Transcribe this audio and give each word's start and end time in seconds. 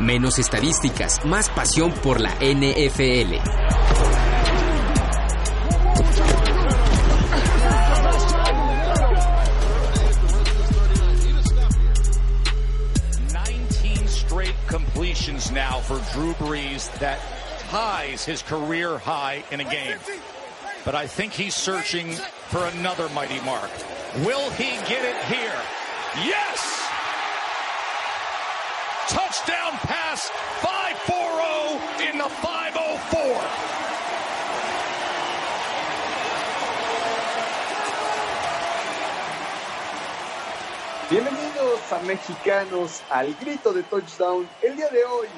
Menos 0.00 0.38
estadísticas, 0.38 1.24
más 1.24 1.48
pasión 1.50 1.92
por 1.92 2.20
la 2.20 2.34
NFL. 2.40 3.34
completions 14.68 15.50
now 15.52 15.80
for 15.80 15.96
Drew 16.12 16.34
Brees 16.34 16.92
that 16.98 17.18
ties 17.70 18.24
his 18.24 18.42
career 18.42 18.98
high 18.98 19.42
in 19.50 19.60
a 19.60 19.64
game. 19.64 19.98
But 20.84 20.94
I 20.94 21.06
think 21.06 21.32
he's 21.32 21.54
searching 21.54 22.12
for 22.48 22.64
another 22.66 23.08
mighty 23.10 23.40
mark. 23.40 23.70
Will 24.24 24.50
he 24.50 24.70
get 24.86 25.04
it 25.04 25.16
here? 25.24 25.60
Yes! 26.24 26.88
Touchdown 29.08 29.72
pass 29.84 30.30
5-4-0 30.60 32.10
in 32.10 32.18
the 32.18 32.28
504. 32.28 33.68
Bienvenidos 41.10 41.92
a 41.92 42.00
mexicanos 42.00 43.02
al 43.10 43.34
grito 43.40 43.72
de 43.72 43.82
touchdown. 43.82 44.46
El 44.62 44.76
día 44.76 44.90
de 44.90 45.04
hoy, 45.04 45.28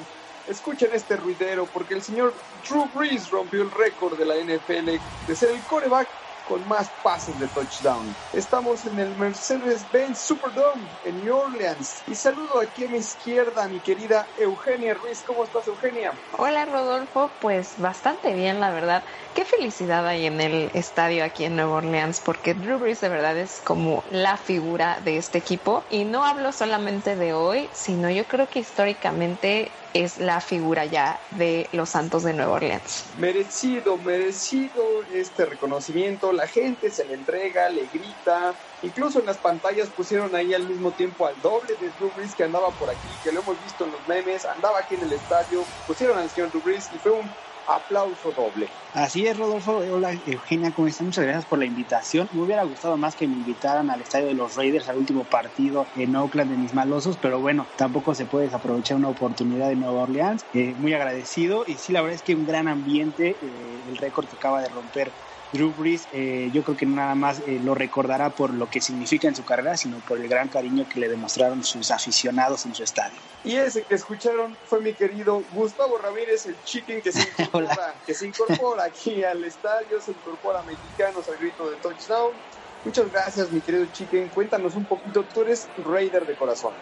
escuchen 0.47 0.89
este 0.93 1.15
ruidero 1.17 1.65
porque 1.65 1.93
el 1.93 2.01
señor 2.01 2.33
Drew 2.67 2.87
Brees 2.93 3.29
rompió 3.29 3.61
el 3.61 3.71
récord 3.71 4.17
de 4.17 4.25
la 4.25 4.35
NFL 4.35 4.99
de 5.27 5.35
ser 5.35 5.51
el 5.51 5.61
coreback 5.61 6.07
con 6.51 6.67
más 6.67 6.89
pases 7.03 7.39
de 7.39 7.47
touchdown. 7.47 8.13
Estamos 8.33 8.85
en 8.85 8.99
el 8.99 9.15
Mercedes-Benz 9.15 10.17
Superdome 10.17 10.81
en 11.05 11.23
New 11.23 11.35
Orleans. 11.35 12.01
Y 12.07 12.15
saludo 12.15 12.59
aquí 12.59 12.85
a 12.85 12.89
mi 12.89 12.97
izquierda 12.97 13.67
mi 13.67 13.79
querida 13.79 14.27
Eugenia 14.37 14.93
Ruiz. 14.93 15.23
¿Cómo 15.25 15.43
estás, 15.43 15.67
Eugenia? 15.67 16.11
Hola, 16.37 16.65
Rodolfo. 16.65 17.29
Pues 17.39 17.75
bastante 17.77 18.33
bien, 18.33 18.59
la 18.59 18.71
verdad. 18.71 19.03
Qué 19.33 19.45
felicidad 19.45 20.05
hay 20.05 20.25
en 20.25 20.41
el 20.41 20.71
estadio 20.73 21.23
aquí 21.23 21.45
en 21.45 21.55
Nueva 21.55 21.75
Orleans, 21.75 22.19
porque 22.19 22.53
Drew 22.53 22.79
Brees 22.79 22.99
de 22.99 23.09
verdad 23.09 23.37
es 23.37 23.61
como 23.63 24.03
la 24.11 24.35
figura 24.35 24.99
de 25.05 25.17
este 25.17 25.37
equipo. 25.37 25.83
Y 25.89 26.03
no 26.03 26.25
hablo 26.25 26.51
solamente 26.51 27.15
de 27.15 27.33
hoy, 27.33 27.69
sino 27.71 28.09
yo 28.09 28.25
creo 28.25 28.49
que 28.49 28.59
históricamente 28.59 29.71
es 29.93 30.17
la 30.19 30.41
figura 30.41 30.85
ya 30.85 31.19
de 31.31 31.67
los 31.73 31.89
Santos 31.89 32.23
de 32.23 32.33
Nueva 32.33 32.53
Orleans. 32.53 33.05
Merecido, 33.17 33.97
merecido 33.97 35.03
este 35.13 35.45
reconocimiento. 35.45 36.31
La 36.31 36.47
gente 36.47 36.89
se 36.89 37.05
le 37.05 37.13
entrega, 37.13 37.69
le 37.69 37.87
grita. 37.93 38.53
Incluso 38.83 39.19
en 39.19 39.25
las 39.25 39.37
pantallas 39.37 39.89
pusieron 39.89 40.35
ahí 40.35 40.53
al 40.53 40.67
mismo 40.67 40.91
tiempo 40.91 41.27
al 41.27 41.39
doble 41.41 41.75
de 41.79 41.89
Drew 41.99 42.11
Brees 42.15 42.33
que 42.33 42.43
andaba 42.43 42.69
por 42.71 42.89
aquí, 42.89 43.07
que 43.23 43.31
lo 43.31 43.41
hemos 43.41 43.61
visto 43.63 43.85
en 43.85 43.91
los 43.91 44.07
memes, 44.07 44.45
andaba 44.45 44.79
aquí 44.79 44.95
en 44.95 45.03
el 45.03 45.13
estadio, 45.13 45.63
pusieron 45.85 46.17
al 46.17 46.29
señor 46.29 46.49
Drew 46.49 46.61
Brees 46.63 46.89
y 46.95 46.97
fue 46.97 47.11
un 47.11 47.29
aplauso 47.65 48.31
doble. 48.31 48.69
Así 48.93 49.25
es, 49.25 49.37
Rodolfo. 49.37 49.77
Hola, 49.77 50.13
Eugenia, 50.25 50.73
¿cómo 50.73 50.87
están? 50.87 51.07
Muchas 51.07 51.23
gracias 51.23 51.45
por 51.45 51.59
la 51.59 51.65
invitación. 51.65 52.27
Me 52.31 52.41
hubiera 52.41 52.63
gustado 52.63 52.97
más 52.97 53.15
que 53.15 53.27
me 53.27 53.35
invitaran 53.35 53.89
al 53.89 54.01
estadio 54.01 54.27
de 54.27 54.33
los 54.33 54.55
Raiders 54.55 54.89
al 54.89 54.97
último 54.97 55.25
partido 55.25 55.87
en 55.95 56.15
Oakland 56.15 56.51
de 56.51 56.57
mis 56.57 56.73
malosos, 56.73 57.17
pero 57.17 57.39
bueno, 57.39 57.69
tampoco 57.77 58.13
se 58.15 58.25
puede 58.25 58.45
desaprovechar 58.45 58.97
una 58.97 59.09
oportunidad 59.09 59.69
de 59.69 59.77
Nueva 59.77 60.01
Orleans. 60.03 60.45
Eh, 60.51 60.75
muy 60.75 60.93
agradecido 60.93 61.63
y 61.65 61.77
sí, 61.77 61.93
la 61.93 62.01
verdad 62.01 62.15
es 62.15 62.23
que 62.23 62.35
un 62.35 62.45
gran 62.45 62.67
ambiente, 62.67 63.37
eh, 63.41 63.83
el 63.87 63.97
récord 63.97 64.27
que 64.27 64.35
acaba 64.35 64.61
de 64.61 64.69
romper 64.69 65.13
Drew 65.51 65.73
Brees, 65.73 66.07
eh, 66.11 66.49
yo 66.51 66.63
creo 66.63 66.77
que 66.77 66.85
nada 66.85 67.13
más 67.15 67.39
eh, 67.39 67.59
lo 67.61 67.75
recordará 67.75 68.29
por 68.29 68.53
lo 68.53 68.67
que 68.67 68.79
significa 68.79 69.27
en 69.27 69.35
su 69.35 69.43
carrera, 69.43 69.75
sino 69.75 69.99
por 69.99 70.19
el 70.19 70.29
gran 70.29 70.47
cariño 70.47 70.85
que 70.87 70.99
le 70.99 71.09
demostraron 71.09 71.63
sus 71.63 71.91
aficionados 71.91 72.65
en 72.65 72.73
su 72.73 72.83
estadio. 72.83 73.19
Y 73.43 73.57
ese 73.57 73.85
que 73.85 73.95
escucharon 73.95 74.57
fue 74.63 74.81
mi 74.81 74.95
querido 74.95 75.41
Gustavo 75.51 75.97
Ramírez, 75.97 76.45
el 76.45 76.61
chicken 76.63 77.01
que 77.01 77.11
se 77.11 77.19
incorpora, 77.43 78.01
que 78.05 78.13
se 78.13 78.27
incorpora 78.27 78.85
aquí 78.85 79.23
al 79.23 79.43
estadio, 79.43 79.99
se 79.99 80.11
incorpora 80.11 80.61
a 80.61 80.63
Mexicanos 80.63 81.27
al 81.27 81.37
grito 81.37 81.69
de 81.69 81.77
touchdown. 81.77 82.41
Muchas 82.83 83.11
gracias, 83.11 83.51
mi 83.51 83.61
querido 83.61 83.85
chicken. 83.87 84.29
Cuéntanos 84.29 84.75
un 84.75 84.85
poquito, 84.85 85.27
tú 85.27 85.41
eres 85.41 85.71
Raider 85.75 86.25
de 86.25 86.35
corazón. 86.35 86.75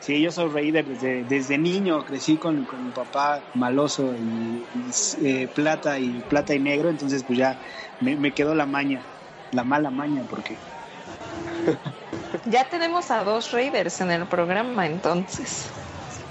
Sí, 0.00 0.20
yo 0.20 0.30
soy 0.30 0.48
Raider 0.50 0.84
desde, 0.84 1.24
desde 1.24 1.58
niño, 1.58 2.04
crecí 2.04 2.36
con, 2.36 2.64
con 2.64 2.84
mi 2.84 2.92
papá 2.92 3.42
maloso 3.54 4.14
y, 4.14 4.62
eh, 5.24 5.48
plata 5.52 5.98
y 5.98 6.20
plata 6.28 6.54
y 6.54 6.60
negro, 6.60 6.90
entonces 6.90 7.24
pues 7.24 7.38
ya 7.38 7.58
me, 8.00 8.32
quedó 8.32 8.54
la 8.54 8.66
maña, 8.66 9.02
la 9.52 9.64
mala 9.64 9.90
maña, 9.90 10.22
porque... 10.28 10.56
ya 12.44 12.68
tenemos 12.68 13.10
a 13.10 13.24
dos 13.24 13.52
Raiders 13.52 14.00
en 14.00 14.10
el 14.12 14.26
programa, 14.26 14.86
entonces. 14.86 15.68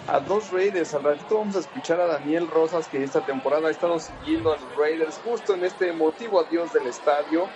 A 0.08 0.20
dos 0.20 0.52
Raiders, 0.52 0.94
al 0.94 1.04
ratito 1.04 1.40
vamos 1.40 1.56
a 1.56 1.60
escuchar 1.60 2.00
a 2.00 2.06
Daniel 2.06 2.48
Rosas, 2.48 2.88
que 2.88 3.04
esta 3.04 3.26
temporada 3.26 3.70
ha 3.70 3.72
estado 3.72 4.00
siguiendo 4.00 4.54
a 4.54 4.58
los 4.58 4.76
Raiders 4.78 5.20
justo 5.26 5.56
en 5.56 5.66
este 5.66 5.90
emotivo 5.90 6.40
adiós 6.40 6.72
del 6.72 6.86
estadio. 6.88 7.50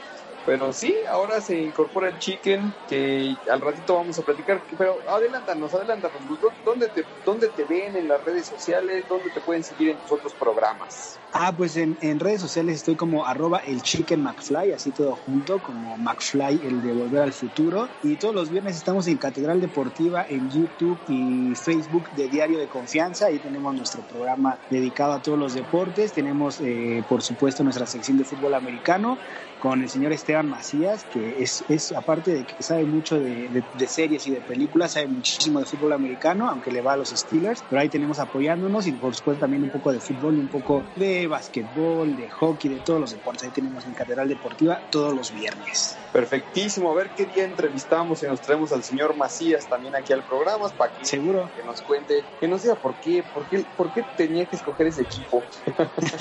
Pero 0.49 0.73
sí, 0.73 0.95
ahora 1.07 1.41
se 1.41 1.61
incorpora 1.61 2.09
el 2.09 2.17
Chicken, 2.17 2.73
que 2.87 3.35
al 3.51 3.61
ratito 3.61 3.93
vamos 3.93 4.17
a 4.17 4.23
platicar. 4.23 4.63
Pero 4.75 4.97
adelántanos, 5.07 5.71
adelántanos. 5.75 6.23
¿Dónde 6.65 6.89
te, 6.89 7.05
dónde 7.23 7.49
te 7.49 7.65
ven 7.65 7.95
en 7.95 8.07
las 8.07 8.25
redes 8.25 8.47
sociales? 8.47 9.05
¿Dónde 9.07 9.29
te 9.29 9.41
pueden 9.41 9.63
seguir 9.63 9.89
en 9.89 9.97
tus 9.99 10.11
otros 10.13 10.33
programas? 10.33 11.19
Ah, 11.33 11.53
pues 11.55 11.77
en, 11.77 11.99
en 12.01 12.19
redes 12.19 12.41
sociales 12.41 12.77
estoy 12.77 12.95
como 12.95 13.27
arroba 13.27 13.59
el 13.59 13.83
Chicken 13.83 14.23
McFly, 14.23 14.71
así 14.71 14.89
todo 14.89 15.15
junto, 15.15 15.59
como 15.59 15.95
McFly, 15.99 16.61
el 16.65 16.81
de 16.81 16.93
Volver 16.93 17.21
al 17.21 17.33
Futuro. 17.33 17.87
Y 18.01 18.15
todos 18.15 18.33
los 18.33 18.49
viernes 18.49 18.75
estamos 18.75 19.05
en 19.05 19.19
Catedral 19.19 19.61
Deportiva, 19.61 20.25
en 20.27 20.49
YouTube 20.49 20.97
y 21.09 21.53
Facebook 21.53 22.09
de 22.13 22.27
Diario 22.27 22.57
de 22.57 22.67
Confianza. 22.67 23.27
Ahí 23.27 23.37
tenemos 23.37 23.75
nuestro 23.75 24.01
programa 24.01 24.57
dedicado 24.71 25.13
a 25.13 25.21
todos 25.21 25.37
los 25.37 25.53
deportes. 25.53 26.11
Tenemos, 26.11 26.59
eh, 26.59 27.03
por 27.07 27.21
supuesto, 27.21 27.63
nuestra 27.63 27.85
sección 27.85 28.17
de 28.17 28.23
fútbol 28.23 28.55
americano 28.55 29.19
con 29.59 29.81
el 29.81 29.89
señor 29.89 30.13
Esteban 30.13 30.49
Macías, 30.49 31.03
que 31.05 31.41
es, 31.43 31.63
es 31.69 31.91
aparte 31.91 32.31
de 32.31 32.45
que 32.45 32.63
sabe 32.63 32.83
mucho 32.85 33.19
de, 33.19 33.63
de, 33.77 33.87
series 33.87 34.25
y 34.27 34.31
de 34.31 34.41
películas, 34.41 34.93
sabe 34.93 35.07
muchísimo 35.07 35.59
de 35.59 35.65
fútbol 35.65 35.93
americano, 35.93 36.49
aunque 36.49 36.71
le 36.71 36.81
va 36.81 36.93
a 36.93 36.97
los 36.97 37.09
Steelers, 37.09 37.63
pero 37.69 37.81
ahí 37.81 37.89
tenemos 37.89 38.19
apoyándonos 38.19 38.87
y 38.87 38.93
por 38.93 39.13
supuesto 39.15 39.41
también 39.41 39.63
un 39.63 39.69
poco 39.69 39.91
de 39.91 39.99
fútbol 39.99 40.35
un 40.35 40.47
poco 40.47 40.83
de 40.95 41.27
basquetbol, 41.27 42.15
de 42.15 42.29
hockey, 42.29 42.73
de 42.73 42.79
todos 42.79 43.01
los 43.01 43.11
deportes. 43.11 43.43
Ahí 43.43 43.49
tenemos 43.49 43.85
en 43.85 43.93
Catedral 43.93 44.29
Deportiva 44.29 44.81
todos 44.89 45.13
los 45.13 45.33
viernes. 45.33 45.97
Perfectísimo, 46.13 46.91
a 46.91 46.95
ver 46.95 47.11
qué 47.15 47.25
día 47.25 47.43
entrevistamos 47.43 48.23
y 48.23 48.27
nos 48.27 48.41
traemos 48.41 48.71
al 48.71 48.83
señor 48.83 49.15
Macías 49.15 49.67
también 49.67 49.95
aquí 49.95 50.13
al 50.13 50.23
programa 50.23 50.69
para 50.69 50.93
que, 50.93 51.05
¿Seguro? 51.05 51.49
que 51.55 51.63
nos 51.63 51.81
cuente, 51.81 52.23
que 52.39 52.47
nos 52.47 52.63
diga 52.63 52.75
por 52.75 52.95
qué, 52.95 53.23
por 53.33 53.45
qué, 53.45 53.65
por 53.77 53.93
qué 53.93 54.03
tenía 54.15 54.45
que 54.45 54.55
escoger 54.55 54.87
ese 54.87 55.01
equipo. 55.03 55.43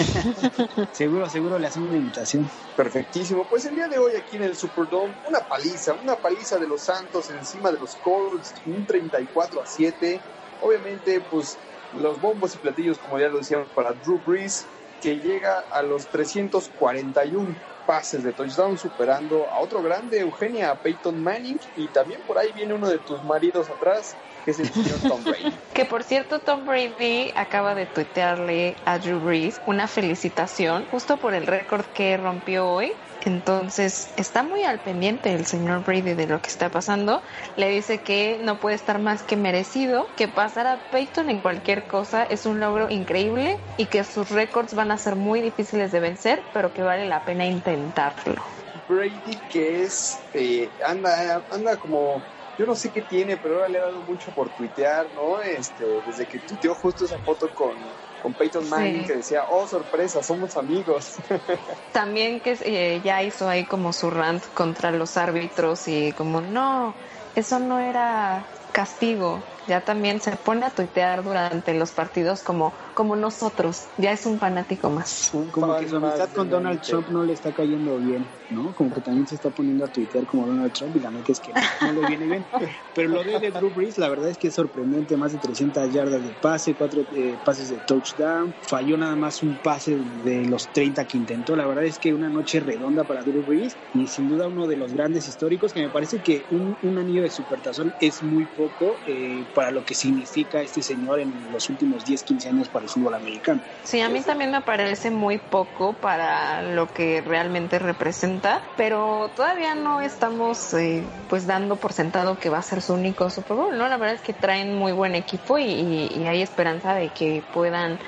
seguro, 0.93 1.29
seguro 1.29 1.59
le 1.59 1.67
hacemos 1.67 1.89
una 1.91 1.99
invitación. 1.99 2.49
Perfectísimo 2.77 3.28
pues 3.37 3.67
el 3.67 3.75
día 3.75 3.89
de 3.89 3.99
hoy 3.99 4.13
aquí 4.17 4.37
en 4.37 4.45
el 4.45 4.57
Superdome, 4.57 5.15
una 5.29 5.41
paliza, 5.41 5.95
una 6.03 6.17
paliza 6.17 6.57
de 6.57 6.67
los 6.67 6.81
Santos 6.83 7.31
encima 7.31 7.71
de 7.71 7.79
los 7.79 7.97
Colts, 7.97 8.55
un 8.67 8.87
34 8.87 9.61
a 9.61 9.67
7. 9.67 10.21
Obviamente, 10.63 11.21
pues 11.21 11.59
los 12.01 12.21
bombos 12.21 12.55
y 12.55 12.59
platillos, 12.59 12.99
como 12.99 13.19
ya 13.19 13.29
lo 13.29 13.39
decíamos, 13.39 13.69
para 13.75 13.93
Drew 13.93 14.21
Brees, 14.25 14.67
que 15.03 15.17
llega 15.17 15.65
a 15.71 15.83
los 15.83 16.07
341 16.07 17.55
pases 17.87 18.23
de 18.23 18.33
touchdown, 18.33 18.79
superando 18.79 19.47
a 19.51 19.61
otro 19.61 19.83
grande, 19.83 20.21
Eugenia 20.21 20.75
Peyton 20.75 21.23
Manning, 21.23 21.59
y 21.77 21.87
también 21.89 22.21
por 22.27 22.39
ahí 22.39 22.53
viene 22.53 22.75
uno 22.75 22.89
de 22.89 22.99
tus 22.99 23.23
maridos 23.25 23.69
atrás, 23.71 24.15
que 24.45 24.51
es 24.51 24.61
el 24.61 24.69
señor 24.71 24.99
Tom 25.09 25.25
Brady. 25.25 25.53
que 25.75 25.85
por 25.85 26.03
cierto, 26.03 26.39
Tom 26.39 26.67
Brady 26.67 27.33
acaba 27.35 27.75
de 27.75 27.87
tuitearle 27.87 28.77
a 28.85 28.99
Drew 28.99 29.21
Brees 29.21 29.61
una 29.67 29.87
felicitación 29.87 30.87
justo 30.91 31.17
por 31.17 31.35
el 31.35 31.47
récord 31.47 31.85
que 31.95 32.17
rompió 32.17 32.69
hoy 32.69 32.93
Entonces 33.29 34.09
está 34.17 34.43
muy 34.43 34.65
al 34.65 34.81
pendiente 34.81 35.35
el 35.35 35.45
señor 35.45 35.85
Brady 35.85 36.15
de 36.15 36.27
lo 36.27 36.41
que 36.41 36.49
está 36.49 36.71
pasando. 36.71 37.21
Le 37.57 37.69
dice 37.69 38.01
que 38.01 38.41
no 38.43 38.59
puede 38.59 38.75
estar 38.75 38.99
más 39.01 39.23
que 39.23 39.37
merecido, 39.37 40.09
que 40.17 40.29
pasar 40.29 40.67
a 40.67 40.79
Peyton 40.91 41.29
en 41.29 41.43
cualquier 41.43 41.87
cosa 41.87 42.25
es 42.25 42.47
un 42.47 42.59
logro 42.59 42.89
increíble 42.89 43.59
y 43.77 43.85
que 43.85 44.03
sus 44.03 44.31
récords 44.31 44.73
van 44.75 44.91
a 44.91 44.97
ser 44.97 45.15
muy 45.15 45.43
difíciles 45.43 45.93
de 45.93 46.01
vencer, 46.01 46.43
pero 46.55 46.73
que 46.73 46.83
vale 46.83 47.07
la 47.07 47.23
pena 47.27 47.45
intentarlo. 47.45 48.43
Brady 48.89 49.37
que 49.51 49.83
es, 49.83 50.23
eh, 50.33 50.73
anda, 50.87 51.45
anda 51.51 51.77
como 51.77 52.23
yo 52.59 52.65
no 52.65 52.75
sé 52.75 52.91
qué 52.91 53.03
tiene, 53.03 53.37
pero 53.37 53.57
ahora 53.57 53.69
le 53.69 53.79
ha 53.79 53.83
dado 53.83 54.03
mucho 54.03 54.33
por 54.33 54.49
tuitear, 54.49 55.13
¿no? 55.13 55.41
Este, 55.43 55.85
desde 56.07 56.27
que 56.27 56.39
tuiteó 56.41 56.75
justo 56.75 57.05
esa 57.05 57.19
foto 57.19 57.51
con, 57.55 57.77
con 58.19 58.35
Peyton 58.35 58.69
Manning 58.69 59.07
que 59.07 59.17
decía, 59.17 59.45
oh, 59.49 59.67
sorpresa, 59.67 60.23
somos 60.23 60.57
amigos. 60.57 61.17
También 61.93 62.41
que 62.41 62.59
eh, 62.65 63.01
ya 63.03 63.23
hizo 63.23 63.49
ahí 63.49 63.65
como 63.65 63.93
su 63.93 64.11
rant 64.11 64.45
contra 64.55 64.91
los 64.91 65.17
árbitros 65.17 65.89
y 65.89 66.13
como, 66.13 66.41
no, 66.41 66.95
eso 67.35 67.59
no 67.59 67.79
era 67.79 68.47
castigo. 68.73 69.58
Ya 69.69 69.83
también 69.83 70.19
se 70.19 70.35
pone 70.35 70.65
a 70.65 70.71
tuitear 70.71 71.23
durante 71.23 71.75
los 71.75 71.93
partidos 71.93 72.43
como, 72.43 72.73
como 72.95 73.17
nosotros. 73.17 73.89
Ya 73.99 74.13
es 74.13 74.25
un 74.25 74.39
fanático 74.39 74.89
más. 74.89 75.29
Como 75.31 75.77
que 75.77 75.87
su 75.87 75.97
amistad 75.97 76.33
con 76.33 76.49
Donald 76.49 76.81
Trump 76.81 77.09
no 77.11 77.23
le 77.23 77.35
está 77.35 77.53
cayendo 77.53 77.99
bien, 77.99 78.27
¿no? 78.49 78.73
Como 78.73 78.91
que 78.91 79.03
también 79.03 79.27
se 79.27 79.35
está 79.35 79.51
poniendo 79.51 79.85
a 79.85 79.89
tuitear 79.89 80.25
como 80.25 80.47
Donald 80.47 80.73
Trump 80.73 80.97
y 80.97 81.01
la 81.01 81.11
neta 81.11 81.33
es 81.33 81.41
que 81.41 81.53
no, 81.53 81.93
le 81.93 82.07
viene 82.07 82.25
bien. 82.25 82.47
Pero 82.95 83.11
lo 83.11 83.23
de, 83.23 83.51
Drew 83.51 83.71
Brees, 83.71 83.99
la 83.99 84.09
verdad 84.09 84.31
es 84.31 84.39
que 84.39 84.49
es 84.49 84.55
sorprendente. 84.55 85.19
Más 85.19 85.33
de 85.33 85.39
300 85.39 85.93
yardas 85.93 86.25
de 86.25 86.33
pase, 86.33 86.75
cuatro 86.75 87.07
eh, 87.11 87.39
pases 87.45 87.69
de 87.69 87.81
touchdown. 87.81 88.55
Falló 88.63 88.97
nada 88.97 89.17
más 89.17 89.43
un 89.43 89.59
pase 89.59 89.99
de 89.99 90.47
los 90.47 90.71
30 90.71 91.05
que 91.05 91.19
intentó. 91.19 91.57
La 91.57 91.67
verdad 91.67 91.85
es 91.85 91.99
que 91.99 92.15
una 92.15 92.31
noche 92.31 92.61
redonda 92.61 93.05
para 93.05 93.23
Drew 93.23 93.43
Brees 93.43 93.77
y 93.93 94.07
sin 94.07 94.29
duda 94.29 94.49
uno 94.49 94.67
de 94.67 94.77
los 94.77 94.95
grandes 94.95 95.29
históricos 95.29 95.75
que 95.75 95.83
me 95.83 95.91
parece 95.91 96.23
que 96.23 96.47
un, 96.49 96.79
un 96.81 96.99
anillo 96.99 97.23
de 97.23 97.31
supertazón 97.31 97.93
es 97.99 98.23
muy 98.23 98.47
poco 98.47 99.03
eh, 99.05 99.47
para 99.59 99.73
lo 99.73 99.85
que 99.85 99.97
significa 99.97 100.63
este 100.63 100.85
señor 100.85 101.19
en 101.19 101.51
los 101.51 101.69
últimos 101.69 102.05
10, 102.05 102.23
15 102.23 102.49
años 102.51 102.69
para 102.69 102.85
el 102.85 102.91
fútbol 102.93 103.15
americano. 103.15 103.61
Sí, 103.83 104.01
a 104.01 104.09
mí 104.09 104.21
también 104.21 104.53
me 104.53 104.61
parece 104.61 105.11
muy 105.11 105.39
poco 105.39 105.95
para 105.95 106.63
lo 106.63 106.87
que 106.87 107.23
realmente 107.23 107.81
representa, 107.81 108.63
pero 108.77 109.33
todavía 109.35 109.75
no 109.75 110.01
estamos 110.01 110.73
eh, 110.75 111.03
pues 111.29 111.49
dando 111.49 111.75
por 111.75 111.93
sentado 111.93 112.39
que 112.39 112.51
va 112.51 112.59
a 112.59 112.63
ser 112.63 112.81
su 112.83 112.95
único 112.95 113.29
Super 113.31 113.57
Bowl, 113.57 113.77
¿no? 113.77 113.89
La 113.89 113.97
verdad 113.97 114.15
es 114.15 114.23
que 114.23 114.33
traen 114.33 114.77
muy 114.77 114.93
buen 114.93 115.17
equipo 115.17 115.59
y, 115.59 115.65
y 115.65 116.27
hay 116.29 116.41
esperanza 116.41 116.95
de 116.95 117.09
que 117.09 117.43
puedan 117.53 117.99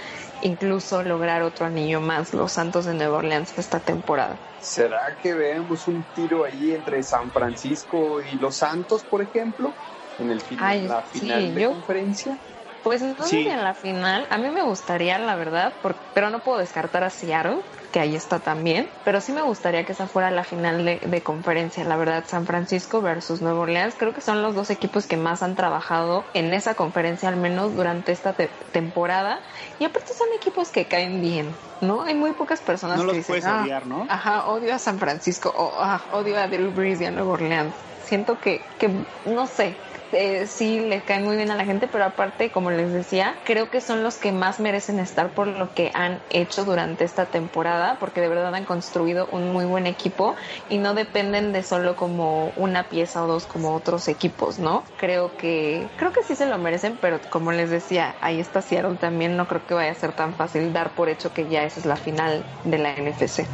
incluso 0.43 1.03
lograr 1.03 1.43
otro 1.43 1.67
anillo 1.67 2.01
más 2.01 2.33
los 2.33 2.53
Santos 2.53 2.85
de 2.85 2.95
Nueva 2.95 3.19
Orleans 3.19 3.59
esta 3.59 3.81
temporada. 3.81 4.39
¿Será 4.61 5.01
que 5.21 5.35
vemos 5.35 5.89
un 5.89 6.05
tiro 6.15 6.45
ahí 6.45 6.71
entre 6.71 7.03
San 7.03 7.33
Francisco 7.33 8.23
y 8.23 8.39
los 8.39 8.59
Santos, 8.59 9.03
por 9.03 9.21
ejemplo? 9.21 9.75
En 10.21 10.31
el 10.31 10.41
final, 10.41 10.89
la 10.89 11.03
final 11.03 11.55
de 11.55 11.67
conferencia? 11.67 12.39
Pues 12.83 13.03
entonces 13.03 13.47
en 13.47 13.63
la 13.63 13.75
final, 13.75 14.27
a 14.31 14.39
mí 14.39 14.49
me 14.49 14.63
gustaría, 14.63 15.19
la 15.19 15.37
verdad, 15.37 15.75
pero 16.15 16.31
no 16.31 16.39
puedo 16.41 16.59
descartar 16.59 17.05
a 17.05 17.11
Seattle, 17.11 17.59
que 17.93 18.01
ahí 18.01 18.17
está 18.17 18.39
también, 18.39 18.89
pero 19.05 19.21
sí 19.21 19.33
me 19.33 19.43
gustaría 19.43 19.85
que 19.85 19.93
esa 19.93 20.07
fuera 20.07 20.31
la 20.31 20.45
final 20.45 20.85
de, 20.85 21.23
conferencia, 21.23 21.85
la 21.85 21.97
verdad, 21.97 22.25
San 22.27 22.47
Francisco 22.47 23.03
versus 23.03 23.43
Nueva 23.43 23.61
Orleans, 23.61 23.95
creo 23.99 24.15
que 24.15 24.23
son 24.23 24.43
los 24.43 24.55
dos 24.55 24.71
equipos 24.71 25.07
que 25.07 25.17
más 25.17 25.43
han 25.43 25.57
trabajado 25.57 26.25
en 26.33 26.55
esa 26.55 26.75
conferencia, 26.75 27.29
al 27.29 27.37
menos 27.37 27.75
durante 27.75 28.13
esta 28.13 28.35
temporada, 28.73 29.41
y 29.79 29.85
aparte 29.85 30.15
son 30.15 30.29
equipos 30.35 30.71
que 30.71 30.87
caen 30.87 31.21
bien, 31.21 31.55
¿no? 31.83 32.03
Hay 32.03 32.15
muy 32.15 32.33
pocas 32.33 32.61
personas 32.61 32.97
no 32.97 33.03
que 33.03 33.07
los 33.09 33.17
dicen, 33.17 33.33
puedes 33.33 33.45
ah, 33.45 33.63
odiar, 33.63 33.87
¿no? 33.87 34.07
Ajá, 34.09 34.47
odio 34.47 34.75
a 34.75 34.79
San 34.79 34.99
Francisco, 34.99 35.53
o 35.55 35.75
ah, 35.79 36.01
odio 36.13 36.39
a 36.39 36.49
Drew 36.49 36.71
Brees 36.71 37.01
y 37.01 37.05
a 37.05 37.11
Nueva 37.11 37.33
Orleans. 37.33 37.75
Siento 38.05 38.39
que, 38.41 38.61
que 38.79 38.89
no 39.27 39.47
sé, 39.47 39.77
eh, 40.13 40.47
sí 40.47 40.81
le 40.81 41.03
cae 41.03 41.21
muy 41.21 41.37
bien 41.37 41.51
a 41.51 41.57
la 41.57 41.65
gente, 41.65 41.89
pero 41.89 42.05
aparte, 42.05 42.51
como 42.51 42.71
les 42.71 42.93
decía, 42.93 43.37
creo 43.45 43.71
que 43.71 43.81
son 43.81 44.03
los 44.03 44.17
que 44.17 44.33
más 44.33 44.61
merecen 44.61 44.99
estar 44.99 45.33
por 45.35 45.47
lo 45.47 45.73
que 45.75 45.91
han 45.95 46.21
hecho 46.31 46.65
durante 46.65 47.05
esta 47.05 47.27
temporada, 47.27 47.99
porque 47.99 48.21
de 48.21 48.29
verdad 48.29 48.55
han 48.55 48.65
construido 48.65 49.27
un 49.33 49.53
muy 49.53 49.65
buen 49.65 49.87
equipo 49.87 50.37
y 50.69 50.79
no 50.79 50.95
dependen 50.95 51.53
de 51.53 51.63
solo 51.63 51.97
como 51.97 52.53
una 52.57 52.89
pieza 52.89 53.25
o 53.25 53.27
dos 53.27 53.47
como 53.47 53.75
otros 53.75 54.09
equipos, 54.09 54.59
¿no? 54.59 54.85
Creo 54.97 55.37
que 55.37 55.89
creo 55.97 56.13
que 56.13 56.23
sí 56.23 56.35
se 56.37 56.47
lo 56.47 56.59
merecen, 56.59 56.99
pero 57.01 57.21
como 57.31 57.53
les 57.53 57.71
decía, 57.71 58.17
ahí 58.21 58.41
está 58.41 58.63
Seattle 58.63 58.97
también, 58.97 59.37
no 59.37 59.47
creo 59.47 59.65
que 59.67 59.75
vaya 59.75 59.93
a 59.93 59.95
ser 59.95 60.13
tan 60.13 60.35
fácil 60.35 60.73
dar 60.73 60.95
por 60.95 61.09
hecho 61.09 61.33
que 61.33 61.49
ya 61.49 61.65
esa 61.65 61.81
es 61.81 61.87
la 61.87 61.97
final 61.97 62.45
de 62.65 62.79
la 62.79 62.95
NFC. 62.97 63.47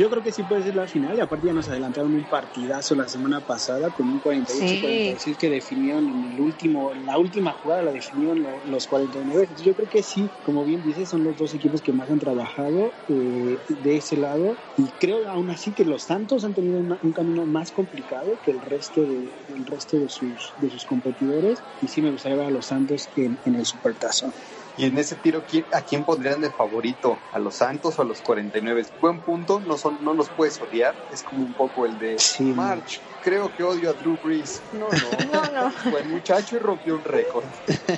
Yo 0.00 0.08
creo 0.08 0.22
que 0.22 0.32
sí 0.32 0.44
puede 0.44 0.62
ser 0.62 0.76
la 0.76 0.86
final 0.86 1.14
y 1.14 1.20
aparte 1.20 1.48
ya 1.48 1.52
nos 1.52 1.68
adelantaron 1.68 2.14
un 2.14 2.24
partidazo 2.24 2.94
la 2.94 3.06
semana 3.06 3.42
pasada 3.42 3.90
con 3.90 4.08
un 4.08 4.22
48-46 4.22 5.36
que 5.36 5.50
definieron 5.50 6.08
en 6.08 6.24
el 6.24 6.40
último, 6.40 6.94
en 6.94 7.04
la 7.04 7.18
última 7.18 7.52
jugada 7.52 7.82
la 7.82 7.92
definieron 7.92 8.42
los 8.64 8.86
49. 8.86 9.42
Entonces 9.42 9.66
yo 9.66 9.74
creo 9.74 9.90
que 9.90 10.02
sí, 10.02 10.30
como 10.42 10.64
bien 10.64 10.82
dices, 10.82 11.10
son 11.10 11.22
los 11.22 11.36
dos 11.36 11.52
equipos 11.52 11.82
que 11.82 11.92
más 11.92 12.08
han 12.08 12.18
trabajado 12.18 12.94
eh, 13.08 13.60
de 13.68 13.96
ese 13.98 14.16
lado 14.16 14.56
y 14.74 14.92
creo 14.92 15.28
aún 15.28 15.50
así 15.50 15.74
que 15.74 15.84
los 15.84 16.04
Santos 16.04 16.44
han 16.44 16.54
tenido 16.54 16.80
un 16.80 17.12
camino 17.12 17.44
más 17.44 17.70
complicado 17.70 18.38
que 18.42 18.52
el 18.52 18.62
resto 18.62 19.04
de, 19.04 19.34
el 19.48 19.66
resto 19.66 19.98
de 19.98 20.08
sus, 20.08 20.54
de 20.56 20.70
sus 20.70 20.86
competidores 20.86 21.62
y 21.78 21.88
sí 21.88 22.00
me 22.00 22.10
gustaría 22.10 22.38
ver 22.38 22.46
a 22.46 22.50
los 22.50 22.64
Santos 22.64 23.10
en, 23.16 23.38
en 23.44 23.54
el 23.54 23.66
Supertazón. 23.66 24.32
Y 24.80 24.86
en 24.86 24.96
ese 24.98 25.16
tiro, 25.16 25.44
¿a 25.72 25.82
quién 25.82 26.06
pondrían 26.06 26.40
de 26.40 26.52
favorito? 26.52 27.22
¿A 27.30 27.38
los 27.38 27.56
Santos 27.58 27.98
o 27.98 28.02
a 28.02 28.06
los 28.06 28.22
49? 28.22 28.86
Buen 28.98 29.22
punto, 29.22 29.60
no, 29.60 29.76
son, 29.76 29.98
no 30.02 30.14
los 30.14 30.30
puedes 30.30 30.58
odiar. 30.62 30.98
Es 31.10 31.22
como 31.22 31.44
un 31.44 31.54
poco 31.54 31.84
el 31.84 31.98
de 31.98 32.16
March. 32.56 33.02
Creo 33.20 33.52
que 33.54 33.62
odio 33.62 33.90
a 33.90 33.92
Drew 33.92 34.18
Brees. 34.22 34.62
No, 34.72 34.88
no. 34.88 34.90
no, 35.32 35.52
no. 35.52 35.70
Fue 35.70 36.00
el 36.00 36.08
muchacho 36.08 36.56
y 36.56 36.58
rompió 36.58 36.94
un 36.96 37.04
récord. 37.04 37.44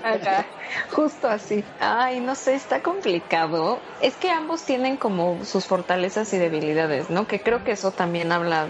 Acá, 0.02 0.46
justo 0.90 1.28
así. 1.28 1.64
Ay, 1.78 2.20
no 2.20 2.34
sé, 2.34 2.54
está 2.54 2.82
complicado. 2.82 3.80
Es 4.00 4.16
que 4.16 4.30
ambos 4.30 4.64
tienen 4.64 4.96
como 4.96 5.44
sus 5.44 5.66
fortalezas 5.66 6.32
y 6.32 6.38
debilidades, 6.38 7.08
¿no? 7.10 7.26
Que 7.26 7.40
creo 7.40 7.62
que 7.64 7.72
eso 7.72 7.92
también 7.92 8.32
habla 8.32 8.68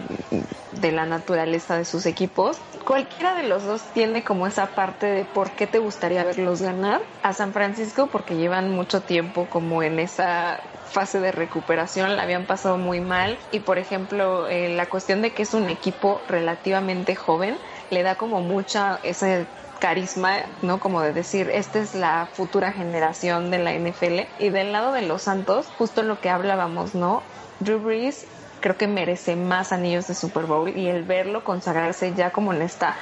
de 0.72 0.92
la 0.92 1.06
naturaleza 1.06 1.76
de 1.76 1.84
sus 1.84 2.06
equipos. 2.06 2.58
Cualquiera 2.84 3.34
de 3.34 3.44
los 3.44 3.64
dos 3.64 3.82
tiene 3.92 4.24
como 4.24 4.46
esa 4.46 4.74
parte 4.74 5.06
de 5.06 5.24
por 5.24 5.52
qué 5.52 5.66
te 5.66 5.78
gustaría 5.78 6.24
verlos 6.24 6.60
ganar. 6.60 7.02
A 7.22 7.32
San 7.32 7.52
Francisco 7.52 8.08
porque 8.08 8.36
llevan 8.36 8.70
mucho 8.70 9.02
tiempo 9.02 9.46
como 9.48 9.82
en 9.82 10.00
esa 10.00 10.60
fase 10.92 11.20
de 11.20 11.32
recuperación, 11.32 12.16
la 12.16 12.22
habían 12.22 12.46
pasado 12.46 12.76
muy 12.76 13.00
mal 13.00 13.38
y 13.50 13.60
por 13.60 13.78
ejemplo 13.78 14.48
eh, 14.48 14.68
la 14.68 14.86
cuestión 14.86 15.22
de 15.22 15.32
que 15.32 15.42
es 15.42 15.54
un 15.54 15.68
equipo 15.70 16.20
relativamente 16.28 17.16
joven 17.16 17.56
le 17.90 18.02
da 18.02 18.14
como 18.14 18.40
mucha 18.40 19.00
ese 19.02 19.46
carisma, 19.80 20.38
¿no? 20.62 20.78
Como 20.78 21.02
de 21.02 21.12
decir, 21.12 21.50
esta 21.50 21.80
es 21.80 21.96
la 21.96 22.28
futura 22.32 22.70
generación 22.70 23.50
de 23.50 23.58
la 23.58 23.72
NFL. 23.74 24.20
Y 24.38 24.50
del 24.50 24.70
lado 24.70 24.92
de 24.92 25.02
los 25.02 25.22
Santos, 25.22 25.66
justo 25.76 26.04
lo 26.04 26.20
que 26.20 26.30
hablábamos, 26.30 26.94
¿no? 26.94 27.20
Drew 27.58 27.80
Brees 27.80 28.24
creo 28.60 28.76
que 28.76 28.86
merece 28.86 29.34
más 29.34 29.72
anillos 29.72 30.06
de 30.06 30.14
Super 30.14 30.46
Bowl 30.46 30.70
y 30.70 30.86
el 30.86 31.02
verlo 31.04 31.42
consagrarse 31.42 32.14
ya 32.14 32.30
como 32.30 32.52
en 32.52 32.62
esta, 32.62 32.96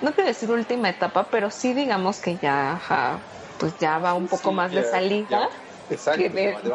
no 0.00 0.14
quiero 0.14 0.28
decir 0.28 0.50
última 0.50 0.88
etapa, 0.88 1.28
pero 1.30 1.50
sí 1.50 1.74
digamos 1.74 2.20
que 2.20 2.38
ya, 2.38 2.80
pues 3.58 3.76
ya 3.78 3.98
va 3.98 4.14
un 4.14 4.28
poco 4.28 4.52
más 4.52 4.72
de 4.72 4.82
salida. 4.82 5.50
Exacto, 5.88 6.22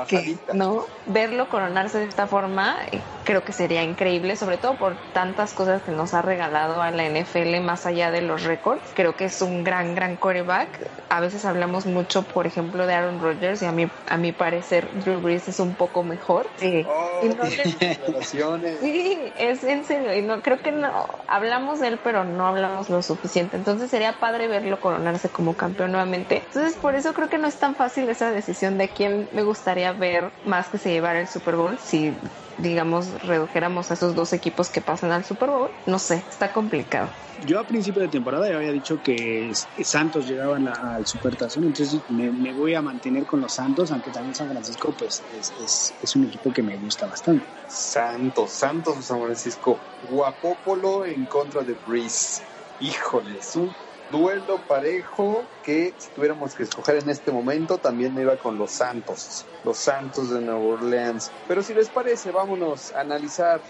que, 0.07 0.37
¿no? 0.53 0.85
Verlo 1.05 1.49
coronarse 1.49 1.99
de 1.99 2.05
esta 2.05 2.27
forma 2.27 2.77
eh, 2.91 3.01
creo 3.29 3.43
que 3.43 3.53
sería 3.53 3.83
increíble, 3.83 4.35
sobre 4.35 4.57
todo 4.57 4.73
por 4.73 4.95
tantas 5.13 5.53
cosas 5.53 5.83
que 5.83 5.91
nos 5.91 6.15
ha 6.15 6.23
regalado 6.23 6.81
a 6.81 6.89
la 6.89 7.07
NFL 7.07 7.59
más 7.61 7.85
allá 7.85 8.09
de 8.09 8.23
los 8.23 8.43
récords. 8.43 8.81
Creo 8.95 9.15
que 9.15 9.25
es 9.25 9.39
un 9.43 9.63
gran, 9.63 9.93
gran 9.93 10.15
quarterback. 10.15 10.67
A 11.09 11.19
veces 11.19 11.45
hablamos 11.45 11.85
mucho, 11.85 12.23
por 12.23 12.47
ejemplo, 12.47 12.87
de 12.87 12.95
Aaron 12.95 13.21
Rodgers 13.21 13.61
y 13.61 13.65
a 13.65 13.71
mí, 13.71 13.87
a 14.07 14.17
mi 14.17 14.31
parecer, 14.31 14.87
Drew 15.05 15.21
Brees 15.21 15.47
es 15.47 15.59
un 15.59 15.75
poco 15.75 16.01
mejor. 16.01 16.47
Sí, 16.57 16.83
oh, 16.89 17.21
sí 18.81 19.31
es 19.37 19.63
en 19.63 19.85
serio. 19.85 20.15
Y 20.15 20.23
no, 20.23 20.41
creo 20.41 20.59
que 20.63 20.71
no, 20.71 20.89
hablamos 21.27 21.79
de 21.81 21.89
él, 21.89 21.99
pero 22.03 22.23
no 22.23 22.47
hablamos 22.47 22.89
lo 22.89 23.03
suficiente. 23.03 23.57
Entonces 23.57 23.91
sería 23.91 24.13
padre 24.13 24.47
verlo 24.47 24.79
coronarse 24.79 25.29
como 25.29 25.53
campeón 25.53 25.91
nuevamente. 25.91 26.41
Entonces 26.47 26.75
por 26.77 26.95
eso 26.95 27.13
creo 27.13 27.29
que 27.29 27.37
no 27.37 27.47
es 27.47 27.57
tan 27.57 27.75
fácil 27.75 28.09
esa 28.09 28.31
decisión 28.31 28.79
de 28.79 28.87
quién 28.87 29.29
me 29.33 29.43
gustaría 29.43 29.91
ver 29.91 30.31
más 30.45 30.69
que 30.69 30.79
se 30.79 30.89
llevara 30.89 31.19
el 31.21 31.27
Super 31.27 31.55
Bowl. 31.55 31.77
Si 31.77 32.11
digamos, 32.61 33.21
redujéramos 33.23 33.91
a 33.91 33.93
esos 33.93 34.15
dos 34.15 34.33
equipos 34.33 34.69
que 34.69 34.81
pasan 34.81 35.11
al 35.11 35.23
Super 35.23 35.49
Bowl, 35.49 35.69
no 35.85 35.99
sé, 35.99 36.23
está 36.29 36.51
complicado. 36.53 37.09
Yo 37.45 37.59
a 37.59 37.63
principio 37.63 38.01
de 38.01 38.09
temporada 38.09 38.49
ya 38.49 38.57
había 38.57 38.71
dicho 38.71 39.01
que 39.01 39.51
Santos 39.83 40.27
llegaban 40.27 40.67
al 40.67 41.05
Supertazón, 41.05 41.65
entonces 41.65 42.01
me, 42.09 42.53
voy 42.53 42.73
a 42.73 42.81
mantener 42.81 43.25
con 43.25 43.39
los 43.39 43.53
Santos, 43.53 43.91
aunque 43.91 44.11
también 44.11 44.35
San 44.35 44.49
Francisco 44.49 44.93
pues 44.97 45.23
es, 45.37 45.93
es, 46.01 46.15
un 46.15 46.25
equipo 46.25 46.51
que 46.51 46.61
me 46.61 46.75
gusta 46.77 47.07
bastante. 47.07 47.45
Santos, 47.67 48.51
Santos 48.51 48.97
o 48.97 49.01
San 49.01 49.21
Francisco, 49.21 49.79
Guapópolo 50.09 51.05
en 51.05 51.25
contra 51.27 51.61
de 51.63 51.75
Breeze. 51.87 52.41
Híjole, 52.81 53.37
es 53.37 53.55
un 53.55 53.73
duelo 54.11 54.57
parejo 54.67 55.43
que 55.63 55.93
si 55.97 56.09
tuviéramos 56.11 56.55
que 56.55 56.63
escoger 56.63 56.97
en 56.97 57.09
este 57.09 57.31
momento 57.31 57.77
también 57.77 58.13
me 58.13 58.21
iba 58.21 58.37
con 58.37 58.57
los 58.57 58.71
Santos, 58.71 59.45
los 59.63 59.77
Santos 59.77 60.29
de 60.29 60.41
Nueva 60.41 60.59
Orleans. 60.59 61.31
Pero 61.47 61.61
si 61.61 61.73
les 61.73 61.89
parece, 61.89 62.31
vámonos 62.31 62.93
a 62.93 63.01
analizar 63.01 63.61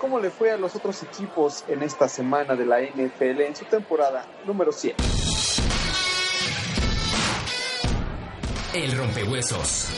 cómo 0.00 0.20
le 0.20 0.30
fue 0.30 0.50
a 0.50 0.56
los 0.56 0.74
otros 0.76 1.02
equipos 1.02 1.64
en 1.68 1.82
esta 1.82 2.08
semana 2.08 2.54
de 2.54 2.66
la 2.66 2.80
NFL 2.80 3.40
en 3.42 3.56
su 3.56 3.64
temporada 3.64 4.26
número 4.44 4.72
7. 4.72 5.02
El 8.74 8.96
rompehuesos. 8.96 9.88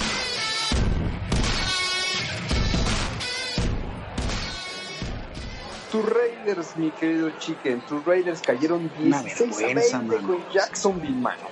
Tus 5.90 6.04
Raiders, 6.04 6.76
mi 6.76 6.92
querido 6.92 7.30
Chicken, 7.30 7.80
tus 7.80 8.04
Raiders 8.04 8.42
cayeron 8.42 8.90
16 8.94 9.62
a 9.62 10.00
20 10.02 10.22
con 10.22 10.46
Jacksonville, 10.52 11.16
mano. 11.16 11.48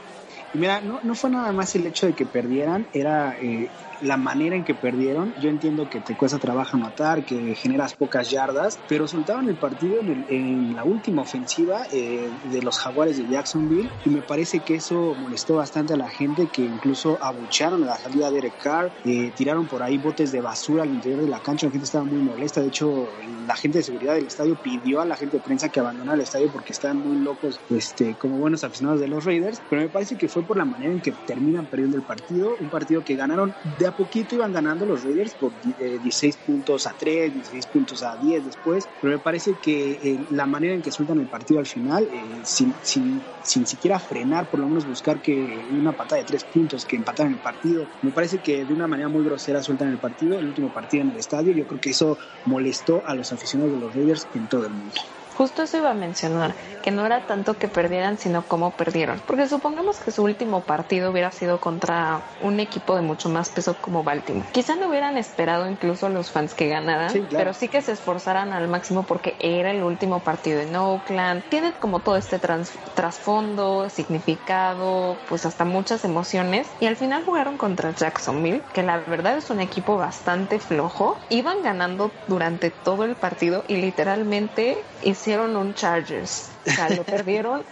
Y 0.53 0.59
mira, 0.59 0.81
no, 0.81 1.01
no 1.03 1.15
fue 1.15 1.31
nada 1.31 1.53
más 1.53 1.75
el 1.75 1.87
hecho 1.87 2.07
de 2.07 2.15
que 2.15 2.27
perdieran, 2.27 2.87
era 2.93 3.37
eh, 3.41 3.71
la 4.01 4.17
manera 4.17 4.57
en 4.57 4.65
que 4.65 4.75
perdieron. 4.75 5.35
Yo 5.41 5.49
entiendo 5.49 5.89
que 5.89 6.01
te 6.01 6.17
cuesta 6.17 6.39
trabajo 6.39 6.77
anotar, 6.77 7.25
que 7.25 7.55
generas 7.55 7.95
pocas 7.95 8.31
yardas, 8.31 8.79
pero 8.89 9.09
soltaban 9.09 9.49
el 9.49 9.57
partido 9.57 10.01
en, 10.01 10.75
la 10.75 10.85
última 10.85 11.23
ofensiva 11.23 11.87
eh, 11.93 12.31
de 12.45 12.63
los 12.63 12.79
Jaguares 12.79 13.17
de 13.17 13.27
Jacksonville 13.29 13.91
y 14.05 14.11
me 14.11 14.21
parece 14.21 14.61
que 14.61 14.75
eso 14.75 15.15
molestó 15.19 15.57
bastante 15.57 15.95
a 15.95 15.97
la 15.97 16.09
gente 16.09 16.49
que 16.53 16.63
incluso 16.63 17.19
abuchearon 17.23 17.83
a 17.85 17.87
la 17.87 17.97
salida 17.97 18.31
de 18.31 18.39
Eric 18.39 18.55
Carr, 18.63 18.93
eh, 19.05 19.33
tiraron 19.35 19.67
por 19.67 19.83
ahí 19.83 19.97
botes 19.99 20.33
de 20.33 20.41
basura 20.41 20.83
al 20.83 20.91
interior 20.91 21.21
de 21.23 21.29
la 21.29 21.41
cancha, 21.41 21.67
la 21.67 21.73
gente 21.73 21.87
estaba 21.87 22.05
muy 22.05 22.21
molesta, 22.21 22.61
de 22.61 22.69
hecho 22.69 23.09
la 23.47 23.57
gente 23.57 23.79
de 23.79 23.85
seguridad 23.85 24.15
del 24.15 24.27
estadio 24.27 24.57
pidió 24.57 25.01
a 25.01 25.07
la 25.07 25.17
gente 25.17 25.39
de 25.39 25.43
prensa 25.43 25.69
que 25.69 25.81
abandonara 25.81 26.17
el 26.17 26.23
estadio 26.23 26.51
porque 26.53 26.73
estaban 26.73 26.99
muy 26.99 27.17
locos 27.17 27.59
este, 27.71 28.15
como 28.15 28.37
buenos 28.37 28.65
aficionados 28.65 29.01
de 29.01 29.09
los 29.09 29.25
Raiders, 29.25 29.63
pero 29.71 29.83
me 29.83 29.89
parece 29.89 30.17
que 30.17 30.29
fue 30.29 30.43
por 30.43 30.57
la 30.57 30.65
manera 30.65 30.93
en 30.93 31.01
que 31.01 31.13
terminan 31.27 31.67
perdiendo 31.67 31.97
el 31.97 32.03
partido, 32.03 32.57
un 32.61 32.69
partido 32.69 33.03
que 33.03 33.17
ganaron 33.17 33.55
de 33.79 33.86
a 33.87 33.93
poquito 33.93 34.35
iban 34.35 34.53
ganando 34.53 34.87
los 34.87 35.03
Raiders 35.03 35.35
por 35.35 35.53
16 35.61 36.35
eh, 36.35 36.39
puntos 36.45 36.87
a 36.87 36.95
3, 36.95 37.33
16 37.33 37.67
puntos 37.67 38.03
a 38.03 38.17
10 38.17 38.45
después, 38.45 38.89
pero 39.01 39.13
me 39.13 39.19
parece 39.19 39.55
que 39.63 39.93
eh, 39.93 40.27
la 40.31 40.47
manera 40.47 40.75
en 40.75 40.83
que 40.83 40.91
sueltan 40.91 41.19
el 41.19 41.27
partido 41.27 41.61
al 41.61 41.67
final, 41.67 42.05
eh, 42.05 42.41
sin, 42.45 42.75
sin, 42.83 43.23
sin, 43.43 43.67
siquiera 43.67 43.99
frenar, 43.99 44.49
por 44.49 44.61
lo 44.61 44.69
menos 44.69 44.87
buscar 44.87 45.21
que 45.21 45.67
una 45.71 45.93
patada 45.93 46.21
de 46.21 46.27
3 46.27 46.45
puntos 46.45 46.85
que 46.85 46.97
empataran 46.97 47.33
el 47.33 47.41
partido, 47.41 47.89
me 48.03 48.13
parece 48.13 48.39
que 48.39 48.65
de 48.65 48.73
una 48.73 48.87
manera 48.87 49.09
muy 49.09 49.25
grosera 49.25 49.63
sueltan 49.63 49.89
el 49.89 49.99
partido, 49.99 50.39
el 50.39 50.47
último 50.47 50.73
partido 50.73 51.03
en 51.03 51.11
el 51.11 51.17
estadio, 51.17 51.53
yo 51.53 51.67
creo 51.67 51.81
que 51.81 51.91
eso 51.91 52.19
molestó 52.45 53.05
a 53.07 53.15
los 53.15 53.33
aficionados 53.33 53.73
de 53.73 53.81
los 53.81 53.95
Raiders 53.95 54.29
en 54.35 54.49
todo 54.49 54.67
el 54.67 54.75
mundo. 54.75 54.95
Justo 55.37 55.63
eso 55.63 55.77
iba 55.77 55.91
a 55.91 55.95
mencionar, 55.95 56.55
que 56.83 56.91
no 56.91 57.05
era 57.05 57.27
tanto 57.27 57.59
que 57.59 57.69
perdieran, 57.69 58.17
sino 58.17 58.43
cómo 58.43 58.71
perdieron. 58.71 59.21
Porque 59.27 59.47
supongamos 59.47 59.99
que 59.99 60.11
su 60.11 60.23
último 60.23 60.63
partido 60.63 61.11
hubiera 61.11 61.31
sido 61.31 61.59
contra 61.61 62.23
un 62.41 62.59
equipo 62.59 62.97
de 62.97 63.03
mucho 63.03 63.29
más 63.29 63.51
peso 63.51 63.77
como 63.81 64.03
Baltimore. 64.03 64.47
Quizá 64.53 64.77
no 64.77 64.89
hubieran 64.89 65.19
esperado 65.19 65.69
incluso 65.69 66.09
los 66.09 66.31
fans 66.31 66.55
que 66.55 66.69
ganaran, 66.69 67.13
pero 67.31 67.53
sí 67.53 67.69
que 67.69 67.83
se 67.83 67.93
esforzaran 67.93 68.55
al 68.55 68.69
máximo 68.69 69.03
porque 69.03 69.37
era 69.39 69.71
el 69.71 69.83
último 69.83 70.21
partido 70.21 70.61
en 70.61 70.75
Oakland. 70.75 71.43
Tiene 71.51 71.75
como 71.75 72.01
todo 72.01 72.17
este 72.17 72.39
trasfondo, 72.39 73.91
significado, 73.91 75.19
pues 75.29 75.45
hasta 75.45 75.67
muchas 75.67 76.05
emociones. 76.05 76.67
Y 76.81 76.87
al 76.87 76.97
final 76.97 77.25
jugaron 77.25 77.59
contra 77.59 77.95
Jacksonville, 77.95 78.63
que 78.73 78.83
la 78.83 78.99
verdad 78.99 79.37
es 79.37 79.51
un 79.51 79.61
equipo 79.61 79.99
bastante 79.99 80.59
flojo. 80.59 81.19
Iban 81.29 81.63
ganando 81.63 82.11
durante 82.27 82.71
todo 82.71 83.05
el 83.05 83.17
partido 83.17 83.65
y 83.69 83.77
literalmente 83.77 84.79
hicieron 85.03 85.26
un 85.35 85.75
Chargers. 85.75 86.56
O 86.67 86.71
sea, 86.71 86.89
lo 86.91 87.05
perdieron 87.05 87.65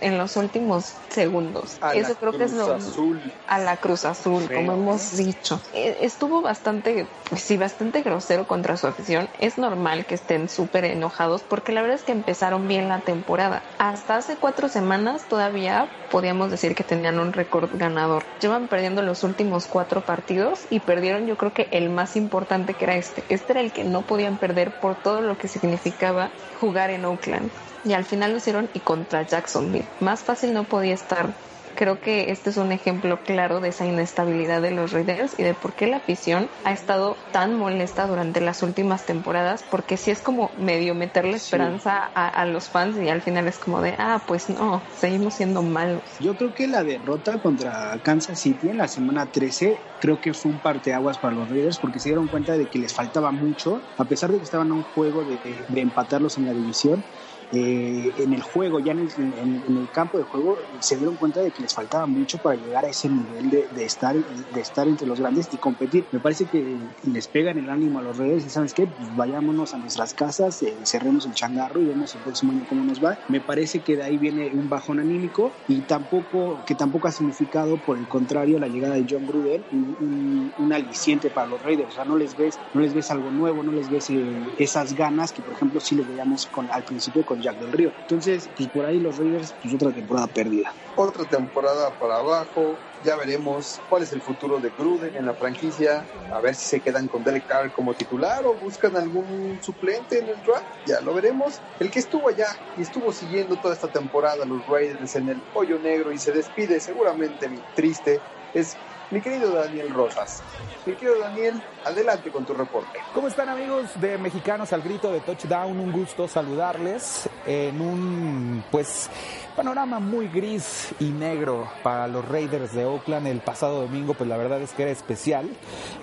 en 0.00 0.18
los 0.18 0.36
últimos 0.36 0.94
segundos. 1.08 1.78
Eso 1.94 2.14
creo 2.16 2.32
que 2.32 2.44
es 2.44 2.52
lo 2.52 2.74
azul. 2.74 3.32
a 3.46 3.58
la 3.58 3.76
Cruz 3.76 4.04
Azul, 4.04 4.50
como 4.52 4.72
hemos 4.72 5.16
dicho. 5.16 5.60
E, 5.72 5.98
estuvo 6.02 6.42
bastante, 6.42 7.06
sí, 7.36 7.56
bastante 7.56 8.02
grosero 8.02 8.46
contra 8.46 8.76
su 8.76 8.86
afición. 8.86 9.28
Es 9.38 9.58
normal 9.58 10.04
que 10.06 10.14
estén 10.14 10.48
súper 10.48 10.84
enojados 10.84 11.42
porque 11.42 11.72
la 11.72 11.82
verdad 11.82 11.96
es 11.98 12.04
que 12.04 12.12
empezaron 12.12 12.66
bien 12.68 12.88
la 12.88 13.00
temporada. 13.00 13.62
Hasta 13.78 14.16
hace 14.16 14.36
cuatro 14.36 14.68
semanas 14.68 15.24
todavía 15.28 15.88
podíamos 16.10 16.50
decir 16.50 16.74
que 16.74 16.84
tenían 16.84 17.18
un 17.18 17.32
récord 17.32 17.70
ganador. 17.72 18.24
Llevan 18.40 18.68
perdiendo 18.68 19.02
los 19.02 19.22
últimos 19.24 19.66
cuatro 19.66 20.00
partidos 20.02 20.66
y 20.70 20.80
perdieron 20.80 21.26
yo 21.26 21.36
creo 21.36 21.52
que 21.52 21.68
el 21.70 21.88
más 21.90 22.16
importante 22.16 22.74
que 22.74 22.84
era 22.84 22.96
este. 22.96 23.24
Este 23.28 23.52
era 23.52 23.60
el 23.60 23.72
que 23.72 23.84
no 23.84 24.02
podían 24.02 24.36
perder 24.36 24.72
por 24.72 24.96
todo 24.96 25.20
lo 25.20 25.38
que 25.38 25.48
significaba 25.48 26.30
jugar 26.60 26.90
en 26.90 27.04
Oakland. 27.04 27.50
Y 27.84 27.92
al 27.92 28.04
final 28.04 28.32
lo 28.32 28.38
hicieron 28.38 28.68
y 28.74 28.80
contra 28.80 29.22
Jacksonville. 29.22 29.86
Más 30.00 30.20
fácil 30.20 30.52
no 30.52 30.64
podía 30.64 30.94
estar 30.94 31.30
creo 31.74 31.98
que 31.98 32.30
este 32.30 32.50
es 32.50 32.58
un 32.58 32.72
ejemplo 32.72 33.18
claro 33.24 33.60
de 33.60 33.70
esa 33.70 33.86
inestabilidad 33.86 34.60
de 34.60 34.70
los 34.70 34.92
Raiders 34.92 35.38
y 35.38 35.42
de 35.42 35.54
por 35.54 35.72
qué 35.72 35.86
la 35.86 35.96
afición 35.98 36.48
ha 36.64 36.72
estado 36.72 37.16
tan 37.32 37.56
molesta 37.56 38.06
durante 38.06 38.42
las 38.42 38.62
últimas 38.62 39.06
temporadas, 39.06 39.64
porque 39.70 39.96
si 39.96 40.10
es 40.10 40.20
como 40.20 40.50
medio 40.58 40.94
meterle 40.94 41.36
esperanza 41.36 42.04
a, 42.14 42.44
los 42.44 42.68
fans 42.68 42.98
y 42.98 43.08
al 43.08 43.22
final 43.22 43.48
es 43.48 43.58
como 43.58 43.80
de, 43.80 43.94
ah, 43.98 44.20
pues 44.26 44.50
no, 44.50 44.82
seguimos 44.98 45.34
siendo 45.34 45.62
malos. 45.62 46.02
Yo 46.20 46.36
creo 46.36 46.52
que 46.54 46.66
la 46.66 46.84
derrota 46.84 47.38
contra 47.38 47.98
Kansas 48.02 48.38
City 48.38 48.68
en 48.68 48.76
la 48.76 48.88
semana 48.88 49.26
13 49.26 49.78
creo 50.00 50.20
que 50.20 50.34
fue 50.34 50.52
un 50.52 50.58
parteaguas 50.58 51.18
para 51.18 51.34
los 51.34 51.48
Raiders 51.48 51.78
porque 51.78 51.98
se 51.98 52.10
dieron 52.10 52.28
cuenta 52.28 52.58
de 52.58 52.66
que 52.66 52.78
les 52.78 52.92
faltaba 52.92 53.30
mucho, 53.30 53.80
a 53.96 54.04
pesar 54.04 54.30
de 54.30 54.38
que 54.38 54.44
estaban 54.44 54.70
a 54.70 54.74
un 54.74 54.82
juego 54.94 55.22
de, 55.22 55.38
de 55.68 55.80
empatarlos 55.80 56.36
en 56.36 56.46
la 56.46 56.52
división 56.52 57.02
eh, 57.52 58.12
en 58.18 58.32
el 58.32 58.42
juego, 58.42 58.78
ya 58.78 58.92
en 58.92 59.00
el, 59.00 59.88
campo 59.92 60.18
de 60.18 60.24
juego, 60.24 60.56
se 60.78 60.96
dieron 60.96 61.16
cuenta 61.16 61.40
de 61.40 61.50
que 61.50 61.62
les 61.62 61.74
faltaba 61.74 62.06
mucho 62.06 62.38
para 62.38 62.54
llegar 62.54 62.84
a 62.84 62.88
ese 62.88 63.08
nivel 63.08 63.50
de, 63.50 63.84
estar, 63.84 64.14
de 64.14 64.60
estar 64.60 64.86
entre 64.86 65.06
los 65.06 65.18
grandes 65.18 65.48
y 65.52 65.56
competir. 65.56 66.04
Me 66.12 66.20
parece 66.20 66.44
que 66.44 66.76
les 67.04 67.28
pegan 67.28 67.58
el 67.58 67.68
ánimo 67.68 67.98
a 67.98 68.02
los 68.02 68.16
redes 68.16 68.46
y 68.46 68.50
sabes 68.50 68.72
qué, 68.72 68.86
pues 68.86 69.16
vayámonos 69.16 69.74
a 69.74 69.78
nuestras 69.78 70.14
casas, 70.14 70.62
eh, 70.62 70.74
cerremos 70.84 71.26
el 71.26 71.34
changarro 71.34 71.80
y 71.80 71.86
vemos 71.86 72.14
el 72.14 72.20
próximo 72.20 72.52
año 72.52 72.64
cómo 72.68 72.84
nos 72.84 73.02
va. 73.02 73.18
Me 73.28 73.40
parece 73.40 73.80
que 73.80 73.96
de 73.96 74.04
ahí 74.04 74.16
viene 74.16 74.50
un 74.52 74.68
bajón 74.68 75.00
anímico 75.00 75.50
y 75.66 75.80
tampoco, 75.80 76.60
que 76.66 76.74
tampoco 76.74 77.08
ha 77.08 77.12
significado, 77.12 77.78
por 77.78 77.98
el 77.98 78.06
contrario, 78.06 78.58
la 78.58 78.68
llegada 78.68 78.94
de 78.94 79.06
John 79.08 79.26
Gruden, 79.26 79.64
un, 79.72 80.52
un, 80.56 80.72
aliciente 80.72 81.30
para 81.30 81.48
los 81.48 81.60
Raiders. 81.62 81.90
O 81.90 81.94
sea, 81.96 82.04
no 82.04 82.16
les 82.16 82.36
ves, 82.36 82.58
no 82.74 82.80
les 82.80 82.94
ves 82.94 83.10
algo 83.10 83.30
nuevo, 83.30 83.62
no 83.64 83.72
les 83.72 83.90
ves 83.90 84.08
eh, 84.10 84.22
esas 84.58 84.94
ganas 84.94 85.32
que, 85.32 85.42
por 85.42 85.52
ejemplo, 85.52 85.80
sí 85.80 85.96
les 85.96 86.06
veíamos 86.06 86.46
con, 86.46 86.70
al 86.70 86.84
principio 86.84 87.24
con 87.24 87.39
Jack 87.40 87.56
del 87.56 87.72
Río. 87.72 87.92
Entonces, 88.00 88.50
pues 88.56 88.68
por 88.68 88.86
ahí 88.86 89.00
los 89.00 89.18
Raiders, 89.18 89.54
pues 89.60 89.74
otra 89.74 89.92
temporada 89.92 90.26
perdida. 90.28 90.74
Otra 90.94 91.24
temporada 91.24 91.96
para 91.96 92.16
abajo. 92.16 92.78
Ya 93.02 93.16
veremos 93.16 93.80
cuál 93.88 94.02
es 94.02 94.12
el 94.12 94.20
futuro 94.20 94.60
de 94.60 94.70
Gruden 94.70 95.16
en 95.16 95.24
la 95.24 95.34
franquicia. 95.34 96.06
A 96.30 96.40
ver 96.40 96.54
si 96.54 96.66
se 96.66 96.80
quedan 96.80 97.08
con 97.08 97.24
Derek 97.24 97.46
Carr 97.46 97.72
como 97.72 97.94
titular 97.94 98.44
o 98.44 98.54
buscan 98.54 98.96
algún 98.96 99.58
suplente 99.62 100.18
en 100.18 100.28
el 100.28 100.42
draft. 100.42 100.68
Ya 100.84 101.00
lo 101.00 101.14
veremos. 101.14 101.62
El 101.78 101.90
que 101.90 102.00
estuvo 102.00 102.28
allá 102.28 102.48
y 102.76 102.82
estuvo 102.82 103.12
siguiendo 103.12 103.56
toda 103.56 103.74
esta 103.74 103.90
temporada 103.90 104.44
los 104.44 104.66
Raiders 104.66 105.14
en 105.16 105.30
el 105.30 105.42
hoyo 105.52 105.78
negro 105.78 106.12
y 106.12 106.18
se 106.18 106.32
despide 106.32 106.80
seguramente 106.80 107.48
triste 107.74 108.20
es 108.52 108.76
mi 109.10 109.20
querido 109.20 109.52
Daniel 109.52 109.92
Rosas. 109.92 110.42
Mi 110.86 110.94
querido 110.94 111.18
Daniel, 111.18 111.62
adelante 111.84 112.30
con 112.30 112.44
tu 112.44 112.54
reporte. 112.54 112.98
¿Cómo 113.14 113.28
están 113.28 113.48
amigos 113.48 113.88
de 114.00 114.18
Mexicanos 114.18 114.72
al 114.72 114.82
Grito 114.82 115.12
de 115.12 115.20
Touchdown? 115.20 115.78
Un 115.78 115.92
gusto 115.92 116.28
saludarles 116.28 117.28
en 117.46 117.80
un, 117.80 118.64
pues, 118.70 119.10
panorama 119.56 119.98
muy 119.98 120.28
gris 120.28 120.94
y 121.00 121.06
negro 121.06 121.68
para 121.82 122.08
los 122.08 122.26
Raiders 122.26 122.72
de 122.72 122.84
Oakland 122.84 123.26
el 123.26 123.40
pasado 123.40 123.82
domingo, 123.82 124.14
pues 124.14 124.28
la 124.28 124.36
verdad 124.36 124.62
es 124.62 124.72
que 124.72 124.82
era 124.84 124.92
especial 124.92 125.48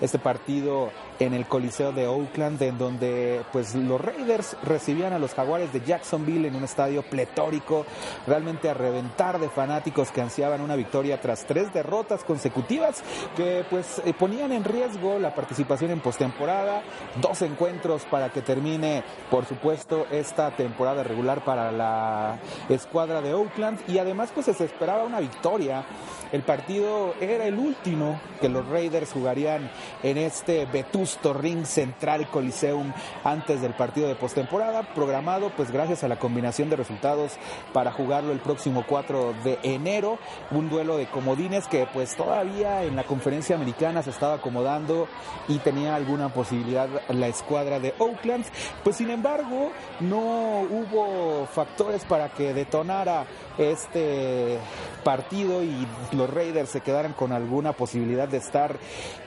este 0.02 0.20
partido 0.20 0.92
en 1.20 1.34
el 1.34 1.46
Coliseo 1.48 1.92
de 1.92 2.08
Oakland, 2.08 2.62
en 2.62 2.78
donde 2.78 3.42
pues 3.52 3.76
los 3.76 4.00
Raiders 4.00 4.56
recibían 4.64 5.14
a 5.14 5.20
los 5.20 5.34
Jaguares 5.34 5.74
de 5.74 5.82
Jacksonville 5.82 6.48
en 6.48 6.56
un 6.56 6.64
estadio 6.64 7.04
pletórico, 7.04 7.86
realmente 8.26 8.70
a 8.70 8.74
reventar 8.74 9.40
de 9.40 9.50
fanáticos 9.50 10.12
que 10.12 10.22
ansiaban 10.22 10.62
una 10.62 10.76
victoria 10.76 11.20
tras 11.20 11.46
tres 11.46 11.74
derrotas 11.74 12.24
consecutivas 12.24 13.04
que 13.36 13.66
pues 13.70 14.02
eh, 14.06 14.14
ponían 14.14 14.52
en 14.52 14.64
riesgo 14.64 15.20
la 15.20 15.34
participación 15.34 15.92
en 15.92 16.00
postemporada, 16.00 16.82
dos 17.22 17.42
encuentros 17.42 18.04
para 18.04 18.30
que 18.30 18.42
termine, 18.42 19.04
por 19.30 19.46
supuesto, 19.46 20.06
esta 20.12 20.52
temporada 20.52 21.04
regular 21.04 21.44
para 21.44 21.72
la 21.72 22.40
escuadra 22.70 23.22
de 23.22 23.34
Oakland 23.34 23.80
y 23.88 23.98
además 23.98 24.32
pues 24.34 24.46
se 24.46 24.64
esperaba 24.64 25.04
una 25.04 25.20
victoria. 25.20 25.84
El 26.32 26.42
partido 26.42 27.14
era 27.22 27.46
el 27.46 27.58
último 27.58 28.20
que 28.42 28.50
los 28.50 28.68
Raiders 28.68 29.14
jugarían 29.14 29.72
en 30.04 30.18
este 30.18 30.66
vetusto 30.66 31.34
ring 31.34 31.66
central 31.66 32.28
Coliseum 32.30 32.92
antes 33.24 33.62
del 33.62 33.74
partido 33.74 34.08
de 34.08 34.16
postemporada, 34.16 34.84
programado 34.94 35.52
pues 35.56 35.72
gracias 35.72 36.04
a 36.04 36.08
la 36.08 36.20
combinación 36.20 36.70
de 36.70 36.76
resultados 36.76 37.34
para 37.74 37.92
jugarlo 37.92 38.34
el 38.34 38.40
próximo 38.40 38.84
4 38.88 39.36
de 39.44 39.58
enero, 39.64 40.20
un 40.52 40.70
duelo 40.70 40.98
de 40.98 41.08
comodines 41.08 41.68
que 41.68 41.88
pues 41.94 42.16
todavía 42.16 42.84
en 42.84 42.96
la 42.96 43.04
conferencia 43.04 43.56
americana 43.56 44.04
se 44.04 44.10
estaba 44.10 44.36
acomodando 44.36 45.08
y 45.48 45.60
tenía 45.60 45.96
alguna 45.96 46.30
posibilidad 46.30 46.90
la 47.10 47.28
escuadra 47.28 47.80
de 47.80 47.94
Oakland, 48.00 48.46
pues 48.84 48.98
sin 48.98 49.10
embargo 49.10 49.72
no 50.02 50.62
hubo 50.62 51.48
factores 51.48 52.04
para 52.04 52.30
que 52.30 52.54
detonara 52.54 53.26
este 53.58 54.58
partido 55.04 55.64
y 55.64 55.88
los 56.18 56.30
Raiders 56.30 56.70
se 56.70 56.82
quedaran 56.82 57.14
con 57.14 57.32
alguna 57.32 57.74
posibilidad 57.74 58.28
de 58.28 58.38
estar 58.38 58.78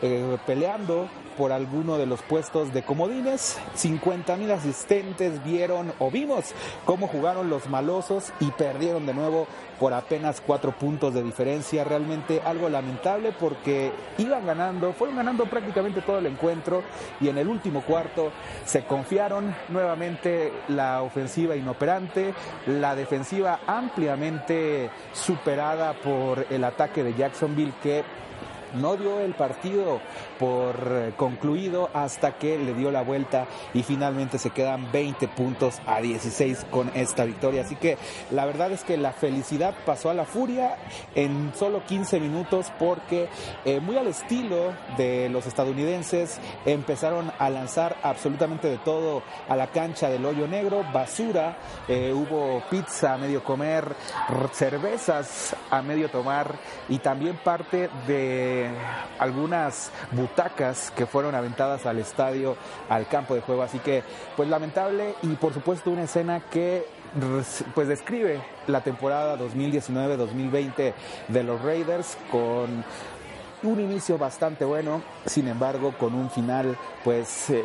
eh, 0.02 0.36
peleando 0.46 1.08
por, 1.36 1.52
alguno 1.52 1.96
de 1.96 2.06
los 2.06 2.20
puestos 2.22 2.72
de 2.74 2.82
comodines. 2.82 3.58
50 3.74 4.36
mil 4.36 4.50
asistentes 4.50 5.42
vieron 5.44 5.92
o 5.98 6.10
vimos 6.10 6.52
cómo 6.84 7.06
jugaron 7.06 7.48
los 7.48 7.68
malosos 7.68 8.32
y 8.40 8.50
perdieron 8.50 9.06
de 9.06 9.14
nuevo 9.14 9.46
por 9.80 9.94
apenas 9.94 10.42
cuatro 10.42 10.72
puntos 10.72 11.14
de 11.14 11.22
diferencia. 11.22 11.82
Realmente 11.82 12.42
algo 12.44 12.68
lamentable 12.68 13.32
porque 13.32 13.90
iban 14.18 14.46
ganando, 14.46 14.92
fueron 14.92 15.16
ganando 15.16 15.46
prácticamente 15.46 16.02
todo 16.02 16.18
el 16.18 16.26
encuentro 16.26 16.82
y 17.20 17.28
en 17.28 17.38
el 17.38 17.48
último 17.48 17.80
cuarto 17.80 18.30
se 18.66 18.84
confiaron 18.84 19.54
nuevamente 19.70 20.52
la 20.68 21.00
ofensiva 21.02 21.56
inoperante, 21.56 22.34
la 22.66 22.94
defensiva 22.94 23.60
ampliamente 23.66 24.90
superada 25.14 25.94
por 25.94 26.46
el 26.50 26.62
ataque 26.62 27.02
de 27.02 27.14
Jacksonville 27.14 27.72
que 27.82 28.04
no 28.74 28.96
dio 28.96 29.20
el 29.20 29.34
partido 29.34 30.00
por 30.38 30.74
eh, 30.90 31.12
concluido 31.16 31.90
hasta 31.94 32.32
que 32.32 32.58
le 32.58 32.74
dio 32.74 32.90
la 32.90 33.02
vuelta 33.02 33.46
y 33.74 33.82
finalmente 33.82 34.38
se 34.38 34.50
quedan 34.50 34.90
20 34.92 35.28
puntos 35.28 35.80
a 35.86 36.00
16 36.00 36.66
con 36.70 36.90
esta 36.94 37.24
victoria. 37.24 37.62
Así 37.62 37.76
que 37.76 37.98
la 38.30 38.46
verdad 38.46 38.72
es 38.72 38.84
que 38.84 38.96
la 38.96 39.12
felicidad 39.12 39.74
pasó 39.84 40.10
a 40.10 40.14
la 40.14 40.24
furia 40.24 40.76
en 41.14 41.52
solo 41.54 41.84
15 41.84 42.20
minutos 42.20 42.72
porque 42.78 43.28
eh, 43.64 43.80
muy 43.80 43.96
al 43.96 44.06
estilo 44.06 44.72
de 44.96 45.28
los 45.28 45.46
estadounidenses 45.46 46.38
empezaron 46.64 47.32
a 47.38 47.50
lanzar 47.50 47.96
absolutamente 48.02 48.68
de 48.68 48.78
todo 48.78 49.22
a 49.48 49.56
la 49.56 49.68
cancha 49.68 50.08
del 50.08 50.24
hoyo 50.24 50.46
negro, 50.46 50.84
basura, 50.92 51.56
eh, 51.88 52.12
hubo 52.12 52.62
pizza 52.70 53.14
a 53.14 53.18
medio 53.18 53.42
comer, 53.42 53.94
cervezas 54.52 55.54
a 55.70 55.82
medio 55.82 56.10
tomar 56.10 56.54
y 56.88 56.98
también 56.98 57.36
parte 57.36 57.88
de 58.06 58.59
algunas 59.18 59.90
butacas 60.12 60.90
que 60.90 61.06
fueron 61.06 61.34
aventadas 61.34 61.86
al 61.86 61.98
estadio, 61.98 62.56
al 62.88 63.06
campo 63.08 63.34
de 63.34 63.40
juego. 63.40 63.62
Así 63.62 63.78
que, 63.78 64.02
pues 64.36 64.48
lamentable 64.48 65.14
y 65.22 65.28
por 65.34 65.54
supuesto 65.54 65.90
una 65.90 66.04
escena 66.04 66.40
que 66.50 66.86
pues 67.74 67.88
describe 67.88 68.40
la 68.68 68.82
temporada 68.82 69.36
2019-2020 69.36 70.92
de 71.28 71.42
los 71.42 71.60
Raiders 71.62 72.16
con 72.30 72.84
un 73.62 73.80
inicio 73.80 74.16
bastante 74.16 74.64
bueno, 74.64 75.02
sin 75.26 75.48
embargo 75.48 75.92
con 75.98 76.14
un 76.14 76.30
final 76.30 76.76
pues 77.04 77.50
eh, 77.50 77.64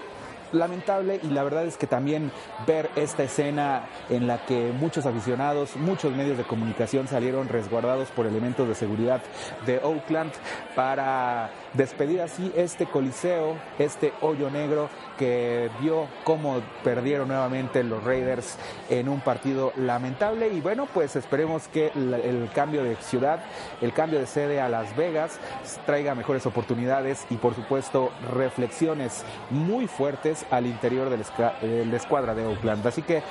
lamentable 0.52 1.20
y 1.24 1.28
la 1.28 1.44
verdad 1.44 1.66
es 1.66 1.78
que 1.78 1.88
también 1.88 2.32
ver 2.66 2.90
esta 2.96 3.24
escena 3.24 3.84
en 4.10 4.28
la 4.28 4.46
que 4.46 4.72
muchos 4.72 5.06
aficionados, 5.06 5.76
muchos 5.76 6.16
medios 6.16 6.38
de 6.38 6.44
comunicación 6.44 7.08
salieron 7.08 7.48
resguardados 7.48 8.10
por 8.10 8.26
elementos 8.26 8.68
de 8.68 8.76
seguridad 8.76 9.22
de 9.66 9.80
Oakland 9.80 10.32
para 10.76 11.52
despedir 11.74 12.22
así 12.22 12.52
este 12.56 12.86
coliseo, 12.86 13.56
este 13.80 14.14
hoyo 14.22 14.50
negro 14.50 14.90
que 15.18 15.70
vio 15.82 16.08
cómo 16.24 16.62
perdieron 16.84 17.28
nuevamente 17.28 17.84
los 17.84 18.04
Raiders 18.04 18.58
en 18.90 19.10
un 19.10 19.22
partido 19.22 19.72
lamentable. 19.78 20.50
Y 20.50 20.62
bueno, 20.62 20.88
pues 20.94 21.16
esperemos 21.16 21.68
que 21.68 21.92
el, 21.96 22.50
cambio 22.54 22.84
de 22.84 22.96
ciudad, 22.98 23.40
el 23.82 23.94
cambio 23.94 24.20
de 24.20 24.28
sede 24.28 24.62
a 24.62 24.70
Las 24.70 24.96
Vegas 24.96 25.40
traiga 25.86 26.16
mejores 26.16 26.46
oportunidades 26.46 27.26
y 27.30 27.36
por 27.36 27.56
supuesto 27.56 28.12
reflexiones 28.34 29.24
muy 29.50 29.88
fuertes 29.88 30.35
al 30.50 30.66
interior 30.66 31.10
de 31.10 31.18
la 31.86 31.96
escuadra 31.98 32.36
de 32.36 32.46
Oakland. 32.46 32.86
Así 32.88 33.02
que 33.02 33.24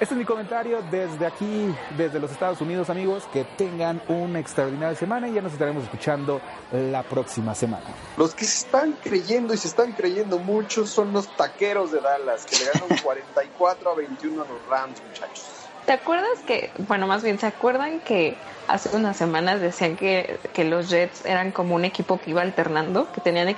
este 0.00 0.14
es 0.14 0.18
mi 0.18 0.24
comentario 0.24 0.82
desde 0.90 1.26
aquí, 1.26 1.74
desde 1.96 2.18
los 2.18 2.30
Estados 2.30 2.60
Unidos 2.60 2.90
amigos, 2.90 3.24
que 3.32 3.44
tengan 3.44 4.02
una 4.08 4.38
extraordinaria 4.38 4.96
semana 4.96 5.28
y 5.28 5.34
ya 5.34 5.42
nos 5.42 5.52
estaremos 5.52 5.84
escuchando 5.84 6.40
la 6.72 7.02
próxima 7.02 7.54
semana. 7.54 7.84
Los 8.16 8.34
que 8.34 8.44
se 8.44 8.66
están 8.66 8.92
creyendo 9.02 9.54
y 9.54 9.56
se 9.56 9.68
están 9.68 9.92
creyendo 9.92 10.38
mucho 10.38 10.86
son 10.86 11.12
los 11.12 11.28
taqueros 11.36 11.92
de 11.92 12.00
Dallas, 12.00 12.44
que 12.44 12.56
le 12.56 12.64
ganaron 12.66 12.98
44 13.02 13.90
a 13.90 13.94
21 13.94 14.42
a 14.42 14.46
los 14.46 14.66
Rams, 14.68 15.02
muchachos. 15.08 15.46
¿Te 15.86 15.92
acuerdas 15.92 16.38
que, 16.46 16.70
bueno, 16.86 17.06
más 17.06 17.22
bien, 17.22 17.38
¿se 17.38 17.46
acuerdan 17.46 18.00
que 18.00 18.36
hace 18.68 18.94
unas 18.96 19.16
semanas 19.16 19.60
decían 19.60 19.96
que, 19.96 20.38
que 20.52 20.64
los 20.64 20.90
Jets 20.90 21.24
eran 21.24 21.50
como 21.52 21.74
un 21.74 21.84
equipo 21.84 22.20
que 22.20 22.30
iba 22.30 22.42
alternando, 22.42 23.10
que 23.12 23.20
tenían 23.20 23.48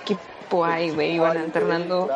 equipo 0.52 0.64
A 0.64 0.80
y 0.80 0.90
B, 0.90 1.08
iban 1.08 1.36
alternando? 1.38 2.08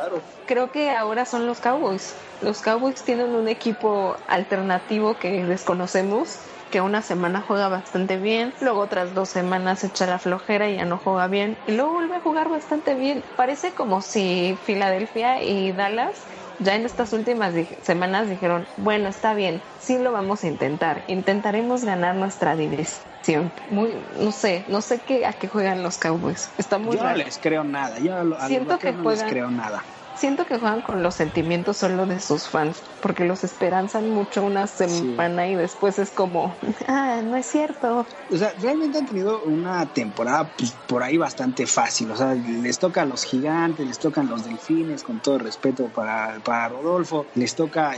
Creo 0.45 0.71
que 0.71 0.91
ahora 0.91 1.25
son 1.25 1.47
los 1.47 1.61
Cowboys. 1.61 2.15
Los 2.41 2.61
Cowboys 2.61 3.03
tienen 3.03 3.35
un 3.35 3.49
equipo 3.49 4.17
alternativo 4.29 5.15
que 5.15 5.45
desconocemos 5.45 6.39
que 6.71 6.81
una 6.81 7.01
semana 7.01 7.43
juega 7.43 7.69
bastante 7.69 8.19
bien, 8.19 8.53
luego 8.61 8.81
otras 8.81 9.15
dos 9.15 9.29
semanas 9.29 9.85
echa 9.85 10.07
la 10.07 10.19
flojera 10.19 10.69
y 10.69 10.77
ya 10.77 10.85
no 10.85 10.99
juega 10.99 11.29
bien, 11.29 11.57
y 11.65 11.73
luego 11.73 11.93
vuelve 11.93 12.17
a 12.17 12.21
jugar 12.21 12.49
bastante 12.49 12.95
bien. 12.95 13.25
Parece 13.37 13.73
como 13.73 14.03
si 14.03 14.59
Filadelfia 14.65 15.43
y 15.43 15.73
Dallas 15.73 16.27
ya 16.59 16.75
en 16.75 16.85
estas 16.85 17.12
últimas 17.12 17.55
semanas 17.83 18.29
dijeron, 18.29 18.66
bueno, 18.77 19.09
está 19.09 19.35
bien, 19.35 19.62
sí 19.79 19.99
lo 19.99 20.12
vamos 20.12 20.45
a 20.45 20.49
intentar, 20.49 21.05
intentaremos 21.09 21.85
ganar 21.85 22.14
nuestra 22.14 22.57
división. 22.57 23.53
Muy, 23.71 23.95
no 24.19 24.31
sé, 24.33 24.64
no 24.69 24.81
sé 24.81 25.01
qué 25.01 25.27
a 25.27 25.33
qué 25.33 25.49
juegan 25.49 25.83
los 25.83 25.99
Cowboys. 25.99 26.53
Está 26.59 26.79
muy 26.79 26.97
yo 26.97 27.03
no 27.03 27.14
les 27.14 27.38
creo 27.38 27.64
nada, 27.64 27.99
yo 27.99 28.14
Siento 28.47 28.79
que 28.79 28.92
no 28.92 29.11
les 29.11 29.25
creo 29.25 29.51
nada 29.51 29.85
siento 30.17 30.47
que 30.47 30.59
juegan 30.59 30.83
con 30.83 31.03
los 31.03 31.15
sentimientos 31.15 31.77
solo 31.77 32.07
de 32.07 32.21
sus 32.21 32.49
fans, 32.49 32.83
porque 33.01 33.25
los 33.25 33.45
esperanzan 33.45 34.09
mucho 34.09 34.43
una 34.43 34.67
semana 34.67 35.47
y 35.49 35.55
después 35.55 35.99
es 35.99 36.11
como, 36.11 36.55
ah, 36.89 37.21
no 37.23 37.37
es 37.37 37.47
cierto. 37.47 38.07
O 38.31 38.37
sea, 38.37 38.53
realmente 38.61 38.99
han 38.99 39.07
tenido 39.07 39.43
una 39.43 39.87
temporada 39.87 40.51
pues, 40.57 40.73
por 40.87 41.03
ahí 41.03 41.17
bastante 41.17 41.67
fácil, 41.67 42.11
o 42.11 42.17
sea, 42.17 42.35
les 42.35 42.79
toca 42.79 43.03
a 43.03 43.05
los 43.05 43.25
gigantes, 43.25 43.87
les 43.87 43.99
tocan 43.99 44.29
los 44.29 44.45
delfines, 44.45 45.03
con 45.03 45.21
todo 45.21 45.39
respeto 45.39 45.89
para, 45.89 46.39
para 46.41 46.69
Rodolfo, 46.69 47.27
les 47.35 47.55
toca 47.55 47.95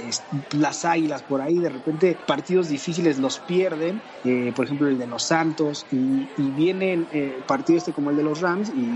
las 0.53 0.85
águilas 0.85 1.23
por 1.23 1.41
ahí, 1.41 1.59
de 1.59 1.71
repente 1.71 2.17
partidos 2.27 2.69
difíciles 2.69 3.19
los 3.19 3.39
pierden, 3.39 4.01
eh, 4.25 4.53
por 4.55 4.67
ejemplo 4.67 4.89
el 4.89 4.99
de 4.99 5.07
los 5.07 5.23
Santos, 5.23 5.87
y, 5.91 6.27
vienen 6.59 7.07
eh, 7.13 7.41
partidos 7.47 7.83
este 7.83 7.93
como 7.93 8.11
el 8.11 8.17
de 8.17 8.25
los 8.25 8.41
Rams 8.41 8.71
y 8.75 8.89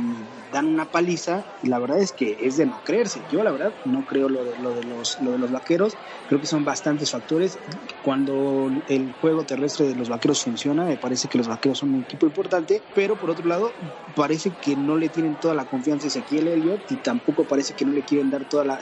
dan 0.53 0.67
una 0.67 0.85
paliza, 0.87 1.45
y 1.63 1.69
la 1.69 1.79
verdad 1.79 2.01
es 2.01 2.13
que 2.13 2.37
es 2.41 2.57
de 2.57 2.67
no 2.67 2.81
creerse 2.85 3.12
yo 3.29 3.43
la 3.43 3.53
verdad 3.53 3.75
no 3.85 4.05
creo 4.05 4.29
lo 4.29 4.45
de, 4.45 4.57
lo 4.59 4.75
de, 4.75 4.85
los, 4.85 5.21
lo 5.21 5.33
de 5.33 5.39
los 5.39 5.51
vaqueros, 5.51 5.97
creo 6.27 6.41
que 6.41 6.47
son 6.47 6.65
bastantes 6.65 7.11
factores. 7.11 7.59
Cuando 8.03 8.71
el 8.89 9.13
juego 9.21 9.45
terrestre 9.45 9.87
de 9.87 9.95
los 9.95 10.09
vaqueros 10.09 10.43
funciona, 10.43 10.85
me 10.85 10.97
parece 10.97 11.29
que 11.29 11.39
los 11.39 11.49
vaqueros 11.49 11.79
son 11.79 11.95
un 11.95 12.03
equipo 12.03 12.27
importante, 12.27 12.83
pero 12.95 13.17
por 13.17 13.31
otro 13.31 13.47
lado 13.47 13.75
parece 14.15 14.53
que 14.61 14.77
no 14.77 14.97
le 14.97 15.09
tienen 15.09 15.37
toda 15.37 15.55
la 15.55 15.65
confianza 15.67 16.07
a 16.07 16.09
Ezequiel 16.09 16.49
Elliott 16.49 16.91
y 16.91 16.97
tampoco 16.97 17.45
parece 17.45 17.75
que 17.75 17.85
no 17.85 17.93
le 17.93 18.03
quieren 18.03 18.31
dar 18.31 18.45
toda 18.45 18.65
la, 18.65 18.81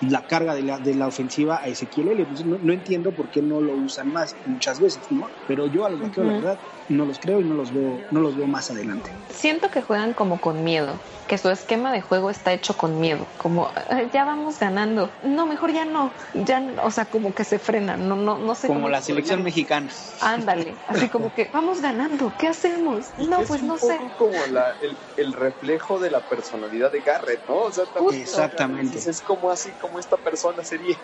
la 0.00 0.26
carga 0.26 0.54
de 0.54 0.62
la, 0.62 0.78
de 0.78 0.94
la, 0.94 1.08
ofensiva 1.08 1.60
a 1.62 1.68
Ezequiel 1.68 2.08
Elliott. 2.08 2.28
no, 2.44 2.72
entiendo 2.72 3.12
por 3.12 3.28
qué 3.30 3.42
no 3.42 3.60
lo 3.60 3.72
usan 3.72 4.12
más 4.12 4.36
muchas 4.46 4.80
veces, 4.80 5.10
¿no? 5.10 5.28
Pero 5.46 5.66
yo 5.66 5.86
a 5.86 5.90
los 5.90 6.00
vaqueros, 6.00 6.26
la 6.26 6.34
verdad, 6.34 6.58
no 6.88 7.04
los 7.04 7.18
creo 7.18 7.40
y 7.40 7.44
no 7.44 7.54
los 7.54 7.72
veo, 7.72 8.00
no 8.10 8.20
los 8.20 8.36
veo 8.36 8.46
más 8.46 8.70
adelante. 8.70 9.10
Siento 9.30 9.70
que 9.70 9.82
juegan 9.82 10.14
como 10.14 10.40
con 10.40 10.64
miedo, 10.64 10.98
que 11.26 11.38
su 11.38 11.50
esquema 11.50 11.92
de 11.92 12.00
juego 12.00 12.30
está 12.30 12.52
hecho 12.52 12.74
con 12.76 13.00
miedo, 13.00 13.26
como 13.36 13.67
ya 14.12 14.24
vamos 14.24 14.58
ganando, 14.58 15.10
no, 15.22 15.46
mejor 15.46 15.72
ya 15.72 15.84
no, 15.84 16.10
ya, 16.34 16.62
o 16.82 16.90
sea, 16.90 17.04
como 17.06 17.34
que 17.34 17.44
se 17.44 17.58
frenan, 17.58 18.08
no, 18.08 18.16
no, 18.16 18.38
no 18.38 18.54
sé. 18.54 18.66
Como 18.66 18.88
la 18.88 19.02
selección 19.02 19.42
mexicana. 19.42 19.88
Ándale, 20.20 20.74
así 20.88 21.08
como 21.08 21.32
que 21.34 21.48
vamos 21.52 21.80
ganando, 21.80 22.32
¿qué 22.38 22.48
hacemos? 22.48 23.06
No, 23.18 23.42
pues 23.42 23.62
no 23.62 23.78
sé. 23.78 23.98
como 24.16 24.32
el, 24.32 24.96
el, 25.16 25.32
reflejo 25.32 25.98
de 25.98 26.10
la 26.10 26.20
personalidad 26.20 26.90
de 26.92 27.00
Garrett, 27.00 27.46
¿no? 27.48 27.56
O 27.56 27.72
sea, 27.72 27.84
Exactamente. 28.12 28.98
Es 28.98 29.20
como 29.20 29.50
así, 29.50 29.70
como 29.72 29.98
esta 29.98 30.16
persona 30.16 30.64
sería. 30.64 30.96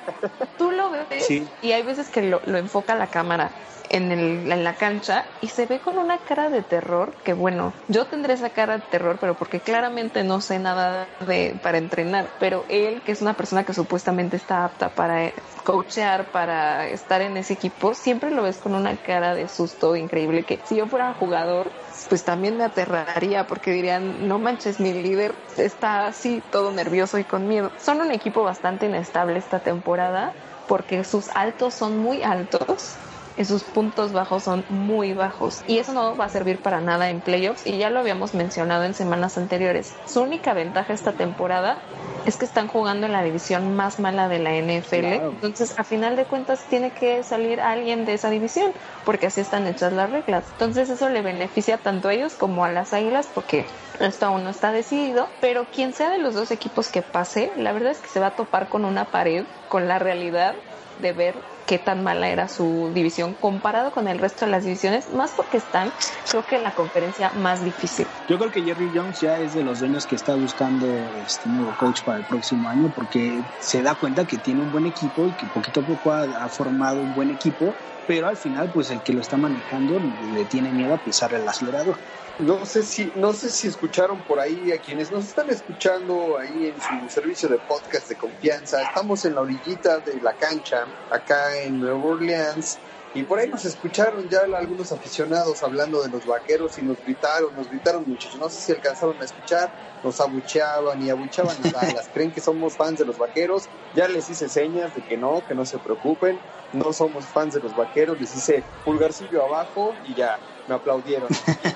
Tú 0.59 0.71
lo 0.71 0.91
ves 0.91 1.31
y 1.61 1.73
hay 1.73 1.83
veces 1.83 2.09
que 2.09 2.23
lo, 2.23 2.41
lo 2.45 2.59
enfoca 2.59 2.95
la 2.95 3.07
cámara 3.07 3.51
en, 3.91 4.13
el, 4.13 4.51
en 4.51 4.65
la 4.65 4.75
cancha 4.75 5.25
y 5.41 5.49
se 5.49 5.67
ve 5.67 5.81
con 5.81 5.99
una 5.99 6.19
cara 6.19 6.51
de 6.51 6.63
terror 6.63 7.15
que 7.23 7.33
bueno, 7.33 7.73
yo 7.89 8.07
tendré 8.07 8.35
esa 8.35 8.51
cara 8.51 8.79
de 8.79 8.85
terror, 8.91 9.19
pero 9.21 9.35
porque 9.35 9.61
claramente 9.61 10.25
no 10.25 10.41
sé 10.41 10.59
nada 10.59 11.09
de 11.27 11.59
para 11.63 11.79
entrenar, 11.79 12.31
pero 12.39 12.65
él 12.69 13.03
que 13.03 13.13
es 13.13 13.23
una 13.23 13.35
persona 13.35 13.65
que 13.65 13.75
supuestamente 13.75 14.37
está 14.37 14.65
apta 14.65 14.91
para 14.91 15.33
coachear, 15.65 16.31
para 16.31 16.89
estar 16.89 17.21
en 17.21 17.37
ese 17.37 17.55
equipo, 17.55 17.95
siempre 17.95 18.31
lo 18.31 18.43
ves 18.43 18.59
con 18.59 18.75
una 18.75 18.97
cara 18.97 19.35
de 19.35 19.49
susto 19.49 19.97
increíble 19.97 20.45
que 20.45 20.61
si 20.65 20.77
yo 20.77 20.87
fuera 20.87 21.15
jugador 21.15 21.73
pues 22.09 22.25
también 22.25 22.57
me 22.57 22.65
aterraría 22.65 23.47
porque 23.47 23.71
dirían, 23.73 24.27
no 24.29 24.39
manches, 24.39 24.81
mi 24.81 24.93
líder 24.93 25.35
está 25.57 26.07
así 26.07 26.43
todo 26.51 26.73
nervioso 26.73 27.19
y 27.19 27.25
con 27.25 27.47
miedo. 27.47 27.73
Son 27.79 28.01
un 28.01 28.13
equipo 28.13 28.43
bastante 28.43 28.87
inestable 28.87 29.39
esta 29.39 29.61
temporada 29.61 30.33
porque 30.67 31.05
sus 31.05 31.29
altos 31.35 31.75
son 31.75 31.99
muy 31.99 32.23
altos 32.23 32.97
y 33.37 33.45
sus 33.45 33.63
puntos 33.63 34.13
bajos 34.13 34.45
son 34.45 34.65
muy 34.69 35.13
bajos. 35.13 35.63
Y 35.67 35.79
eso 35.79 35.93
no 35.93 36.17
va 36.17 36.27
a 36.27 36.29
servir 36.29 36.59
para 36.61 36.81
nada 36.81 37.11
en 37.11 37.21
playoffs 37.21 37.67
y 37.67 37.79
ya 37.79 37.91
lo 37.91 38.01
habíamos 38.01 38.35
mencionado 38.35 38.85
en 38.85 38.95
semanas 38.95 39.39
anteriores. 39.39 39.95
Su 40.07 40.23
única 40.23 40.55
ventaja 40.55 40.93
esta 40.93 41.13
temporada 41.13 41.79
es 42.27 42.37
que 42.37 42.45
están 42.45 42.69
jugando 42.69 43.07
en 43.07 43.13
la 43.13 43.23
división 43.23 43.75
más 43.77 43.99
mala 43.99 44.29
de 44.29 44.39
la 44.39 44.53
NFL. 44.55 45.05
Entonces, 45.05 45.79
a 45.79 45.85
final 45.85 46.17
de 46.17 46.25
cuentas, 46.25 46.65
tiene 46.69 46.91
que 46.91 47.23
salir 47.23 47.61
alguien 47.61 48.07
de 48.07 48.15
esa 48.15 48.31
división, 48.31 48.73
porque 49.05 49.27
así 49.27 49.41
están 49.41 49.67
hechas 49.67 49.93
las 49.93 50.11
reglas. 50.11 50.45
Entonces, 50.53 50.89
eso 50.89 51.09
le 51.09 51.23
beneficia 51.23 51.79
tanto 51.79 52.09
a 52.09 52.15
ellos 52.15 52.35
como 52.35 52.65
a 52.65 52.73
las 52.73 52.93
águilas, 52.95 53.29
porque 53.35 53.67
esto 54.01 54.27
aún 54.27 54.45
no 54.45 54.51
está 54.51 54.73
decidido. 54.73 55.29
Pero 55.41 55.67
quien 55.67 55.93
sea 55.93 56.11
de 56.11 56.19
los 56.19 56.35
dos 56.35 56.51
equipos 56.51 56.89
que 56.89 57.03
pase, 57.03 57.53
la 57.57 57.73
verdad 57.73 57.93
es 57.93 57.99
que 57.99 58.09
se 58.09 58.21
va 58.21 58.29
a 58.29 58.37
topar 58.37 58.69
con 58.69 58.85
una 58.85 59.05
pared, 59.07 59.45
con 59.69 59.89
la 59.89 59.99
realidad 59.99 60.55
de 60.99 61.13
ver 61.13 61.43
qué 61.67 61.79
tan 61.79 62.03
mala 62.03 62.29
era 62.29 62.49
su 62.49 62.91
división 62.95 63.35
comparado 63.35 63.91
con 63.91 64.09
el 64.09 64.19
resto 64.19 64.45
de 64.45 64.51
las 64.51 64.65
divisiones, 64.65 65.09
más 65.11 65.33
porque 65.33 65.57
están, 65.57 65.93
creo 66.29 66.45
que 66.45 66.57
en 66.57 66.63
la 66.63 66.75
conferencia 66.75 67.31
más 67.31 67.65
difícil. 67.65 68.07
Yo 68.27 68.39
creo 68.39 68.51
que 68.51 68.63
Jerry 68.63 68.93
Jones 68.95 69.21
ya 69.21 69.39
es 69.39 69.55
de 69.55 69.63
los 69.63 69.81
dueños 69.81 70.07
que 70.07 70.15
está 70.15 70.35
buscando 70.35 71.15
este 71.25 71.49
nuevo 71.49 71.75
coach 71.77 72.03
para 72.05 72.19
el 72.19 72.25
próximo 72.25 72.69
año 72.69 72.91
porque 72.95 73.45
se 73.59 73.83
da 73.83 73.95
cuenta 73.95 74.27
que 74.27 74.39
tiene 74.39 74.63
un 74.63 74.71
buen 74.71 74.87
equipo 74.87 75.29
y 75.29 75.35
que 75.35 75.47
poquito 75.47 75.81
a 75.81 75.85
poco 75.85 76.13
ha, 76.13 76.49
formado 76.49 77.03
un 77.03 77.15
buen 77.15 77.31
equipo, 77.31 77.77
pero 78.07 78.29
al 78.29 78.37
final 78.37 78.71
pues 78.71 78.91
el 78.91 79.03
que 79.03 79.13
lo 79.13 79.21
está 79.21 79.37
manejando 79.37 80.01
le 80.01 80.45
tiene 80.47 80.73
miedo 80.73 80.95
a 80.95 80.99
pisar 80.99 81.33
el 81.35 81.49
acelerador. 81.49 81.99
No 82.39 82.67
sé 82.67 82.83
si, 82.83 83.13
no 83.15 83.33
sé 83.33 83.49
si 83.49 83.69
escucharon 83.69 84.25
por 84.25 84.41
ahí 84.41 84.73
a 84.73 84.81
quienes 84.81 85.13
nos 85.13 85.27
están 85.29 85.51
escuchando 85.51 86.37
ahí 86.37 86.67
en 86.67 86.81
su 86.81 87.09
servicio 87.09 87.49
de 87.49 87.61
podcast 87.61 88.09
de 88.09 88.17
confianza. 88.17 88.83
Estamos 88.83 89.25
en 89.25 89.37
la 89.37 89.43
orillita 89.43 90.01
de 90.01 90.21
la 90.21 90.35
cancha, 90.37 90.85
acá 91.09 91.63
en 91.63 91.79
Nueva 91.79 92.01
Orleans, 92.01 92.81
y 93.15 93.23
por 93.23 93.39
ahí 93.39 93.49
nos 93.49 93.65
escucharon 93.65 94.29
ya 94.29 94.41
algunos 94.57 94.91
aficionados 94.91 95.63
hablando 95.63 96.03
de 96.03 96.09
los 96.09 96.27
vaqueros 96.27 96.77
y 96.79 96.83
nos 96.83 97.01
gritaron, 97.01 97.55
nos 97.55 97.71
gritaron 97.71 98.03
muchachos. 98.05 98.41
No 98.41 98.51
sé 98.51 98.61
si 98.61 98.73
alcanzaron 98.73 99.23
a 99.23 99.25
escuchar, 99.25 99.73
nos 100.03 100.21
abucheaban 100.21 101.01
y 101.01 101.11
abucheaban 101.11 101.57
las 101.63 101.75
alas. 101.77 102.11
Creen 102.13 102.33
que 102.33 102.41
somos 102.41 102.77
fans 102.77 102.99
de 102.99 103.05
los 103.05 103.17
vaqueros. 103.17 103.69
Ya 103.95 104.09
les 104.09 104.29
hice 104.29 104.49
señas 104.49 104.97
de 104.97 105.03
que 105.03 105.17
no, 105.17 105.45
que 105.47 105.55
no 105.55 105.65
se 105.65 105.79
preocupen. 105.79 106.41
No 106.73 106.93
somos 106.93 107.25
fans 107.27 107.55
de 107.55 107.61
los 107.61 107.77
vaqueros. 107.77 108.21
Les 108.21 108.35
hice 108.35 108.65
pulgarcillo 108.85 109.45
abajo 109.45 109.95
y 110.05 110.17
ya 110.17 110.37
me 110.67 110.75
aplaudieron. 110.75 111.29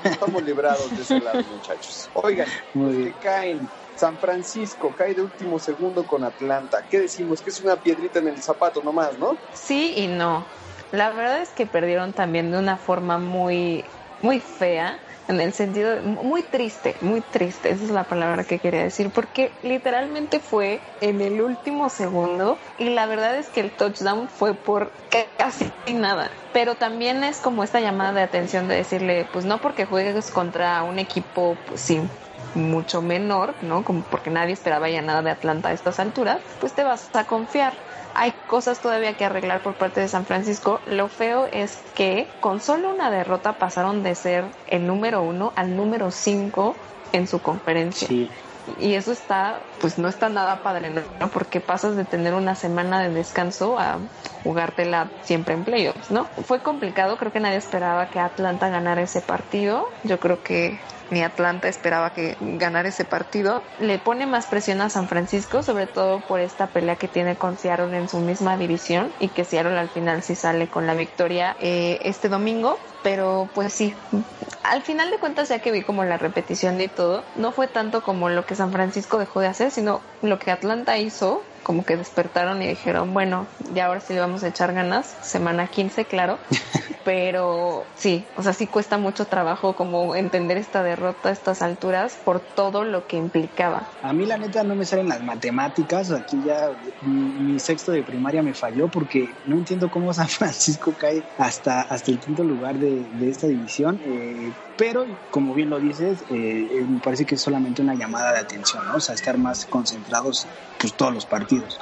Estamos 0.03 0.43
librados 0.43 0.91
de 0.91 1.03
ese 1.03 1.21
lado, 1.21 1.41
muchachos. 1.55 2.11
Oigan, 2.15 2.49
que 2.73 3.15
caen. 3.23 3.69
San 3.95 4.17
Francisco 4.17 4.95
cae 4.97 5.13
de 5.13 5.23
último 5.23 5.59
segundo 5.59 6.07
con 6.07 6.23
Atlanta. 6.23 6.85
¿Qué 6.89 7.01
decimos? 7.01 7.43
Que 7.43 7.51
es 7.51 7.61
una 7.61 7.75
piedrita 7.75 8.21
en 8.21 8.29
el 8.29 8.41
zapato 8.41 8.81
nomás, 8.81 9.19
¿no? 9.19 9.37
Sí 9.53 9.95
y 9.97 10.07
no. 10.07 10.47
La 10.91 11.11
verdad 11.11 11.43
es 11.43 11.51
que 11.51 11.67
perdieron 11.67 12.13
también 12.13 12.51
de 12.51 12.59
una 12.59 12.79
forma 12.79 13.19
muy, 13.19 13.85
muy 14.23 14.41
fea 14.41 14.99
en 15.29 15.41
el 15.41 15.53
sentido 15.53 16.01
muy 16.03 16.43
triste, 16.43 16.97
muy 17.03 17.21
triste, 17.21 17.71
esa 17.71 17.85
es 17.85 17.91
la 17.91 18.05
palabra 18.05 18.45
que 18.45 18.59
quería 18.59 18.83
decir, 18.83 19.11
porque 19.11 19.53
literalmente 19.63 20.41
fue 20.41 20.81
en 21.01 21.21
el 21.21 21.43
último 21.43 21.91
segundo 21.91 22.59
y 22.79 22.89
la 22.91 23.05
verdad 23.07 23.37
es 23.37 23.49
que 23.49 23.61
el 23.61 23.71
touchdown 23.73 24.29
fue 24.31 24.55
por 24.55 24.91
casi 25.37 25.71
nada, 25.93 26.31
pero 26.53 26.77
también 26.77 27.23
es 27.25 27.41
como 27.41 27.63
esta 27.63 27.81
llamada 27.81 28.15
de 28.15 28.23
atención 28.23 28.69
de 28.69 28.77
decirle, 28.77 29.27
pues 29.31 29.45
no 29.45 29.59
porque 29.59 29.85
juegues 29.85 30.31
contra 30.31 30.83
un 30.83 30.99
equipo, 30.99 31.59
pues 31.67 31.83
sí, 31.83 32.01
mucho 32.55 33.03
menor, 33.03 33.55
¿no? 33.61 33.85
Como 33.85 34.03
porque 34.05 34.31
nadie 34.31 34.55
esperaba 34.55 34.89
ya 34.89 35.03
nada 35.03 35.21
de 35.23 35.31
Atlanta 35.31 35.69
a 35.69 35.73
estas 35.73 36.01
alturas, 36.01 36.43
pues 36.59 36.73
te 36.75 36.85
vas 36.85 37.11
a 37.13 37.25
confiar 37.25 37.75
hay 38.19 38.33
cosas 38.49 38.81
todavía 38.81 39.15
que 39.15 39.25
arreglar 39.25 39.63
por 39.63 39.75
parte 39.75 40.01
de 40.01 40.09
San 40.09 40.27
Francisco. 40.27 40.81
Lo 40.87 41.09
feo 41.09 41.49
es 41.53 41.79
que 41.95 42.29
con 42.41 42.61
solo 42.61 42.91
una 42.93 43.11
derrota 43.11 43.55
pasaron 43.59 44.03
de 44.03 44.17
ser 44.17 44.47
el 44.67 44.87
número 44.87 45.23
uno 45.23 45.53
al 45.55 45.77
número 45.77 46.11
cinco 46.11 46.75
en 47.13 47.29
su 47.29 47.41
conferencia. 47.41 48.09
Y 48.81 48.95
eso 48.95 49.13
está, 49.13 49.61
pues 49.81 49.99
no 49.99 50.09
está 50.09 50.29
nada 50.29 50.63
padre, 50.63 50.91
¿no? 50.91 51.29
Porque 51.29 51.61
pasas 51.61 51.97
de 51.97 52.05
tener 52.05 52.35
una 52.35 52.55
semana 52.55 53.01
de 53.01 53.11
descanso 53.11 53.79
a 53.79 53.99
jugártela 54.43 55.11
siempre 55.23 55.55
en 55.55 55.65
playoffs, 55.65 56.11
¿no? 56.11 56.25
Fue 56.45 56.61
complicado, 56.61 57.17
creo 57.17 57.33
que 57.33 57.41
nadie 57.41 57.57
esperaba 57.57 58.11
que 58.11 58.19
Atlanta 58.19 58.69
ganara 58.69 59.01
ese 59.01 59.21
partido. 59.21 59.89
Yo 60.03 60.19
creo 60.19 60.43
que 60.43 60.81
ni 61.11 61.23
Atlanta 61.23 61.69
esperaba 61.69 62.11
que 62.11 62.37
ganara 62.41 62.89
ese 62.89 63.05
partido. 63.05 63.63
Le 63.79 63.99
pone 63.99 64.27
más 64.27 64.47
presión 64.47 64.81
a 64.81 64.91
San 64.91 65.09
Francisco, 65.09 65.63
sobre 65.63 65.87
todo 65.87 66.21
por 66.21 66.41
esta 66.41 66.67
pelea 66.67 66.97
que 66.97 67.09
tiene 67.09 67.37
con 67.37 67.57
Seattle 67.57 67.97
en 67.97 68.09
su 68.09 68.19
misma 68.19 68.57
división 68.57 69.11
y 69.21 69.29
que 69.29 69.45
Seattle 69.45 69.79
al 69.79 69.89
final 69.89 70.23
sí 70.23 70.35
sale 70.35 70.69
con 70.69 70.87
la 70.87 70.95
victoria 70.95 71.57
eh, 71.61 71.99
este 72.03 72.29
domingo. 72.29 72.79
Pero 73.03 73.49
pues 73.55 73.73
sí, 73.73 73.95
al 74.65 74.83
final 74.83 75.11
de 75.11 75.19
cuentas 75.19 75.49
ya 75.49 75.61
que 75.61 75.71
vi 75.71 75.83
como 75.83 76.05
la 76.05 76.19
repetición 76.19 76.81
y 76.81 76.89
todo, 76.89 77.25
no 77.37 77.53
fue 77.53 77.69
tanto 77.69 78.03
como 78.03 78.29
lo 78.29 78.45
que 78.45 78.55
San 78.55 78.73
Francisco 78.73 79.19
dejó 79.19 79.41
de 79.41 79.47
hacer, 79.47 79.71
sino 79.71 80.01
lo 80.23 80.39
que 80.39 80.51
Atlanta 80.51 80.99
hizo 80.99 81.43
como 81.63 81.85
que 81.85 81.97
despertaron 81.97 82.63
y 82.63 82.67
dijeron, 82.67 83.13
bueno, 83.13 83.47
ya 83.75 83.87
ahora 83.87 84.01
sí 84.01 84.15
le 84.15 84.21
vamos 84.21 84.43
a 84.43 84.49
echar 84.49 84.73
ganas, 84.73 85.07
semana 85.23 85.67
15, 85.67 86.07
claro, 86.07 86.39
pero 87.09 87.87
sí, 87.95 88.27
o 88.37 88.43
sea, 88.43 88.53
sí 88.53 88.67
cuesta 88.67 88.99
mucho 88.99 89.25
trabajo 89.25 89.75
como 89.75 90.15
entender 90.15 90.59
esta 90.59 90.83
derrota 90.83 91.31
a 91.31 91.33
estas 91.33 91.63
alturas 91.63 92.19
por 92.23 92.39
todo 92.39 92.85
lo 92.85 93.07
que 93.07 93.17
implicaba. 93.17 93.89
A 94.03 94.13
mí 94.13 94.27
la 94.27 94.37
neta 94.37 94.63
no 94.63 94.77
me 94.77 94.85
salen 94.85 95.09
las 95.09 95.23
matemáticas, 95.23 96.11
aquí 96.11 96.43
ya 96.45 96.71
mi, 97.01 97.59
sexto 97.61 97.93
de 97.93 98.03
primaria 98.03 98.43
me 98.43 98.53
falló 98.53 98.89
porque 98.89 99.37
no 99.47 99.57
entiendo 99.57 99.89
cómo 99.89 100.13
San 100.13 100.29
Francisco 100.29 100.93
cae 101.01 101.25
hasta, 101.39 101.81
hasta 101.81 102.11
el 102.11 102.21
quinto 102.21 102.45
lugar 102.45 102.79
de, 102.79 103.09
esta 103.23 103.47
división, 103.47 104.03
eh, 104.05 104.53
pero 104.77 105.07
como 105.31 105.55
bien 105.55 105.71
lo 105.71 105.81
dices, 105.81 106.21
eh, 106.29 106.69
eh, 106.71 106.85
me 106.87 107.01
parece 107.01 107.25
que 107.25 107.37
es 107.37 107.41
solamente 107.41 107.81
una 107.81 107.95
llamada 107.95 108.35
de 108.35 108.41
atención, 108.41 108.87
¿no? 108.87 108.97
O 108.97 109.01
sea, 109.01 109.15
estar 109.15 109.39
más 109.39 109.65
concentrados 109.65 110.47
pues 110.79 110.93
todos 110.93 111.15
los 111.15 111.25
partidos. 111.25 111.79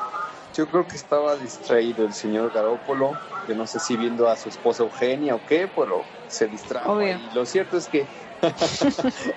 Yo 0.57 0.67
creo 0.67 0.87
que 0.87 0.97
estaba 0.97 1.37
distraído 1.37 2.07
el 2.07 2.15
señor 2.15 2.51
Garópolo, 2.51 3.13
que 3.47 3.55
no 3.55 3.67
sé 3.67 3.79
si 3.79 3.97
viendo 3.97 4.27
a 4.29 4.37
su 4.37 4.49
esposa 4.49 4.85
Eugenia 4.85 5.35
o 5.35 5.45
qué, 5.45 5.69
pero 5.69 6.03
se 6.29 6.47
distrajo. 6.47 7.03
Y 7.03 7.31
lo 7.35 7.45
cierto 7.45 7.77
es 7.77 7.89
que... 7.89 8.07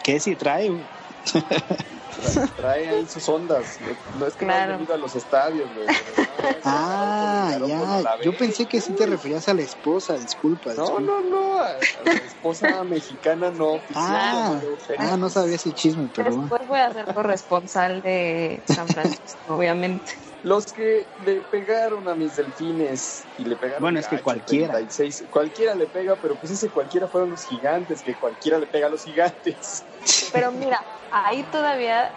¿Qué 0.04 0.20
si 0.22 0.36
trae? 0.38 0.72
trae 2.56 2.90
ahí 2.90 3.06
sus 3.08 3.28
ondas. 3.28 3.80
No 4.18 4.28
es 4.28 4.36
que 4.36 4.46
no 4.46 4.54
haya 4.54 4.68
venido 4.68 4.94
a 4.94 4.98
los 4.98 5.14
estadios. 5.16 5.70
ah, 6.64 7.58
ya. 7.68 8.18
Yo 8.24 8.36
pensé 8.38 8.66
que 8.68 8.80
sí 8.80 8.94
te 8.94 9.06
referías 9.06 9.48
a 9.50 9.54
la 9.54 9.62
esposa, 9.62 10.18
disculpa. 10.18 10.74
No, 10.74 11.00
no, 11.00 11.22
no. 11.22 11.60
A, 11.60 11.78
la 12.06 12.14
esposa 12.14 12.84
mexicana 12.86 13.52
no. 13.52 13.82
Ah, 13.94 14.60
ah, 14.98 15.18
no 15.18 15.30
sabía 15.30 15.56
ese 15.56 15.74
chisme, 15.74 16.10
pero 16.16 16.34
Después 16.34 16.68
voy 16.68 16.80
a 16.80 16.94
ser 16.94 17.14
corresponsal 17.14 18.02
de 18.02 18.64
San 18.68 18.88
Francisco, 18.88 19.56
obviamente. 19.56 20.14
Los 20.42 20.72
que 20.72 21.08
le 21.26 21.42
pegaron 21.42 22.08
a 22.08 22.16
mis 22.16 22.36
delfines 22.36 23.28
y 23.38 23.46
le 23.46 23.58
pegaron 23.58 23.82
Bueno, 23.82 24.00
es 24.00 24.08
que 24.08 24.22
cualquiera. 24.22 24.80
cualquiera 25.30 25.76
le 25.76 25.88
pega, 25.88 26.16
pero 26.22 26.38
pues 26.38 26.54
ese 26.54 26.70
cualquiera 26.70 27.08
fueron 27.08 27.32
los 27.32 27.44
gigantes, 27.44 28.02
que 28.02 28.16
cualquiera 28.16 28.58
le 28.58 28.68
pega 28.68 28.88
a 28.88 28.90
los 28.90 29.04
gigantes. 29.04 29.86
Pero 30.32 30.52
mira, 30.52 30.80
ahí 31.12 31.44
todavía 31.52 32.14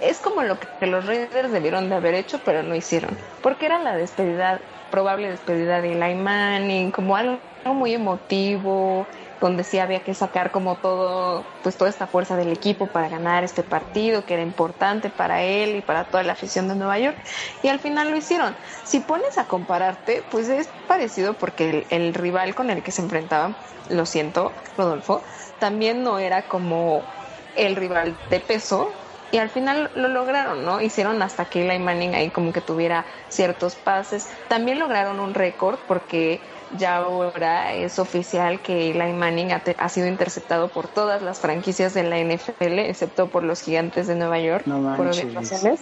es 0.00 0.18
como 0.18 0.42
lo 0.42 0.58
que 0.58 0.86
los 0.86 1.04
Raiders 1.06 1.52
debieron 1.52 1.88
de 1.88 1.96
haber 1.96 2.14
hecho, 2.14 2.40
pero 2.44 2.62
no 2.62 2.74
hicieron. 2.74 3.16
Porque 3.42 3.66
era 3.66 3.78
la 3.78 3.96
despedida, 3.96 4.60
probable 4.90 5.30
despedida 5.30 5.80
de 5.82 5.92
Eli 5.92 6.14
Manning, 6.14 6.92
como 6.92 7.16
algo 7.16 7.40
muy 7.74 7.94
emotivo, 7.94 9.10
donde 9.40 9.64
sí 9.64 9.78
había 9.78 10.02
que 10.02 10.14
sacar 10.14 10.50
como 10.50 10.80
todo, 10.80 11.52
pues 11.62 11.76
toda 11.76 11.90
esta 11.90 12.06
fuerza 12.06 12.36
del 12.36 12.52
equipo 12.52 12.92
para 12.92 13.08
ganar 13.08 13.44
este 13.44 13.62
partido, 13.64 14.24
que 14.24 14.34
era 14.34 14.42
importante 14.42 15.10
para 15.10 15.42
él 15.42 15.76
y 15.76 15.82
para 15.82 16.10
toda 16.10 16.22
la 16.22 16.32
afición 16.34 16.68
de 16.68 16.76
Nueva 16.76 16.98
York. 16.98 17.18
Y 17.62 17.68
al 17.68 17.80
final 17.80 18.10
lo 18.10 18.16
hicieron. 18.16 18.56
Si 18.84 19.00
pones 19.00 19.38
a 19.38 19.46
compararte, 19.48 20.26
pues 20.30 20.48
es 20.48 20.74
parecido 20.86 21.38
porque 21.38 21.70
el, 21.70 21.86
el 21.90 22.14
rival 22.14 22.54
con 22.54 22.70
el 22.70 22.82
que 22.82 22.92
se 22.92 23.02
enfrentaban, 23.02 23.58
lo 23.88 24.06
siento, 24.06 24.56
Rodolfo, 24.76 25.24
también 25.58 26.02
no 26.02 26.18
era 26.18 26.48
como 26.48 27.10
el 27.54 27.76
rival 27.76 28.20
de 28.24 28.40
peso 28.40 28.96
y 29.30 29.38
al 29.38 29.50
final 29.50 29.90
lo 29.94 30.08
lograron, 30.08 30.64
¿no? 30.64 30.80
Hicieron 30.80 31.20
hasta 31.22 31.46
que 31.48 31.68
Eli 31.68 31.78
Manning 31.82 32.14
ahí 32.14 32.30
como 32.30 32.52
que 32.52 32.62
tuviera 32.62 33.06
ciertos 33.28 33.76
pases. 33.76 34.28
También 34.46 34.78
lograron 34.78 35.20
un 35.20 35.34
récord 35.34 35.80
porque 35.86 36.44
ya 36.70 36.96
ahora 36.96 37.74
es 37.74 37.98
oficial 37.98 38.60
que 38.60 38.90
Eli 38.90 39.12
Manning 39.12 39.52
ha, 39.52 39.88
sido 39.88 40.06
interceptado 40.06 40.68
por 40.68 40.88
todas 40.88 41.22
las 41.22 41.40
franquicias 41.40 41.94
de 41.94 42.02
la 42.02 42.18
NFL, 42.18 42.78
excepto 42.78 43.28
por 43.28 43.44
los 43.44 43.60
gigantes 43.60 44.06
de 44.06 44.16
Nueva 44.16 44.38
York, 44.40 44.64
por 44.64 45.06
razones. 45.06 45.80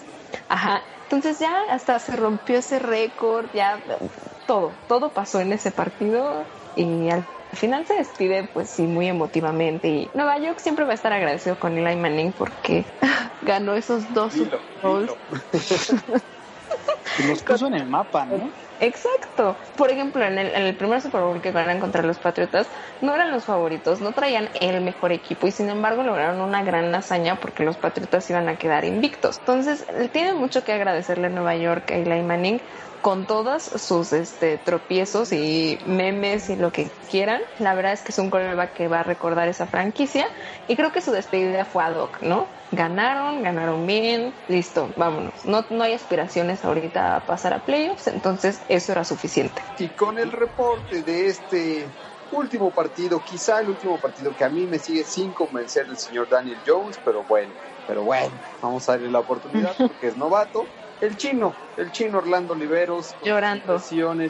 Ajá. 0.49 0.83
Entonces 1.03 1.39
ya 1.39 1.55
hasta 1.71 1.99
se 1.99 2.17
rompió 2.17 2.59
ese 2.59 2.79
récord, 2.79 3.47
ya 3.53 3.81
todo, 4.47 4.73
todo 4.89 5.13
pasó 5.13 5.41
en 5.41 5.53
ese 5.53 5.71
partido 5.71 6.45
y 6.75 7.11
al 7.11 7.25
al 7.55 7.59
final 7.59 7.87
se 7.87 7.95
despide, 7.95 8.49
pues 8.53 8.69
sí, 8.69 8.83
muy 8.83 9.07
emotivamente. 9.07 9.89
Y 9.89 10.11
Nueva 10.13 10.41
York 10.41 10.59
siempre 10.59 10.85
va 10.87 10.91
a 10.91 10.95
estar 10.95 11.13
agradecido 11.13 11.57
con 11.57 11.79
Eli 11.79 11.95
Manning 11.95 12.33
porque 12.33 12.85
ganó 13.43 13.77
esos 13.77 14.13
dos 14.13 14.35
dilo, 14.35 14.61
Los 17.23 17.43
puso 17.47 17.69
en 17.69 17.75
el 17.75 17.87
mapa, 17.87 18.27
¿no? 18.27 18.51
Exacto. 18.85 19.57
Por 19.77 19.91
ejemplo, 19.91 20.23
en 20.25 20.39
el, 20.39 20.77
primer 20.77 21.01
Super 21.01 21.23
Bowl 21.23 21.41
que 21.41 21.53
ganan 21.53 21.81
contra 21.81 22.03
los 22.03 22.19
Patriotas, 22.19 22.69
no 23.01 23.15
eran 23.15 23.31
los 23.31 23.47
favoritos, 23.47 24.03
no 24.03 24.13
traían 24.13 24.51
el 24.61 24.83
mejor 24.83 25.11
equipo 25.13 25.47
y 25.47 25.53
sin 25.53 25.71
embargo 25.71 26.03
lograron 26.03 26.43
una 26.43 26.63
gran 26.63 26.95
hazaña 26.95 27.41
porque 27.41 27.65
los 27.65 27.79
Patriotas 27.79 28.29
iban 28.29 28.47
a 28.47 28.57
quedar 28.57 28.85
invictos. 28.85 29.39
Entonces, 29.39 29.87
tiene 30.13 30.35
mucho 30.35 30.65
que 30.65 30.73
agradecerle 30.73 31.29
a 31.29 31.31
Nueva 31.31 31.57
York 31.57 31.91
a 31.93 31.95
Eli 31.95 32.23
Manning 32.23 32.61
con 33.01 33.27
todos 33.27 33.65
sus 33.65 34.13
este, 34.13 34.59
tropiezos 34.59 35.33
y 35.33 35.79
memes 35.87 36.51
y 36.51 36.57
lo 36.57 36.71
que 36.71 36.91
quieran. 37.11 37.41
La 37.59 37.75
verdad 37.75 37.93
es 37.93 38.03
que 38.03 38.13
es 38.13 38.19
un 38.19 38.29
coreback 38.29 38.75
que 38.75 38.89
va 38.89 39.01
a 39.01 39.03
recordar 39.03 39.49
esa 39.49 39.67
franquicia 39.67 40.27
y 40.69 40.77
creo 40.77 40.93
que 40.93 41.01
su 41.01 41.11
despedida 41.11 41.65
fue 41.65 41.85
ad 41.85 41.97
hoc, 41.97 42.21
¿no? 42.21 42.49
Ganaron, 42.75 43.43
ganaron 43.43 43.87
bien, 43.87 44.35
listo, 44.49 44.93
vámonos. 44.97 45.45
No, 45.45 45.67
no 45.71 45.85
hay 45.85 45.93
aspiraciones 45.93 46.65
ahorita 46.65 47.17
a 47.17 47.27
pasar 47.27 47.53
a 47.55 47.65
playoffs, 47.65 48.07
entonces 48.09 48.65
eso 48.69 48.93
era 48.93 49.05
suficiente. 49.05 49.63
Y 49.79 49.91
con 49.91 50.19
el 50.19 50.33
reporte 50.33 51.03
de 51.03 51.27
este 51.27 51.93
último 52.31 52.73
partido, 52.73 53.23
quizá 53.23 53.61
el 53.61 53.69
último 53.69 54.01
partido 54.01 54.35
que 54.35 54.45
a 54.45 54.51
mí 54.51 54.67
me 54.67 54.79
sigue 54.79 55.05
sin 55.05 55.33
convencer 55.33 55.87
el 55.89 55.97
señor 55.97 56.29
Daniel 56.29 56.63
Jones, 56.67 56.99
pero 57.05 57.25
bueno, 57.25 57.55
pero 57.87 58.03
bueno, 58.03 58.41
vamos 58.61 58.89
a 58.89 58.93
darle 58.93 59.11
la 59.11 59.21
oportunidad 59.21 59.77
porque 59.79 60.09
es 60.09 60.17
novato 60.17 60.69
el 61.01 61.17
chino, 61.17 61.55
el 61.77 61.91
chino 61.91 62.19
Orlando 62.19 62.55
Oliveros, 62.55 63.17
llorando, 63.21 63.79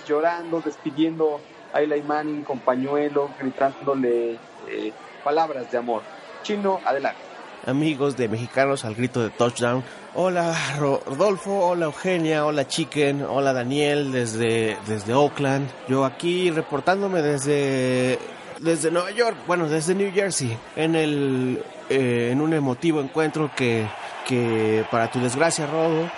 llorando, 0.04 0.60
despidiendo 0.60 1.46
a 1.72 1.82
Eli 1.82 2.02
Manning 2.02 2.42
con 2.42 2.62
pañuelo, 2.62 3.34
gritándole 3.38 4.42
eh, 4.66 4.96
palabras 5.22 5.70
de 5.70 5.78
amor. 5.78 6.06
Chino, 6.42 6.82
adelante. 6.84 7.23
Amigos 7.66 8.16
de 8.16 8.28
Mexicanos 8.28 8.84
al 8.84 8.94
grito 8.94 9.22
de 9.22 9.30
touchdown. 9.30 9.82
Hola 10.14 10.54
Rodolfo, 10.78 11.66
hola 11.66 11.86
Eugenia, 11.86 12.44
hola 12.44 12.68
Chicken, 12.68 13.22
hola 13.22 13.52
Daniel 13.52 14.12
desde, 14.12 14.76
desde 14.86 15.14
Oakland. 15.14 15.68
Yo 15.88 16.04
aquí 16.04 16.50
reportándome 16.50 17.22
desde 17.22 18.18
desde 18.60 18.90
Nueva 18.90 19.10
York, 19.10 19.36
bueno, 19.46 19.68
desde 19.68 19.94
New 19.94 20.12
Jersey, 20.12 20.56
en 20.76 20.94
el 20.94 21.62
eh, 21.88 22.30
en 22.32 22.40
un 22.40 22.52
emotivo 22.52 23.00
encuentro 23.00 23.50
que, 23.54 23.86
que 24.26 24.84
para 24.90 25.10
tu 25.10 25.20
desgracia, 25.20 25.66
Rodo, 25.66 26.08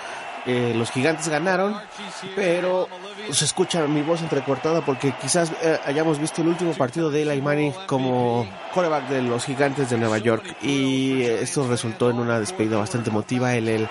eh, 0.46 0.72
los 0.76 0.92
gigantes 0.92 1.28
ganaron, 1.28 1.76
pero 2.36 2.88
se 3.32 3.44
escucha 3.44 3.86
mi 3.86 4.02
voz 4.02 4.22
entrecortada 4.22 4.80
porque 4.80 5.12
quizás 5.20 5.50
eh, 5.60 5.78
hayamos 5.84 6.20
visto 6.20 6.42
el 6.42 6.48
último 6.48 6.72
partido 6.74 7.10
de 7.10 7.22
Eli 7.22 7.42
Manning 7.42 7.72
como 7.86 8.46
de 8.76 9.22
los 9.22 9.46
gigantes 9.46 9.88
de 9.88 9.96
Nueva 9.96 10.18
York 10.18 10.54
y 10.60 11.22
esto 11.22 11.66
resultó 11.66 12.10
en 12.10 12.18
una 12.18 12.38
despedida 12.38 12.76
bastante 12.76 13.08
emotiva. 13.08 13.54
El, 13.54 13.68
el, 13.68 13.88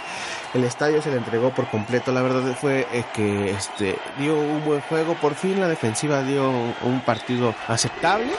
el 0.53 0.63
estadio 0.63 1.01
se 1.01 1.09
le 1.09 1.17
entregó 1.17 1.49
por 1.49 1.67
completo. 1.71 2.11
La 2.11 2.21
verdad 2.21 2.55
fue 2.61 2.85
eh, 2.93 3.03
que 3.15 3.49
este 3.49 3.97
dio 4.19 4.37
un 4.37 4.63
buen 4.63 4.81
juego. 4.81 5.15
Por 5.15 5.33
fin 5.33 5.59
la 5.59 5.67
defensiva 5.67 6.21
dio 6.21 6.47
un 6.83 7.01
partido 7.03 7.55
aceptable 7.67 8.31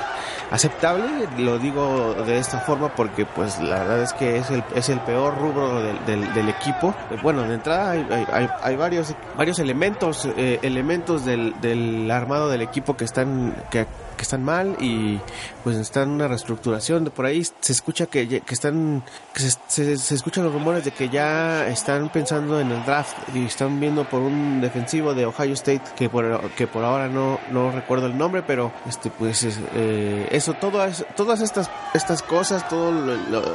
aceptable, 0.48 1.26
lo 1.38 1.58
digo 1.58 2.14
de 2.24 2.38
esta 2.38 2.60
forma 2.60 2.94
porque 2.94 3.26
pues 3.26 3.58
la 3.58 3.80
verdad 3.80 4.02
es 4.02 4.12
que 4.12 4.36
es 4.36 4.48
el, 4.50 4.62
es 4.76 4.88
el 4.88 5.00
peor 5.00 5.36
rubro 5.36 5.82
del, 5.82 6.32
del, 6.32 6.48
equipo. 6.48 6.94
Bueno, 7.20 7.42
de 7.42 7.54
entrada 7.54 7.90
hay, 7.90 8.06
hay, 8.32 8.48
hay 8.62 8.76
varios, 8.76 9.12
varios 9.36 9.58
elementos, 9.58 10.28
eh, 10.36 10.60
elementos 10.62 11.24
del, 11.24 11.60
del 11.60 12.08
armado 12.12 12.48
del 12.48 12.62
equipo 12.62 12.96
que 12.96 13.04
están, 13.04 13.56
que 13.70 13.86
que 14.16 14.22
están 14.22 14.42
mal 14.42 14.76
y 14.80 15.20
pues 15.62 15.90
en 15.96 16.10
una 16.10 16.28
reestructuración. 16.28 17.04
Por 17.14 17.26
ahí 17.26 17.42
se 17.60 17.72
escucha 17.72 18.06
que, 18.06 18.40
que 18.40 18.54
están, 18.54 19.02
que 19.34 19.40
se, 19.40 19.96
se, 19.96 20.14
escuchan 20.14 20.44
los 20.44 20.52
rumores 20.52 20.84
de 20.84 20.90
que 20.90 21.08
ya 21.08 21.66
están 21.68 22.08
pensando 22.08 22.60
en 22.60 22.70
el 22.70 22.84
draft 22.84 23.16
y 23.34 23.44
están 23.44 23.78
viendo 23.80 24.08
por 24.08 24.20
un 24.20 24.60
defensivo 24.60 25.14
de 25.14 25.26
Ohio 25.26 25.54
State 25.54 25.82
que 25.96 26.08
por, 26.08 26.50
que 26.50 26.66
por 26.66 26.84
ahora 26.84 27.08
no, 27.08 27.38
no 27.50 27.70
recuerdo 27.70 28.06
el 28.06 28.16
nombre, 28.16 28.42
pero 28.42 28.72
este 28.86 29.10
pues 29.10 29.46
eh, 29.74 30.28
eso, 30.30 30.54
todas, 30.54 31.04
todas 31.16 31.40
estas, 31.40 31.70
estas 31.94 32.22
cosas, 32.22 32.68
todos 32.68 32.94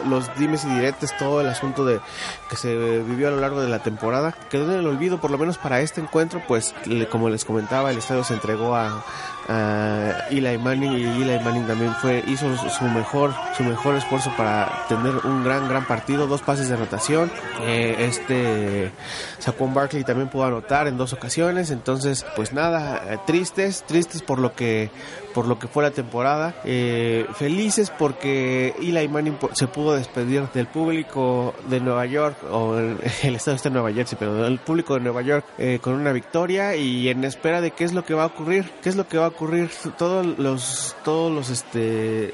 los 0.06 0.36
dimes 0.38 0.66
y 0.66 0.70
diretes, 0.70 1.16
todo 1.18 1.42
el 1.42 1.48
asunto 1.48 1.86
de 1.86 2.00
que 2.50 2.56
se 2.56 3.00
vivió 3.00 3.28
a 3.28 3.32
lo 3.32 3.40
largo 3.40 3.62
de 3.62 3.70
la 3.70 3.80
temporada, 3.80 4.36
quedó 4.50 4.72
en 4.72 4.80
el 4.80 4.88
olvido, 4.88 5.20
por 5.20 5.32
lo 5.32 5.38
menos 5.38 5.58
para 5.58 5.82
este 5.82 6.02
encuentro, 6.02 6.42
pues 6.48 6.74
como 7.10 7.30
les 7.30 7.46
comentaba, 7.46 7.92
el 7.92 7.98
estadio 7.98 8.24
se 8.24 8.34
entregó 8.34 8.76
a, 8.76 9.04
a 9.48 10.28
Eli 10.52 10.58
Manning 10.58 10.94
y 10.94 11.22
Eli 11.22 11.40
Manning 11.44 11.68
también 11.68 11.94
fue 11.96 12.24
hizo 12.28 12.46
su 12.58 12.84
mejor 12.86 13.34
su 13.56 13.64
mejor 13.64 13.96
esfuerzo 13.96 14.32
para 14.38 14.86
tener 14.88 15.14
un 15.24 15.44
gran 15.44 15.68
gran 15.68 15.86
partido 15.86 16.28
dos 16.28 16.42
pases 16.42 16.68
de 16.70 16.76
anotación. 16.76 17.32
Eh, 17.62 17.96
este 18.00 18.92
Saquon 19.40 19.74
Barkley 19.74 20.04
también 20.04 20.30
pudo 20.30 20.46
anotar 20.46 20.88
en 20.88 20.98
dos 20.98 21.14
ocasiones. 21.14 21.72
Entonces 21.72 22.26
pues 22.36 22.54
nada 22.54 23.14
eh, 23.14 23.20
tristes 23.26 23.84
tristes 23.88 24.22
por 24.22 24.40
lo 24.40 24.54
que 24.54 24.92
por 25.34 25.48
lo 25.48 25.60
que 25.60 25.68
fue 25.68 25.84
la 25.84 25.92
temporada. 25.92 26.56
Eh, 26.66 27.26
felices 27.36 27.92
porque 27.98 28.74
Eli 28.80 29.08
Manning 29.08 29.38
se 29.54 29.68
pudo 29.68 29.96
despedir 29.96 30.48
del 30.54 30.68
público 30.68 31.54
de 31.68 31.80
Nueva 31.80 32.06
York, 32.06 32.38
o 32.50 32.78
el, 32.78 32.98
estado 33.36 33.56
está 33.56 33.70
en 33.70 33.74
Nueva 33.74 33.92
Jersey, 33.92 34.18
pero 34.20 34.36
del 34.36 34.60
público 34.60 34.96
de 34.96 35.02
Nueva 35.02 35.22
York 35.22 35.46
eh, 35.58 35.80
con 35.82 35.94
una 35.94 36.12
victoria 36.12 36.76
y 36.76 37.10
en 37.10 37.24
espera 37.24 37.62
de 37.62 37.72
qué 37.72 37.84
es 37.84 37.94
lo 37.94 38.04
que 38.04 38.14
va 38.14 38.24
a 38.24 38.28
ocurrir, 38.28 38.70
qué 38.82 38.90
es 38.90 38.96
lo 38.96 39.08
que 39.08 39.18
va 39.18 39.26
a 39.26 39.30
ocurrir. 39.30 39.70
Todos 39.98 40.26
los, 40.38 40.96
todos 41.04 41.32
los, 41.32 41.50
este, 41.50 42.34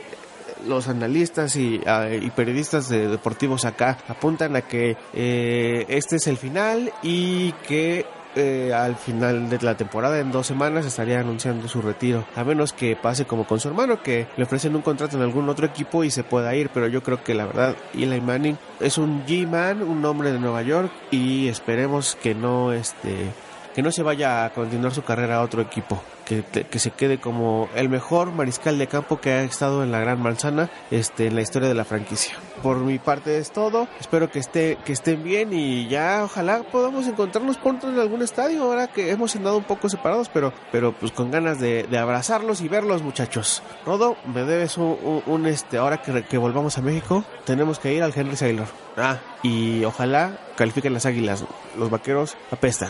los 0.67 0.87
analistas 0.87 1.55
y, 1.55 1.81
ah, 1.85 2.07
periodistas 2.35 2.89
de 2.89 3.07
deportivos 3.07 3.65
acá 3.65 3.97
apuntan 4.07 4.55
a 4.55 4.61
que 4.61 4.97
eh, 5.13 5.85
este 5.89 6.17
es 6.17 6.27
el 6.27 6.37
final 6.37 6.91
y 7.03 7.51
que 7.67 8.05
eh, 8.37 8.73
al 8.73 8.95
final 8.95 9.49
de 9.49 9.59
la 9.61 9.75
temporada, 9.75 10.19
en 10.19 10.31
dos 10.31 10.47
semanas, 10.47 10.85
estaría 10.85 11.19
anunciando 11.19 11.67
su 11.67 11.81
retiro. 11.81 12.25
A 12.35 12.43
menos 12.43 12.73
que 12.73 12.95
pase 12.95 13.25
como 13.25 13.45
con 13.45 13.59
su 13.59 13.67
hermano, 13.67 14.01
que 14.01 14.27
le 14.37 14.43
ofrecen 14.43 14.75
un 14.75 14.81
contrato 14.81 15.17
en 15.17 15.23
algún 15.23 15.49
otro 15.49 15.65
equipo 15.65 16.03
y 16.03 16.11
se 16.11 16.23
pueda 16.23 16.55
ir. 16.55 16.69
Pero 16.73 16.87
yo 16.87 17.03
creo 17.03 17.23
que 17.23 17.33
la 17.33 17.45
verdad, 17.45 17.75
Eli 17.93 18.21
Manning 18.21 18.57
es 18.79 18.97
un 18.97 19.25
G-Man, 19.25 19.81
un 19.81 20.05
hombre 20.05 20.31
de 20.31 20.39
Nueva 20.39 20.61
York, 20.61 20.91
y 21.11 21.47
esperemos 21.47 22.15
que 22.21 22.35
no, 22.35 22.73
este, 22.73 23.31
que 23.77 23.83
no 23.83 23.91
se 23.91 24.01
vaya 24.01 24.43
a 24.43 24.49
continuar 24.53 24.91
su 24.91 25.03
carrera 25.03 25.35
a 25.35 25.43
otro 25.43 25.61
equipo 25.61 26.01
que, 26.25 26.79
se 26.79 26.89
quede 26.89 27.19
como 27.19 27.69
el 27.75 27.89
mejor 27.89 28.31
mariscal 28.31 28.79
de 28.79 28.87
campo 28.87 29.21
que 29.21 29.29
ha 29.29 29.43
estado 29.43 29.83
en 29.83 29.91
la 29.91 29.99
Gran 29.99 30.19
Manzana 30.19 30.71
este, 30.89 31.27
en 31.27 31.35
la 31.35 31.41
historia 31.41 31.69
de 31.69 31.75
la 31.75 31.85
franquicia. 31.85 32.33
Por 32.63 32.77
mi 32.77 32.97
parte 32.97 33.37
es 33.37 33.51
todo. 33.51 33.87
Espero 33.99 34.31
que, 34.31 34.39
esté, 34.39 34.79
que 34.83 34.93
estén 34.93 35.23
bien 35.23 35.53
y 35.53 35.87
ya 35.87 36.23
ojalá 36.23 36.63
podamos 36.63 37.05
encontrarnos 37.05 37.57
pronto 37.57 37.87
en 37.87 37.99
algún 37.99 38.23
estadio 38.23 38.63
ahora 38.63 38.87
que 38.87 39.11
hemos 39.11 39.35
andado 39.35 39.57
un 39.57 39.63
poco 39.63 39.89
separados, 39.89 40.27
pero, 40.33 40.51
pero 40.71 40.93
pues 40.93 41.11
con 41.11 41.29
ganas 41.29 41.59
de, 41.59 41.87
abrazarlos 41.99 42.61
y 42.61 42.67
verlos 42.67 43.03
muchachos. 43.03 43.61
Rodo, 43.85 44.17
me 44.25 44.43
debes 44.43 44.79
un, 44.79 45.45
este, 45.45 45.77
ahora 45.77 46.01
que, 46.01 46.23
que 46.23 46.39
volvamos 46.39 46.79
a 46.79 46.81
México, 46.81 47.23
tenemos 47.45 47.77
que 47.77 47.93
ir 47.93 48.01
al 48.01 48.11
Henry 48.15 48.37
Sailor. 48.37 48.67
Ah, 48.97 49.19
y 49.43 49.83
ojalá 49.83 50.39
califiquen 50.55 50.93
las 50.93 51.05
águilas. 51.05 51.45
Los 51.77 51.91
vaqueros 51.91 52.35
apestan. 52.49 52.89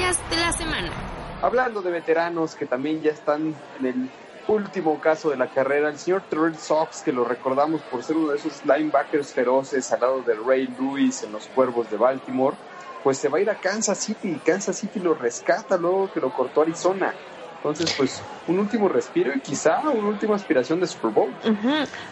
De 0.00 0.36
la 0.36 0.50
semana. 0.50 0.90
Hablando 1.42 1.82
de 1.82 1.90
veteranos 1.90 2.54
que 2.54 2.64
también 2.64 3.02
ya 3.02 3.10
están 3.10 3.54
en 3.78 3.86
el 3.86 4.10
último 4.48 4.98
caso 4.98 5.28
de 5.28 5.36
la 5.36 5.48
carrera, 5.48 5.90
el 5.90 5.98
señor 5.98 6.22
Terrell 6.30 6.56
Sox, 6.56 7.02
que 7.02 7.12
lo 7.12 7.22
recordamos 7.22 7.82
por 7.82 8.02
ser 8.02 8.16
uno 8.16 8.32
de 8.32 8.38
esos 8.38 8.64
linebackers 8.64 9.34
feroces 9.34 9.92
al 9.92 10.00
lado 10.00 10.22
de 10.22 10.34
Ray 10.36 10.68
Lewis 10.78 11.22
en 11.22 11.32
los 11.32 11.46
Cuervos 11.48 11.90
de 11.90 11.98
Baltimore, 11.98 12.56
pues 13.04 13.18
se 13.18 13.28
va 13.28 13.38
a 13.38 13.40
ir 13.42 13.50
a 13.50 13.56
Kansas 13.56 13.98
City. 13.98 14.40
Kansas 14.42 14.78
City 14.78 15.00
lo 15.00 15.12
rescata 15.12 15.76
luego 15.76 16.10
que 16.10 16.20
lo 16.20 16.32
cortó 16.32 16.62
Arizona. 16.62 17.14
Entonces, 17.62 17.94
pues, 17.94 18.22
un 18.46 18.58
último 18.58 18.88
respiro 18.88 19.32
y 19.34 19.40
quizá 19.40 19.80
una 19.80 20.08
última 20.08 20.34
aspiración 20.34 20.80
de 20.80 20.86
Super 20.86 21.10
Bowl. 21.10 21.34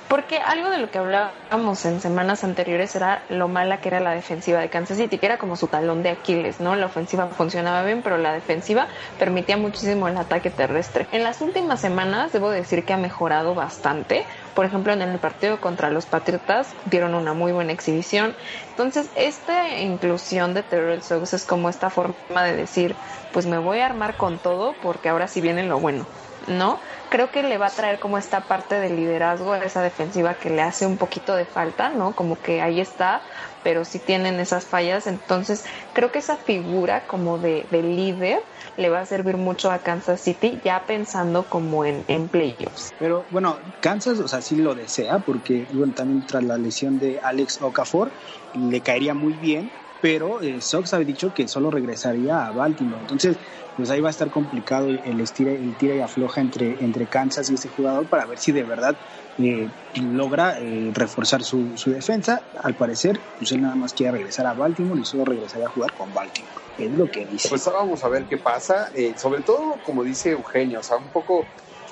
Porque 0.07 0.37
algo 0.37 0.69
de 0.69 0.77
lo 0.77 0.91
que 0.91 0.99
hablábamos 0.99 1.87
en 1.87 2.01
semanas 2.01 2.45
anteriores 2.45 2.95
era 2.95 3.25
lo 3.31 3.49
mala 3.49 3.81
que 3.81 3.89
era 3.89 3.99
la 3.99 4.13
defensiva 4.13 4.61
de 4.61 4.69
Kansas 4.69 4.99
City, 4.99 5.19
que 5.19 5.25
era 5.25 5.39
como 5.39 5.57
su 5.57 5.69
talón 5.69 6.03
de 6.03 6.11
Aquiles, 6.11 6.61
¿no? 6.61 6.77
La 6.77 6.85
ofensiva 6.85 7.29
funcionaba 7.29 7.83
bien, 7.83 8.03
pero 8.03 8.19
la 8.19 8.35
defensiva 8.35 8.89
permitía 9.19 9.57
muchísimo 9.57 10.07
el 10.07 10.19
ataque 10.19 10.51
terrestre. 10.51 11.09
En 11.13 11.25
las 11.25 11.41
últimas 11.41 11.81
semanas, 11.81 12.31
debo 12.33 12.51
decir 12.51 12.85
que 12.85 12.93
ha 12.93 12.99
mejorado 12.99 13.55
bastante. 13.55 14.27
Por 14.59 14.67
ejemplo, 14.67 14.93
en 14.93 15.03
el 15.03 15.21
partido 15.21 15.61
contra 15.61 15.89
los 15.89 16.07
Patriotas 16.07 16.75
dieron 16.85 17.15
una 17.15 17.33
muy 17.33 17.53
buena 17.53 17.71
exhibición. 17.71 18.35
Entonces, 18.71 19.13
esta 19.15 19.79
inclusión 19.79 20.53
de 20.53 20.65
Terrell 20.65 21.01
Suggs 21.01 21.33
es 21.33 21.47
como 21.47 21.69
esta 21.69 21.91
forma 21.91 22.43
de 22.43 22.57
decir, 22.57 22.97
pues 23.31 23.47
me 23.47 23.59
voy 23.59 23.79
a 23.79 23.87
armar 23.87 24.17
con 24.17 24.41
todo 24.41 24.81
porque 24.81 25.11
ahora 25.11 25.29
sí 25.29 25.41
viene 25.41 25.63
lo 25.63 25.79
bueno. 25.79 26.09
¿no? 26.49 26.81
Creo 27.09 27.31
que 27.31 27.43
le 27.43 27.59
va 27.59 27.67
a 27.67 27.75
traer 27.75 27.99
como 28.01 28.19
esta 28.19 28.47
parte 28.49 28.81
de 28.81 28.91
liderazgo 28.91 29.53
a 29.53 29.59
esa 29.59 29.83
defensiva 29.83 30.35
que 30.35 30.51
le 30.51 30.63
hace 30.63 30.87
un 30.87 30.99
poquito 30.99 31.35
de 31.37 31.47
falta, 31.47 31.91
¿no? 31.91 32.15
Como 32.15 32.41
que 32.41 32.61
ahí 32.61 32.81
está, 32.81 33.23
pero 33.63 33.85
sí 33.85 33.99
tienen 33.99 34.41
esas 34.41 34.65
fallas. 34.65 35.07
Entonces, 35.07 35.65
creo 35.93 36.11
que 36.13 36.19
esa 36.19 36.37
figura 36.37 37.07
como 37.07 37.39
de, 37.39 37.67
de 37.71 37.83
líder 37.83 38.41
le 38.77 38.89
va 38.89 39.01
a 39.01 39.07
servir 39.07 39.37
mucho 39.37 39.71
a 39.71 39.79
Kansas 39.79 40.21
City, 40.21 40.61
ya 40.65 40.85
pensando 40.87 41.45
como 41.45 41.85
en, 41.85 42.05
en 42.09 42.29
playoffs. 42.29 42.93
Pero 42.99 43.27
bueno, 43.31 43.59
Kansas, 43.81 44.21
o 44.21 44.29
sea, 44.29 44.43
sí 44.43 44.57
lo 44.57 44.75
desea, 44.75 45.21
porque 45.21 45.67
bueno, 45.73 45.93
también 45.95 46.27
tras 46.27 46.45
la 46.45 46.59
lesión 46.59 46.99
de 46.99 47.21
Alex 47.23 47.61
Okafor, 47.61 48.13
le 48.53 48.81
caería 48.81 49.15
muy 49.15 49.35
bien, 49.35 49.71
pero 50.01 50.41
eh, 50.43 50.61
Sox 50.61 50.95
había 50.95 51.07
dicho 51.07 51.33
que 51.35 51.49
solo 51.49 51.71
regresaría 51.71 52.47
a 52.47 52.53
Baltimore. 52.53 53.01
Entonces, 53.01 53.37
pues 53.77 53.91
ahí 53.91 54.01
va 54.01 54.09
a 54.09 54.11
estar 54.11 54.31
complicado 54.31 54.89
el, 54.89 55.21
estira, 55.21 55.53
el 55.53 55.77
tira 55.77 55.95
y 55.95 56.01
afloja 56.01 56.41
entre, 56.41 56.83
entre 56.85 57.07
Kansas 57.07 57.49
y 57.51 57.55
este 57.55 57.69
jugador 57.69 58.07
para 58.07 58.27
ver 58.27 58.39
si 58.39 58.53
de 58.53 58.65
verdad 58.65 58.97
eh, 59.39 59.69
logra 59.95 60.59
eh, 60.59 60.91
reforzar 60.93 61.43
su, 61.43 61.77
su, 61.77 61.91
defensa. 61.91 62.43
Al 62.63 62.75
parecer, 62.75 63.21
pues 63.39 63.53
él 63.53 63.63
nada 63.63 63.77
más 63.77 63.93
quiere 63.93 64.13
regresar 64.13 64.47
a 64.47 64.55
Baltimore 64.55 65.01
y 65.01 65.05
solo 65.05 65.25
regresaría 65.25 65.67
a 65.67 65.71
jugar 65.71 65.93
con 65.93 66.13
Baltimore. 66.13 66.53
Es 66.77 66.91
lo 66.93 67.11
que 67.11 67.25
dice. 67.27 67.49
Pues 67.49 67.65
vamos 67.67 68.03
a 68.05 68.09
ver 68.09 68.25
qué 68.25 68.37
pasa. 68.37 68.91
Eh, 68.95 69.15
sobre 69.17 69.43
todo, 69.43 69.77
como 69.85 70.03
dice 70.05 70.31
Eugenio, 70.31 70.81
o 70.81 70.83
sea, 70.83 70.97
un 70.97 71.09
poco 71.09 71.47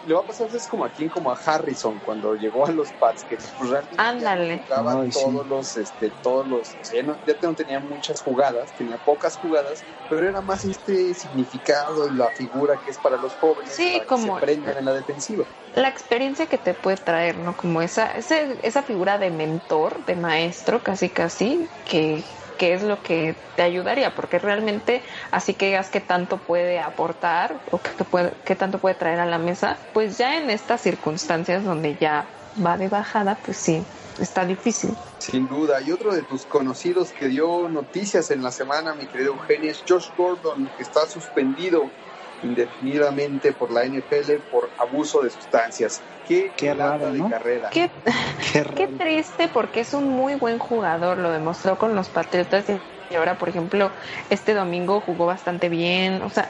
le 0.06 0.14
va 0.14 0.20
a 0.20 0.26
pasar 0.26 0.48
es 0.54 0.66
como 0.68 0.84
aquí 0.84 1.08
como 1.08 1.32
a 1.32 1.34
Harrison 1.44 1.98
cuando 1.98 2.34
llegó 2.36 2.64
a 2.66 2.70
los 2.70 2.92
Pats 2.92 3.24
que 3.24 3.36
pues, 3.36 3.70
realmente 3.70 3.96
Ándale. 3.98 4.62
jugaba 4.64 5.02
Ay, 5.02 5.10
todos 5.10 5.42
sí. 5.42 5.48
los 5.48 5.76
este 5.76 6.10
todos 6.22 6.46
los 6.46 6.76
o 6.80 6.84
sea, 6.84 7.00
ya, 7.02 7.06
no, 7.06 7.18
ya 7.26 7.34
no 7.42 7.54
tenía 7.54 7.80
muchas 7.80 8.20
jugadas 8.20 8.72
tenía 8.72 8.98
pocas 8.98 9.36
jugadas 9.36 9.84
pero 10.08 10.28
era 10.28 10.40
más 10.42 10.64
este 10.64 11.12
significado 11.14 12.08
y 12.08 12.14
la 12.14 12.30
figura 12.30 12.78
que 12.78 12.90
es 12.90 12.98
para 12.98 13.16
los 13.16 13.34
jóvenes 13.34 13.74
sí, 13.74 13.94
para 13.94 14.06
como 14.06 14.34
que 14.36 14.40
se 14.40 14.52
aprendan 14.52 14.78
en 14.78 14.84
la 14.84 14.94
defensiva 14.94 15.44
la 15.74 15.88
experiencia 15.88 16.46
que 16.46 16.58
te 16.58 16.74
puede 16.74 16.96
traer 16.98 17.36
no 17.38 17.56
como 17.56 17.82
esa 17.82 18.12
ese, 18.16 18.58
esa 18.62 18.82
figura 18.84 19.18
de 19.18 19.30
mentor 19.30 20.04
de 20.04 20.14
maestro 20.14 20.82
casi 20.84 21.08
casi 21.10 21.68
que 21.84 22.24
qué 22.56 22.74
es 22.74 22.82
lo 22.82 23.02
que 23.02 23.34
te 23.56 23.62
ayudaría, 23.62 24.14
porque 24.14 24.38
realmente 24.38 25.02
así 25.30 25.54
que 25.54 25.66
digas 25.66 25.90
qué 25.90 26.00
tanto 26.00 26.38
puede 26.38 26.78
aportar 26.78 27.60
o 27.70 27.78
qué, 27.78 28.04
puede, 28.04 28.30
tanto 28.56 28.78
puede 28.78 28.94
traer 28.94 29.20
a 29.20 29.26
la 29.26 29.38
mesa, 29.38 29.78
pues 29.92 30.18
ya 30.18 30.38
en 30.38 30.50
estas 30.50 30.80
circunstancias 30.80 31.64
donde 31.64 31.96
ya 31.96 32.26
va 32.64 32.76
de 32.76 32.88
bajada, 32.88 33.38
pues 33.44 33.56
sí, 33.56 33.84
está 34.18 34.44
difícil. 34.44 34.96
Sin 35.18 35.46
duda. 35.48 35.80
Y 35.80 35.92
otro 35.92 36.14
de 36.14 36.22
tus 36.22 36.46
conocidos 36.46 37.12
que 37.12 37.28
dio 37.28 37.68
noticias 37.68 38.30
en 38.30 38.42
la 38.42 38.52
semana, 38.52 38.94
mi 38.94 39.06
querido 39.06 39.32
Eugenio, 39.32 39.70
es 39.70 39.82
Josh 39.86 40.10
Gordon, 40.16 40.70
que 40.76 40.82
está 40.82 41.06
suspendido 41.06 41.92
indefinidamente 42.40 43.52
por 43.52 43.72
la 43.72 43.84
NFL 43.84 44.42
por 44.48 44.72
abuso 44.76 45.22
de 45.22 45.30
sustancias. 45.30 46.02
Qué, 46.24 46.52
qué 46.56 46.74
raro, 46.74 47.12
de 47.12 47.20
¿no? 47.20 47.30
carrera. 47.30 47.70
Qué, 47.70 47.90
qué, 48.52 48.64
qué, 48.74 48.88
triste 48.88 49.48
porque 49.48 49.80
es 49.80 49.94
un 49.94 50.08
muy 50.08 50.34
buen 50.34 50.58
jugador, 50.58 51.18
lo 51.18 51.30
demostró 51.30 51.78
con 51.78 51.94
los 51.94 52.08
Patriotas 52.08 52.66
y 53.08 53.14
ahora, 53.14 53.38
por 53.38 53.48
ejemplo, 53.48 53.92
este 54.30 54.54
domingo 54.54 55.00
jugó 55.00 55.26
bastante 55.26 55.68
bien, 55.68 56.22
o 56.22 56.30
sea, 56.30 56.48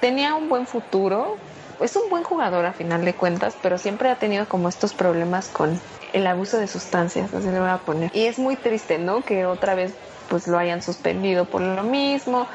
tenía 0.00 0.34
un 0.34 0.48
buen 0.48 0.66
futuro. 0.66 1.38
Es 1.80 1.96
un 1.96 2.08
buen 2.10 2.22
jugador 2.22 2.64
a 2.64 2.72
final 2.72 3.04
de 3.04 3.14
cuentas, 3.14 3.56
pero 3.60 3.76
siempre 3.76 4.08
ha 4.08 4.16
tenido 4.16 4.46
como 4.46 4.68
estos 4.68 4.94
problemas 4.94 5.48
con 5.48 5.80
el 6.12 6.26
abuso 6.26 6.58
de 6.58 6.68
sustancias, 6.68 7.32
así 7.34 7.48
le 7.48 7.58
voy 7.58 7.70
a 7.70 7.78
poner. 7.78 8.10
Y 8.14 8.26
es 8.26 8.38
muy 8.38 8.56
triste, 8.56 8.98
¿no? 8.98 9.22
Que 9.22 9.46
otra 9.46 9.74
vez 9.74 9.94
pues 10.28 10.46
lo 10.46 10.58
hayan 10.58 10.82
suspendido 10.82 11.44
por 11.44 11.60
lo 11.60 11.82
mismo. 11.82 12.46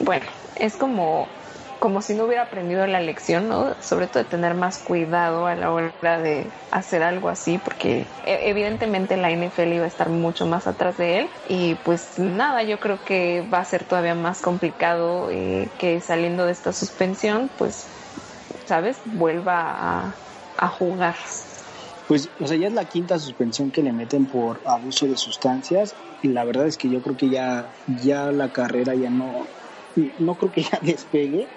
Bueno, 0.00 0.26
es 0.56 0.76
como 0.76 1.28
como 1.78 2.02
si 2.02 2.14
no 2.14 2.24
hubiera 2.24 2.42
aprendido 2.42 2.86
la 2.86 3.00
lección, 3.00 3.48
¿no? 3.48 3.74
Sobre 3.80 4.06
todo 4.06 4.22
de 4.22 4.28
tener 4.28 4.54
más 4.54 4.78
cuidado 4.78 5.46
a 5.46 5.54
la 5.54 5.72
hora 5.72 6.20
de 6.20 6.46
hacer 6.70 7.02
algo 7.02 7.28
así, 7.28 7.58
porque 7.58 8.06
evidentemente 8.24 9.16
la 9.16 9.30
NFL 9.30 9.74
iba 9.74 9.84
a 9.84 9.88
estar 9.88 10.08
mucho 10.10 10.46
más 10.46 10.66
atrás 10.66 10.96
de 10.96 11.20
él 11.20 11.28
y 11.48 11.74
pues 11.76 12.18
nada, 12.18 12.62
yo 12.62 12.78
creo 12.78 12.98
que 13.04 13.44
va 13.52 13.58
a 13.58 13.64
ser 13.64 13.84
todavía 13.84 14.14
más 14.14 14.40
complicado 14.40 15.30
eh, 15.30 15.68
que 15.78 16.00
saliendo 16.00 16.46
de 16.46 16.52
esta 16.52 16.72
suspensión, 16.72 17.50
pues, 17.56 17.86
¿sabes? 18.66 18.98
Vuelva 19.04 19.60
a, 19.70 20.14
a 20.56 20.68
jugar. 20.68 21.16
Pues, 22.08 22.30
o 22.38 22.46
sea, 22.46 22.56
ya 22.56 22.68
es 22.68 22.72
la 22.72 22.84
quinta 22.84 23.18
suspensión 23.18 23.70
que 23.70 23.82
le 23.82 23.92
meten 23.92 24.26
por 24.26 24.60
abuso 24.64 25.06
de 25.06 25.16
sustancias 25.16 25.96
y 26.22 26.28
la 26.28 26.44
verdad 26.44 26.66
es 26.66 26.76
que 26.76 26.88
yo 26.88 27.00
creo 27.02 27.16
que 27.16 27.28
ya, 27.28 27.66
ya 27.86 28.30
la 28.30 28.50
carrera 28.50 28.94
ya 28.94 29.10
no, 29.10 29.48
no 30.18 30.34
creo 30.36 30.52
que 30.52 30.62
ya 30.72 30.78
despegue, 30.82 31.48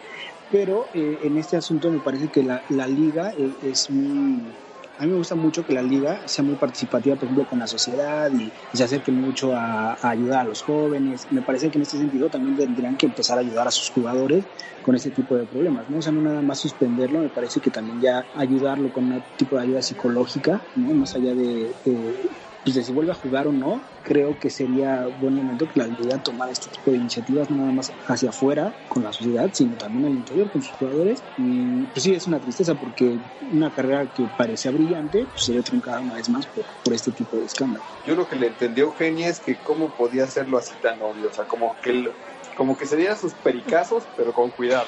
pero 0.52 0.88
eh, 0.94 1.20
en 1.24 1.38
este 1.38 1.58
asunto 1.58 1.92
me 1.92 2.00
parece 2.00 2.30
que 2.30 2.44
la, 2.44 2.88
liga 2.88 3.32
eh, 3.38 3.52
es 3.64 3.90
muy... 3.90 4.54
A 4.98 5.04
mí 5.04 5.12
me 5.12 5.18
gusta 5.18 5.36
mucho 5.36 5.66
que 5.66 5.74
la 5.74 5.82
liga 5.82 6.28
sea 6.28 6.44
muy 6.44 6.56
participativa, 6.56 7.16
por 7.16 7.26
ejemplo, 7.26 7.46
con 7.46 7.60
la 7.60 7.68
sociedad 7.68 8.30
y, 8.34 8.52
y 8.74 8.78
se 8.78 8.84
acerque 8.84 9.14
mucho 9.14 9.56
a, 9.56 9.94
a, 9.94 10.10
ayudar 10.10 10.42
a 10.42 10.44
los 10.44 10.62
jóvenes. 10.62 11.26
Me 11.32 11.42
parece 11.42 11.72
que 11.72 11.78
en 11.78 11.84
este 11.84 11.98
sentido 11.98 12.30
también 12.30 12.58
tendrían 12.58 12.98
que 12.98 13.06
empezar 13.06 13.38
a 13.38 13.42
ayudar 13.42 13.66
a 13.66 13.72
sus 13.72 13.90
jugadores 13.92 14.44
con 14.82 14.96
este 14.96 15.12
tipo 15.12 15.38
de 15.38 15.46
problemas, 15.46 15.90
¿no? 15.90 16.00
O 16.00 16.02
sea, 16.02 16.12
no 16.12 16.20
nada 16.20 16.42
más 16.42 16.60
suspenderlo, 16.60 17.20
me 17.20 17.30
parece 17.30 17.62
que 17.62 17.72
también 17.72 18.02
ya 18.02 18.26
ayudarlo 18.36 18.92
con 18.92 19.06
un 19.06 19.24
tipo 19.38 19.56
de 19.56 19.64
ayuda 19.64 19.82
psicológica, 19.82 20.62
¿no? 20.76 20.94
Más 20.94 21.16
allá 21.16 21.34
de, 21.34 21.74
de 21.86 22.14
pues 22.63 22.76
de 22.76 22.84
si 22.84 22.91
vuelve 22.91 23.12
a 23.12 23.15
jugar 23.15 23.48
o 23.48 23.52
no, 23.52 23.82
creo 24.02 24.38
que 24.38 24.50
sería 24.50 25.08
buen 25.08 25.36
momento 25.36 25.67
que 25.67 25.80
la 25.80 25.88
liga 25.88 26.17
tomara 26.19 26.52
este 26.52 26.69
tipo 26.69 26.91
de 26.91 26.98
iniciativas, 26.98 27.50
no 27.50 27.58
nada 27.58 27.72
más 27.72 27.93
hacia 28.08 28.30
afuera 28.30 28.76
con 28.88 29.04
la 29.04 29.13
sociedad, 29.13 29.50
sino 29.54 29.78
también 29.78 30.06
al 30.06 30.13
interior 30.13 30.50
con 30.52 30.62
sus 30.62 30.78
jugadores. 30.78 31.24
Y 31.38 31.86
pues 31.88 32.04
sí, 32.04 32.13
es 32.13 32.28
una 32.28 32.39
tristeza 32.39 32.76
porque 32.76 33.19
una 33.52 33.72
carrera 33.72 34.08
que 34.08 34.28
parecía 34.36 34.72
brillante 34.72 35.26
pues, 35.26 35.45
se 35.45 35.54
ve 35.54 35.62
truncada 35.63 36.02
una 36.02 36.15
vez 36.15 36.30
más 36.30 36.48
por, 36.48 36.65
por 36.84 36.93
este 36.93 37.12
tipo 37.12 37.38
de 37.38 37.45
escándalo. 37.45 37.86
Yo 38.06 38.15
lo 38.15 38.28
que 38.28 38.36
le 38.36 38.48
entendí 38.48 38.82
a 38.82 38.86
Eugenia 38.86 39.30
es 39.30 39.39
que 39.39 39.58
cómo 39.58 39.89
podía 39.91 40.24
hacerlo 40.24 40.58
así 40.58 40.76
tan 40.82 41.02
obvio, 41.02 41.30
o 41.30 41.34
sea, 41.34 41.45
como 41.45 41.76
que 41.82 41.93
lo, 41.93 42.13
como 42.56 42.76
que 42.76 42.86
se 42.86 42.98
diera 42.98 43.15
sus 43.15 43.34
pericazos, 43.36 44.04
pero 44.15 44.34
con 44.34 44.52
cuidado. 44.52 44.88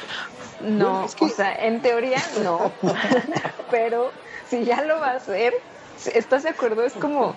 No, 0.59 0.91
bueno, 0.91 1.05
es 1.05 1.15
que... 1.15 1.25
o 1.25 1.29
sea, 1.29 1.53
en 1.55 1.81
teoría 1.81 2.21
no, 2.43 2.73
pero 3.71 4.11
si 4.47 4.65
ya 4.65 4.83
lo 4.83 4.99
va 4.99 5.11
a 5.11 5.15
hacer, 5.15 5.53
¿estás 6.13 6.43
de 6.43 6.49
acuerdo? 6.49 6.83
Es 6.83 6.93
como 6.93 7.35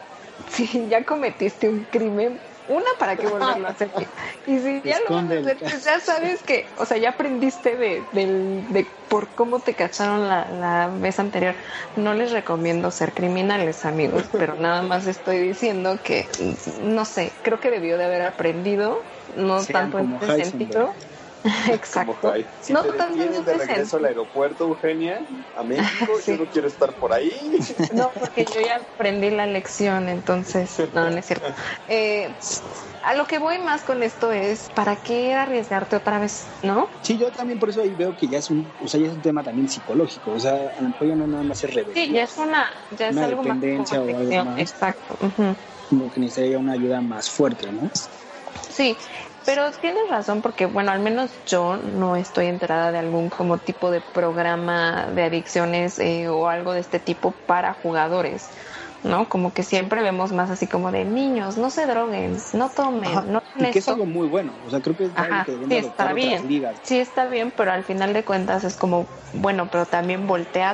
si 0.50 0.88
ya 0.88 1.04
cometiste 1.04 1.68
un 1.68 1.84
crimen, 1.84 2.38
una 2.68 2.86
para 2.98 3.16
que 3.16 3.26
volverlo 3.26 3.66
a 3.66 3.70
hacer. 3.70 3.90
Y 4.46 4.58
si 4.58 4.82
ya 4.82 4.98
lo 5.08 5.14
vas 5.14 5.30
a 5.30 5.38
hacer, 5.38 5.58
pues 5.58 5.84
ya 5.84 6.00
sabes 6.00 6.42
que, 6.42 6.66
o 6.76 6.84
sea, 6.84 6.98
ya 6.98 7.10
aprendiste 7.10 7.76
de, 7.76 8.02
de, 8.12 8.26
de 8.70 8.86
por 9.08 9.28
cómo 9.28 9.60
te 9.60 9.72
cacharon 9.72 10.28
la, 10.28 10.46
la, 10.50 10.88
vez 10.88 11.18
anterior. 11.18 11.54
No 11.96 12.12
les 12.12 12.30
recomiendo 12.30 12.90
ser 12.90 13.12
criminales, 13.12 13.84
amigos, 13.86 14.24
pero 14.32 14.54
nada 14.60 14.82
más 14.82 15.06
estoy 15.06 15.38
diciendo 15.38 15.98
que, 16.02 16.26
no 16.82 17.04
sé, 17.04 17.32
creo 17.42 17.58
que 17.58 17.70
debió 17.70 17.96
de 17.96 18.04
haber 18.04 18.22
aprendido, 18.22 19.00
no 19.36 19.60
sí, 19.60 19.72
tanto 19.72 19.98
en 19.98 20.14
ese 20.20 20.44
sentido. 20.44 20.92
Exacto. 21.70 22.32
Si 22.60 22.72
no, 22.72 22.82
te 22.82 22.92
detienen 22.92 23.44
de 23.44 23.54
regreso 23.54 23.98
al 23.98 24.06
aeropuerto, 24.06 24.64
Eugenia, 24.64 25.20
a 25.54 25.62
México, 25.64 26.18
sí. 26.20 26.32
yo 26.32 26.44
no 26.44 26.50
quiero 26.50 26.68
estar 26.68 26.94
por 26.94 27.12
ahí. 27.12 27.30
No, 27.92 28.10
porque 28.12 28.44
yo 28.44 28.60
ya 28.60 28.76
aprendí 28.76 29.30
la 29.30 29.46
lección, 29.46 30.08
entonces, 30.08 30.78
no, 30.92 31.10
no 31.10 31.18
es 31.18 31.26
cierto. 31.26 31.46
Eh, 31.88 32.34
a 33.02 33.14
lo 33.14 33.26
que 33.26 33.38
voy 33.38 33.58
más 33.58 33.82
con 33.82 34.02
esto 34.02 34.32
es, 34.32 34.70
¿para 34.70 34.96
qué 34.96 35.34
arriesgarte 35.34 35.96
otra 35.96 36.18
vez, 36.18 36.46
no? 36.62 36.88
Sí, 37.02 37.18
yo 37.18 37.30
también 37.30 37.58
por 37.58 37.68
eso 37.68 37.82
ahí 37.82 37.94
veo 37.94 38.16
que 38.16 38.26
ya 38.26 38.38
es 38.38 38.50
un, 38.50 38.72
o 38.80 38.88
sea, 38.88 38.98
ya 39.00 39.08
es 39.08 39.12
un 39.14 39.22
tema 39.22 39.42
también 39.42 39.68
psicológico, 39.68 40.32
o 40.32 40.40
sea, 40.40 40.54
a 40.76 40.80
lo 40.80 40.88
mejor 40.88 41.08
ya 41.08 41.14
no 41.14 41.26
nada 41.26 41.44
más 41.44 41.62
es 41.62 41.74
rebelde. 41.74 41.94
Sí, 41.94 42.12
ya 42.12 42.24
es 42.24 42.36
una, 42.36 42.70
ya 42.90 43.08
es 43.08 43.16
una 43.16 43.26
algo 43.26 43.42
dependencia 43.42 44.00
más 44.00 44.08
o 44.08 44.18
algo 44.18 44.44
más. 44.44 44.60
Exacto. 44.60 45.18
Uh 45.20 45.26
-huh. 45.26 45.56
Como 45.88 46.10
que 46.10 46.20
necesitaría 46.20 46.58
una 46.58 46.72
ayuda 46.72 47.00
más 47.02 47.30
fuerte, 47.30 47.70
¿no? 47.72 47.90
Sí, 48.70 48.96
pero 49.44 49.70
tienes 49.72 50.02
razón 50.08 50.42
porque, 50.42 50.66
bueno, 50.66 50.90
al 50.92 51.00
menos 51.00 51.30
yo 51.46 51.76
no 51.76 52.16
estoy 52.16 52.46
enterada 52.46 52.92
de 52.92 52.98
algún 52.98 53.28
como 53.30 53.58
tipo 53.58 53.90
de 53.90 54.00
programa 54.00 55.10
de 55.14 55.22
adicciones 55.24 55.98
eh, 55.98 56.28
o 56.28 56.48
algo 56.48 56.72
de 56.72 56.80
este 56.80 56.98
tipo 57.00 57.32
para 57.46 57.74
jugadores, 57.74 58.50
¿no? 59.02 59.28
Como 59.28 59.52
que 59.52 59.62
siempre 59.62 60.02
vemos 60.02 60.32
más 60.32 60.50
así 60.50 60.66
como 60.66 60.90
de 60.90 61.04
niños, 61.04 61.56
no 61.58 61.70
se 61.70 61.86
droguen, 61.86 62.36
no 62.52 62.70
tomen, 62.70 63.10
Ajá, 63.10 63.22
no 63.26 63.40
y 63.58 63.66
que 63.70 63.78
es 63.78 63.88
algo 63.88 64.06
muy 64.06 64.26
bueno, 64.26 64.58
o 64.62 64.70
sea, 64.70 64.80
creo 64.80 64.96
que 64.96 65.04
es 65.04 65.12
Ajá, 65.14 65.42
algo 65.42 65.44
que 65.44 65.66
sí 65.68 65.74
está 65.76 66.12
bien, 66.12 66.48
ligas. 66.48 66.80
sí 66.82 66.98
está 66.98 67.26
bien, 67.28 67.52
pero 67.54 67.72
al 67.72 67.84
final 67.84 68.12
de 68.12 68.24
cuentas 68.24 68.64
es 68.64 68.76
como, 68.76 69.06
bueno, 69.32 69.68
pero 69.70 69.86
también 69.86 70.26
voltea 70.26 70.70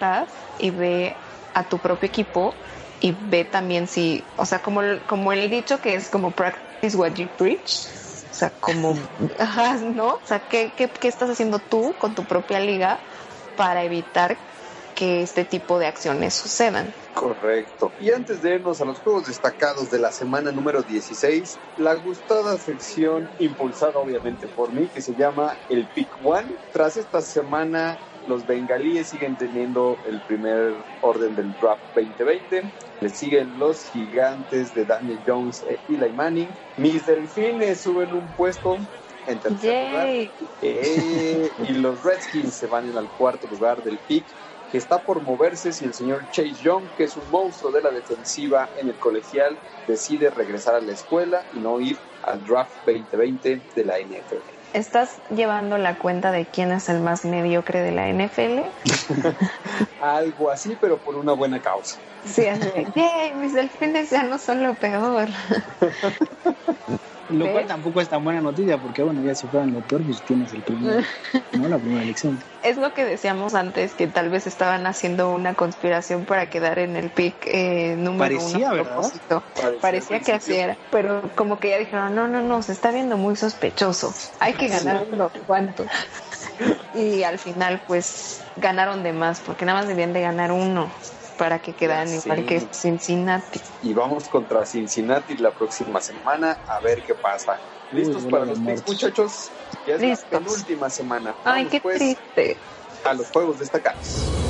atrás 0.00 0.32
y 0.58 0.70
ve 0.70 1.16
a 1.52 1.68
tu 1.68 1.78
propio 1.78 2.08
equipo 2.08 2.54
y 3.00 3.12
ve 3.12 3.44
también 3.44 3.86
si, 3.86 4.24
o 4.36 4.46
sea, 4.46 4.60
como, 4.62 4.80
como 5.06 5.32
el 5.32 5.50
dicho 5.50 5.80
que 5.80 5.94
es 5.94 6.08
como 6.08 6.30
practice 6.32 6.96
what 6.96 7.12
you 7.14 7.28
preach, 7.36 7.86
o 8.34 8.36
sea, 8.36 8.50
como, 8.58 8.98
ajá, 9.38 9.76
¿no? 9.76 10.14
O 10.14 10.20
sea, 10.24 10.40
¿qué, 10.40 10.72
¿qué, 10.76 10.88
qué, 10.88 11.06
estás 11.06 11.30
haciendo 11.30 11.60
tú 11.60 11.94
con 12.00 12.16
tu 12.16 12.24
propia 12.24 12.58
liga 12.58 12.98
para 13.56 13.84
evitar 13.84 14.36
que 14.96 15.22
este 15.22 15.44
tipo 15.44 15.78
de 15.78 15.86
acciones 15.86 16.34
sucedan? 16.34 16.92
Correcto. 17.14 17.92
Y 18.00 18.10
antes 18.10 18.42
de 18.42 18.56
irnos 18.56 18.80
a 18.80 18.86
los 18.86 18.98
juegos 18.98 19.28
destacados 19.28 19.88
de 19.92 20.00
la 20.00 20.10
semana 20.10 20.50
número 20.50 20.82
16, 20.82 21.60
la 21.76 21.94
gustada 21.94 22.58
sección 22.58 23.30
impulsada 23.38 24.00
obviamente 24.00 24.48
por 24.48 24.72
mí, 24.72 24.88
que 24.88 25.00
se 25.00 25.14
llama 25.14 25.56
el 25.68 25.86
Pick 25.94 26.10
One. 26.24 26.56
Tras 26.72 26.96
esta 26.96 27.22
semana 27.22 28.00
los 28.26 28.46
bengalíes 28.46 29.08
siguen 29.08 29.36
teniendo 29.36 30.00
el 30.04 30.22
primer 30.22 30.74
orden 31.00 31.34
del 31.34 31.54
draft 31.56 31.84
2020. 31.94 32.72
Le 33.00 33.08
siguen 33.08 33.58
los 33.58 33.84
gigantes 33.84 34.72
de 34.74 34.84
Daniel 34.84 35.22
Jones 35.26 35.64
e 35.68 35.80
Eli 35.88 36.12
Manning. 36.12 36.52
Mis 36.76 37.06
delfines 37.06 37.80
suben 37.80 38.12
un 38.14 38.32
puesto 38.34 38.76
en 39.26 39.40
tercer 39.40 39.88
lugar. 39.88 40.08
Eh, 40.60 41.50
y 41.68 41.72
los 41.74 42.02
Redskins 42.02 42.54
se 42.54 42.66
van 42.66 42.88
en 42.88 42.96
al 42.96 43.10
cuarto 43.10 43.46
lugar 43.46 43.82
del 43.82 43.98
pick 43.98 44.26
que 44.70 44.78
está 44.78 45.04
por 45.04 45.22
moverse 45.22 45.72
si 45.72 45.84
el 45.84 45.94
señor 45.94 46.28
Chase 46.30 46.54
Young, 46.54 46.90
que 46.96 47.04
es 47.04 47.16
un 47.16 47.30
monstruo 47.30 47.70
de 47.70 47.82
la 47.82 47.92
defensiva 47.92 48.72
en 48.74 48.88
el 48.88 48.98
colegial, 48.98 49.60
decide 49.86 50.30
regresar 50.30 50.74
a 50.74 50.80
la 50.80 50.92
escuela 50.92 51.46
y 51.52 51.60
no 51.60 51.80
ir 51.80 52.00
al 52.22 52.42
draft 52.42 52.78
2020 52.84 53.62
de 53.74 53.84
la 53.84 54.00
NFL. 54.00 54.53
¿Estás 54.74 55.20
llevando 55.30 55.78
la 55.78 55.96
cuenta 55.98 56.32
de 56.32 56.46
quién 56.46 56.72
es 56.72 56.88
el 56.88 57.00
más 57.00 57.24
mediocre 57.24 57.80
de 57.80 57.92
la 57.92 58.08
NFL? 58.08 58.62
Algo 60.00 60.50
así, 60.50 60.76
pero 60.80 60.98
por 60.98 61.16
una 61.16 61.32
buena 61.32 61.60
causa. 61.60 62.00
Sí, 62.24 62.44
así. 62.46 62.68
mis 63.36 63.54
delfines 63.54 64.10
ya 64.10 64.24
no 64.24 64.36
son 64.36 64.64
lo 64.64 64.74
peor. 64.74 65.28
Lo 67.28 67.50
cual 67.50 67.66
tampoco 67.66 68.00
es 68.00 68.08
tan 68.08 68.22
buena 68.22 68.40
noticia 68.40 68.76
porque, 68.78 69.02
bueno, 69.02 69.22
ya 69.22 69.34
si 69.34 69.46
fueran 69.46 69.72
lo 69.72 69.80
peor, 69.80 70.04
pues 70.04 70.22
tienes 70.22 70.52
el 70.52 70.62
primer, 70.62 71.04
¿no? 71.58 71.68
La 71.68 71.78
primera 71.78 72.02
elección. 72.02 72.38
Es 72.62 72.76
lo 72.76 72.92
que 72.92 73.04
decíamos 73.04 73.54
antes, 73.54 73.94
que 73.94 74.06
tal 74.06 74.28
vez 74.28 74.46
estaban 74.46 74.86
haciendo 74.86 75.30
una 75.30 75.54
conspiración 75.54 76.26
para 76.26 76.50
quedar 76.50 76.78
en 76.78 76.96
el 76.96 77.10
pick 77.10 77.46
eh, 77.46 77.96
número 77.96 78.36
Parecía, 78.36 78.72
uno. 78.72 78.84
Parecía 78.84 79.80
Parecía 79.80 80.20
que 80.20 80.32
así 80.32 80.54
era, 80.54 80.76
pero 80.90 81.30
como 81.34 81.58
que 81.58 81.70
ya 81.70 81.78
dijeron, 81.78 82.14
no, 82.14 82.28
no, 82.28 82.42
no, 82.42 82.62
se 82.62 82.72
está 82.72 82.90
viendo 82.90 83.16
muy 83.16 83.36
sospechoso, 83.36 84.14
hay 84.38 84.52
que 84.54 84.68
ganar 84.68 85.06
unos 85.10 85.32
cuantos. 85.46 85.86
Y 86.92 87.22
al 87.22 87.38
final, 87.38 87.82
pues, 87.86 88.42
ganaron 88.56 89.02
de 89.02 89.12
más, 89.12 89.40
porque 89.40 89.64
nada 89.64 89.80
más 89.80 89.88
debían 89.88 90.12
de 90.12 90.20
ganar 90.20 90.52
uno 90.52 90.90
para 91.36 91.60
que 91.60 91.72
quedaran 91.72 92.08
Ya 92.08 92.16
igual 92.16 92.46
que 92.46 92.60
Cincinnati. 92.72 93.60
Y 93.82 93.92
vamos 93.92 94.28
contra 94.28 94.64
Cincinnati 94.64 95.36
la 95.36 95.50
próxima 95.50 96.00
semana 96.00 96.58
a 96.68 96.80
ver 96.80 97.02
qué 97.02 97.14
pasa. 97.14 97.58
¿Listos 97.92 98.24
Uy, 98.24 98.30
para 98.30 98.44
los 98.46 98.58
picks, 98.58 98.86
muchachos? 98.86 99.50
Ya 99.86 99.94
es 99.94 100.00
Listos. 100.00 100.32
la 100.32 100.38
penúltima 100.38 100.90
semana. 100.90 101.34
Ay, 101.44 101.64
Vamos, 101.64 101.70
qué 101.72 101.80
pues, 101.80 101.98
triste. 101.98 102.56
a 103.04 103.14
los 103.14 103.30
juegos 103.30 103.58
destacados. 103.58 104.43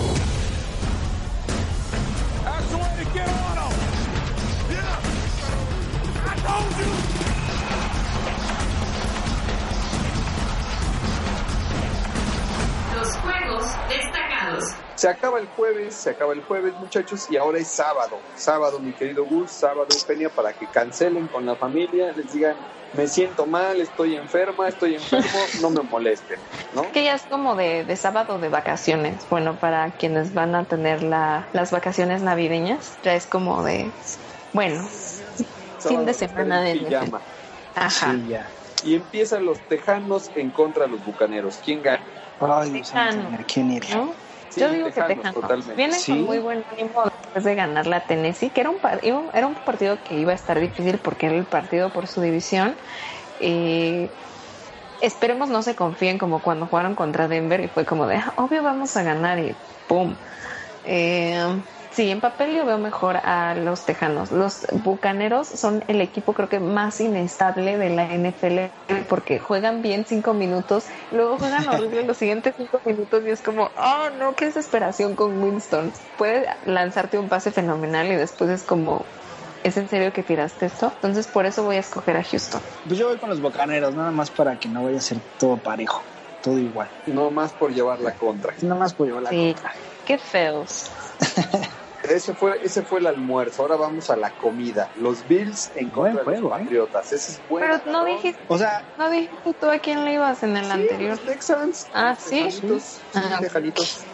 Se 15.04 15.10
acaba 15.10 15.38
el 15.38 15.48
jueves, 15.48 16.00
se 16.00 16.08
acaba 16.08 16.32
el 16.32 16.42
jueves, 16.42 16.72
muchachos, 16.78 17.28
y 17.28 17.36
ahora 17.36 17.58
es 17.58 17.68
sábado. 17.68 18.22
Sábado, 18.34 18.80
mi 18.80 18.94
querido 18.94 19.26
Gus, 19.26 19.50
sábado, 19.50 19.86
Eugenia, 19.90 20.30
para 20.30 20.54
que 20.54 20.66
cancelen 20.66 21.28
con 21.28 21.44
la 21.44 21.54
familia, 21.56 22.10
les 22.12 22.32
digan, 22.32 22.56
me 22.94 23.06
siento 23.06 23.44
mal, 23.44 23.82
estoy 23.82 24.16
enferma, 24.16 24.66
estoy 24.66 24.94
enfermo, 24.94 25.28
no 25.60 25.68
me 25.68 25.82
molesten, 25.82 26.40
¿no? 26.72 26.90
Que 26.90 27.04
ya 27.04 27.16
es 27.16 27.26
como 27.26 27.54
de, 27.54 27.84
de 27.84 27.96
sábado 27.96 28.38
de 28.38 28.48
vacaciones. 28.48 29.28
Bueno, 29.28 29.58
para 29.58 29.90
quienes 29.90 30.32
van 30.32 30.54
a 30.54 30.64
tener 30.64 31.02
la, 31.02 31.50
las 31.52 31.70
vacaciones 31.70 32.22
navideñas, 32.22 32.98
ya 33.02 33.14
es 33.14 33.26
como 33.26 33.62
de, 33.62 33.90
bueno, 34.54 34.88
fin 35.80 36.06
de 36.06 36.14
semana 36.14 36.62
de 36.62 36.76
pijama. 36.76 37.20
Ajá. 37.74 38.12
Sí, 38.12 38.28
ya. 38.28 38.50
Y 38.82 38.94
empiezan 38.94 39.44
los 39.44 39.60
tejanos 39.68 40.30
en 40.34 40.50
contra 40.50 40.84
de 40.84 40.92
los 40.92 41.04
bucaneros. 41.04 41.60
¿Quién 41.62 41.82
gana? 41.82 42.06
Ay, 42.40 42.70
Dios 42.70 42.90
¿quién 43.46 43.70
era? 43.70 43.96
¿no? 43.96 44.23
Sí, 44.54 44.60
Yo 44.60 44.70
digo 44.72 44.86
Tejanos, 44.86 45.08
que 45.08 45.14
Tejanos. 45.16 45.34
totalmente. 45.34 45.74
Vienen 45.74 45.98
Sí. 45.98 46.12
con 46.12 46.22
muy 46.22 46.38
buen 46.38 46.64
ánimo 46.70 47.02
después 47.20 47.44
de 47.44 47.54
ganar 47.56 47.86
la 47.88 48.06
Tennessee, 48.06 48.50
que 48.50 48.60
era 48.60 48.70
un, 48.70 48.78
era 49.32 49.46
un 49.48 49.54
partido 49.56 50.00
que 50.04 50.16
iba 50.16 50.30
a 50.30 50.36
estar 50.36 50.60
difícil 50.60 50.98
porque 50.98 51.26
era 51.26 51.34
el 51.36 51.46
partido 51.46 51.90
por 51.92 52.06
su 52.06 52.20
división. 52.20 52.76
Eh, 53.40 54.12
esperemos 55.00 55.48
no 55.50 55.62
se 55.62 55.74
confíen 55.74 56.18
como 56.18 56.40
cuando 56.40 56.68
jugaron 56.68 56.94
contra 56.94 57.26
Denver 57.26 57.60
y 57.60 57.68
fue 57.68 57.84
como 57.84 58.06
de, 58.06 58.16
"Ah, 58.16 58.32
obvio 58.36 58.62
vamos 58.62 58.96
a 58.96 59.02
ganar 59.02 59.40
y 59.40 59.56
¡pum! 59.88 60.16
Eh, 60.84 61.62
sí, 61.94 62.10
en 62.10 62.20
papel 62.20 62.54
yo 62.54 62.64
veo 62.64 62.78
mejor 62.78 63.16
a 63.16 63.54
los 63.54 63.84
Tejanos. 63.84 64.30
Los 64.32 64.66
Bucaneros 64.72 65.48
son 65.48 65.84
el 65.88 66.00
equipo 66.00 66.32
creo 66.34 66.48
que 66.48 66.60
más 66.60 67.00
inestable 67.00 67.78
de 67.78 67.90
la 67.90 68.06
NFL 68.06 68.94
porque 69.08 69.38
juegan 69.38 69.82
bien 69.82 70.04
cinco 70.06 70.34
minutos, 70.34 70.84
luego 71.12 71.38
juegan 71.38 71.68
horrible 71.68 72.04
los 72.04 72.16
siguientes 72.16 72.54
cinco 72.56 72.80
minutos 72.84 73.22
y 73.26 73.30
es 73.30 73.40
como, 73.40 73.70
oh 73.76 74.10
no, 74.18 74.34
qué 74.34 74.46
desesperación 74.46 75.14
con 75.14 75.42
Winston. 75.42 75.92
Puede 76.18 76.46
lanzarte 76.66 77.18
un 77.18 77.28
pase 77.28 77.50
fenomenal 77.50 78.06
y 78.08 78.16
después 78.16 78.50
es 78.50 78.62
como, 78.62 79.04
¿es 79.62 79.76
en 79.76 79.88
serio 79.88 80.12
que 80.12 80.22
tiraste 80.22 80.66
esto? 80.66 80.92
Entonces 80.96 81.26
por 81.26 81.46
eso 81.46 81.64
voy 81.64 81.76
a 81.76 81.80
escoger 81.80 82.16
a 82.16 82.22
Houston. 82.22 82.60
Pues 82.86 82.98
yo 82.98 83.08
voy 83.08 83.18
con 83.18 83.30
los 83.30 83.40
bocaneros, 83.40 83.94
nada 83.94 84.10
más 84.10 84.30
para 84.30 84.56
que 84.56 84.68
no 84.68 84.84
vaya 84.84 84.98
a 84.98 85.02
ser 85.02 85.18
todo 85.38 85.56
parejo, 85.56 86.02
todo 86.42 86.58
igual. 86.58 86.88
No 87.06 87.30
más 87.30 87.52
por 87.52 87.72
llevar 87.72 88.00
la 88.00 88.12
contra. 88.14 88.52
Nada 88.62 88.80
más 88.80 88.94
por 88.94 89.06
llevar 89.06 89.22
la 89.22 89.30
Sí, 89.30 89.54
contra. 89.54 89.72
qué 90.04 90.18
feos. 90.18 90.90
Ese 92.08 92.34
fue, 92.34 92.58
ese 92.62 92.82
fue 92.82 93.00
el 93.00 93.06
almuerzo. 93.06 93.62
Ahora 93.62 93.76
vamos 93.76 94.10
a 94.10 94.16
la 94.16 94.30
comida. 94.36 94.90
Los 94.94 95.26
Bills 95.26 95.70
en 95.74 95.90
contra 95.90 96.22
Buen 96.22 96.36
de 96.36 96.40
los 96.42 96.50
juego, 96.50 96.56
¿eh? 96.56 96.62
Patriotas. 96.64 97.12
Ese 97.12 97.32
es 97.32 97.42
bueno. 97.48 97.66
Pero 97.84 97.92
no 97.92 98.04
dijiste, 98.04 98.40
O 98.46 98.58
sea, 98.58 98.84
no 98.96 99.10
dijiste 99.10 99.54
tú 99.54 99.66
a 99.70 99.78
quién 99.78 100.04
le 100.04 100.14
ibas 100.14 100.42
en 100.42 100.56
el 100.56 100.70
anterior. 100.70 101.16
Los 101.16 101.24
Texans. 101.24 101.88
Ah, 101.92 102.16
¿sí? 102.18 102.42
Tejanitos, 102.44 102.82
sí, 102.84 103.00
Ah, 103.14 103.38
tejanitos. 103.40 104.04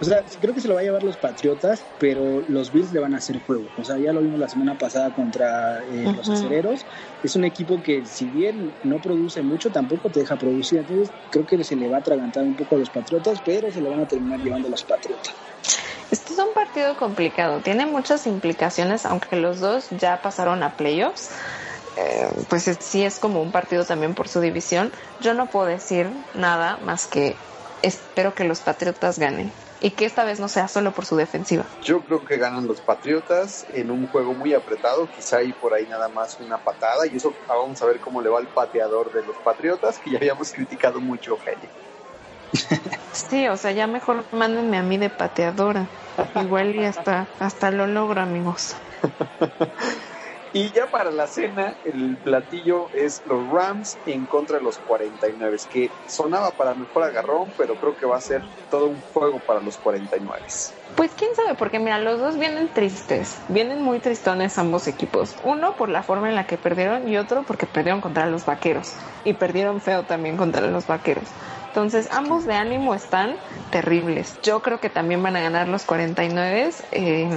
o 0.00 0.04
sea, 0.04 0.24
creo 0.40 0.54
que 0.54 0.60
se 0.60 0.68
lo 0.68 0.74
va 0.74 0.80
a 0.80 0.82
llevar 0.82 1.02
los 1.04 1.16
Patriotas, 1.18 1.84
pero 1.98 2.42
los 2.48 2.72
Bills 2.72 2.92
le 2.92 3.00
van 3.00 3.14
a 3.14 3.18
hacer 3.18 3.40
juego. 3.40 3.70
O 3.76 3.84
sea, 3.84 3.96
ya 3.98 4.12
lo 4.12 4.20
vimos 4.22 4.40
la 4.40 4.48
semana 4.48 4.76
pasada 4.76 5.12
contra 5.12 5.84
eh, 5.84 6.02
los 6.16 6.28
acereros. 6.28 6.84
Es 7.22 7.36
un 7.36 7.44
equipo 7.44 7.80
que, 7.80 8.04
si 8.06 8.26
bien 8.26 8.74
no 8.82 9.00
produce 9.00 9.42
mucho, 9.42 9.70
tampoco 9.70 10.10
te 10.10 10.20
deja 10.20 10.36
producir. 10.36 10.80
Entonces, 10.80 11.10
creo 11.30 11.46
que 11.46 11.62
se 11.64 11.76
le 11.76 11.88
va 11.88 11.98
a 11.98 12.00
atragantar 12.00 12.42
un 12.44 12.56
poco 12.56 12.74
a 12.74 12.78
los 12.78 12.90
Patriotas, 12.90 13.40
pero 13.44 13.70
se 13.70 13.80
lo 13.80 13.90
van 13.90 14.00
a 14.00 14.06
terminar 14.06 14.40
llevando 14.40 14.68
los 14.68 14.82
Patriotas. 14.84 15.34
Es 16.36 16.44
un 16.44 16.52
partido 16.52 16.96
complicado, 16.96 17.62
tiene 17.62 17.86
muchas 17.86 18.26
implicaciones, 18.26 19.06
aunque 19.06 19.36
los 19.36 19.58
dos 19.58 19.88
ya 19.88 20.20
pasaron 20.20 20.62
a 20.62 20.76
playoffs. 20.76 21.30
eh, 21.98 22.28
pues 22.50 22.68
es- 22.68 22.76
sí 22.82 23.04
es 23.04 23.18
como 23.18 23.40
un 23.40 23.52
partido 23.52 23.86
también 23.86 24.14
por 24.14 24.28
su 24.28 24.40
división. 24.40 24.92
Yo 25.18 25.32
no 25.32 25.48
puedo 25.48 25.64
decir 25.64 26.12
nada 26.34 26.76
más 26.76 27.06
que 27.06 27.40
espero 27.80 28.34
que 28.34 28.44
los 28.44 28.60
Patriotas 28.60 29.18
ganen 29.18 29.54
y 29.80 29.92
que 29.92 30.04
esta 30.04 30.24
vez 30.24 30.38
no 30.38 30.48
sea 30.48 30.68
solo 30.68 30.92
por 30.92 31.06
su 31.06 31.16
defensiva. 31.16 31.70
Yo 31.80 32.04
creo 32.04 32.22
que 32.22 32.36
ganan 32.36 32.66
los 32.66 32.82
Patriotas 32.82 33.64
en 33.70 33.90
un 33.90 34.06
juego 34.08 34.34
muy 34.34 34.52
apretado. 34.52 35.08
Quizá 35.08 35.38
hay 35.38 35.54
por 35.54 35.72
ahí 35.72 35.86
nada 35.86 36.10
más 36.10 36.38
una 36.38 36.62
patada. 36.62 37.06
Y 37.10 37.16
eso 37.16 37.38
ah, 37.48 37.56
vamos 37.56 37.80
a 37.80 37.86
ver 37.86 37.98
cómo 37.98 38.20
le 38.20 38.28
va 38.28 38.40
al 38.40 38.50
pateador 38.50 39.10
de 39.10 39.24
los 39.24 39.38
Patriotas, 39.38 39.98
que 39.98 40.10
ya 40.10 40.18
habíamos 40.18 40.52
criticado 40.52 41.00
mucho, 41.00 41.38
Jenny. 41.38 41.72
Sí, 43.12 43.48
o 43.48 43.56
sea, 43.56 43.72
ya 43.72 43.86
mejor 43.86 44.26
mándenme 44.32 44.76
a 44.78 44.82
mí 44.82 44.98
de 44.98 45.10
pateadora. 45.10 45.88
Igual 46.42 46.76
y 46.76 46.84
hasta, 46.84 47.28
hasta 47.38 47.70
lo 47.70 47.86
logro, 47.86 48.20
amigos. 48.20 48.76
Y 50.56 50.72
ya 50.72 50.90
para 50.90 51.10
la 51.10 51.26
cena, 51.26 51.76
el 51.84 52.16
platillo 52.16 52.88
es 52.94 53.20
los 53.26 53.46
Rams 53.52 53.98
en 54.06 54.24
contra 54.24 54.56
de 54.56 54.64
los 54.64 54.78
49, 54.78 55.58
que 55.68 55.90
sonaba 56.06 56.52
para 56.52 56.74
mejor 56.74 57.02
agarrón, 57.02 57.52
pero 57.58 57.76
creo 57.76 57.94
que 57.94 58.06
va 58.06 58.16
a 58.16 58.22
ser 58.22 58.40
todo 58.70 58.88
un 58.88 59.02
juego 59.12 59.38
para 59.40 59.60
los 59.60 59.76
49. 59.76 60.46
Pues 60.96 61.12
quién 61.14 61.34
sabe, 61.34 61.56
porque 61.56 61.78
mira, 61.78 61.98
los 61.98 62.20
dos 62.20 62.38
vienen 62.38 62.70
tristes, 62.72 63.36
vienen 63.48 63.82
muy 63.82 63.98
tristones 63.98 64.56
ambos 64.56 64.86
equipos. 64.86 65.36
Uno 65.44 65.76
por 65.76 65.90
la 65.90 66.02
forma 66.02 66.30
en 66.30 66.34
la 66.34 66.46
que 66.46 66.56
perdieron 66.56 67.06
y 67.06 67.18
otro 67.18 67.42
porque 67.42 67.66
perdieron 67.66 68.00
contra 68.00 68.24
los 68.24 68.46
vaqueros. 68.46 68.94
Y 69.24 69.34
perdieron 69.34 69.82
feo 69.82 70.04
también 70.04 70.38
contra 70.38 70.66
los 70.66 70.86
vaqueros. 70.86 71.28
Entonces, 71.76 72.08
ambos 72.10 72.46
de 72.46 72.54
ánimo 72.54 72.94
están 72.94 73.36
terribles. 73.70 74.38
Yo 74.42 74.62
creo 74.62 74.80
que 74.80 74.88
también 74.88 75.22
van 75.22 75.36
a 75.36 75.42
ganar 75.42 75.68
los 75.68 75.84
49. 75.84 76.70
Eh, 76.92 77.28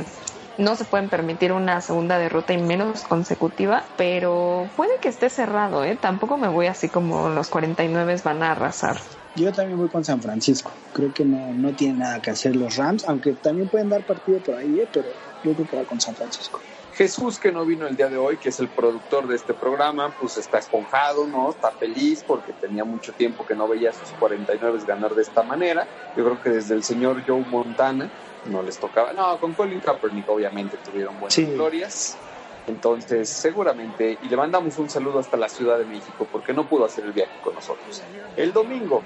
no 0.57 0.77
se 0.77 0.85
pueden 0.85 1.09
permitir 1.09 1.51
una 1.51 1.81
segunda 1.81 2.17
derrota 2.17 2.53
y 2.53 2.57
menos 2.57 3.03
consecutiva, 3.03 3.83
pero 3.97 4.69
puede 4.77 4.91
que 5.01 5.09
esté 5.09 5.29
cerrado, 5.29 5.83
¿eh? 5.83 5.97
Tampoco 5.97 6.37
me 6.37 6.47
voy 6.47 6.67
así 6.67 6.87
como 6.87 7.27
los 7.27 7.49
49 7.49 8.15
van 8.23 8.41
a 8.41 8.53
arrasar. 8.53 9.01
Yo 9.35 9.51
también 9.51 9.77
voy 9.77 9.89
con 9.89 10.05
San 10.05 10.21
Francisco. 10.21 10.71
Creo 10.93 11.11
que 11.11 11.25
no, 11.25 11.51
no 11.55 11.73
tiene 11.73 11.99
nada 11.99 12.21
que 12.21 12.29
hacer 12.29 12.55
los 12.55 12.77
Rams, 12.77 13.03
aunque 13.09 13.33
también 13.33 13.67
pueden 13.67 13.89
dar 13.89 14.05
partido 14.05 14.39
por 14.39 14.55
ahí, 14.55 14.79
¿eh? 14.79 14.87
pero 14.89 15.09
yo 15.43 15.53
creo 15.53 15.67
que 15.67 15.75
va 15.75 15.83
con 15.83 15.99
San 15.99 16.15
Francisco. 16.15 16.61
Jesús, 16.99 17.39
que 17.39 17.53
no 17.53 17.65
vino 17.65 17.87
el 17.87 17.95
día 17.95 18.09
de 18.09 18.17
hoy, 18.17 18.37
que 18.39 18.49
es 18.49 18.59
el 18.59 18.73
productor 18.73 19.25
de 19.29 19.37
este 19.37 19.53
programa, 19.53 20.13
pues 20.19 20.35
está 20.35 20.57
esponjado, 20.57 21.29
¿no? 21.29 21.49
Está 21.49 21.71
feliz 21.71 22.25
porque 22.25 22.51
tenía 22.53 22.83
mucho 22.83 23.13
tiempo 23.13 23.45
que 23.45 23.55
no 23.55 23.69
veía 23.69 23.91
a 23.91 23.93
sus 23.93 24.11
49 24.11 24.79
ganar 24.85 25.15
de 25.15 25.21
esta 25.21 25.43
manera. 25.43 25.89
Yo 26.13 26.25
creo 26.25 26.41
que 26.41 26.49
desde 26.49 26.75
el 26.75 26.83
señor 26.83 27.23
Joe 27.25 27.45
Montana 27.45 28.11
no 28.43 28.61
les 28.63 28.77
tocaba. 28.79 29.13
No, 29.13 29.39
con 29.39 29.55
Colin 29.55 29.79
Kaepernick 29.79 30.27
obviamente 30.27 30.77
tuvieron 30.77 31.17
buenas 31.17 31.35
Sí. 31.35 31.45
glorias. 31.45 32.17
Entonces, 32.65 33.29
seguramente, 33.29 34.19
y 34.21 34.27
le 34.27 34.35
mandamos 34.35 34.77
un 34.77 34.89
saludo 34.89 35.19
hasta 35.19 35.37
la 35.37 35.47
Ciudad 35.47 35.79
de 35.79 35.85
México 35.85 36.27
porque 36.29 36.53
no 36.53 36.67
pudo 36.67 36.83
hacer 36.83 37.05
el 37.05 37.13
viaje 37.13 37.39
con 37.39 37.53
nosotros. 37.55 38.03
El 38.35 38.51
domingo, 38.51 39.05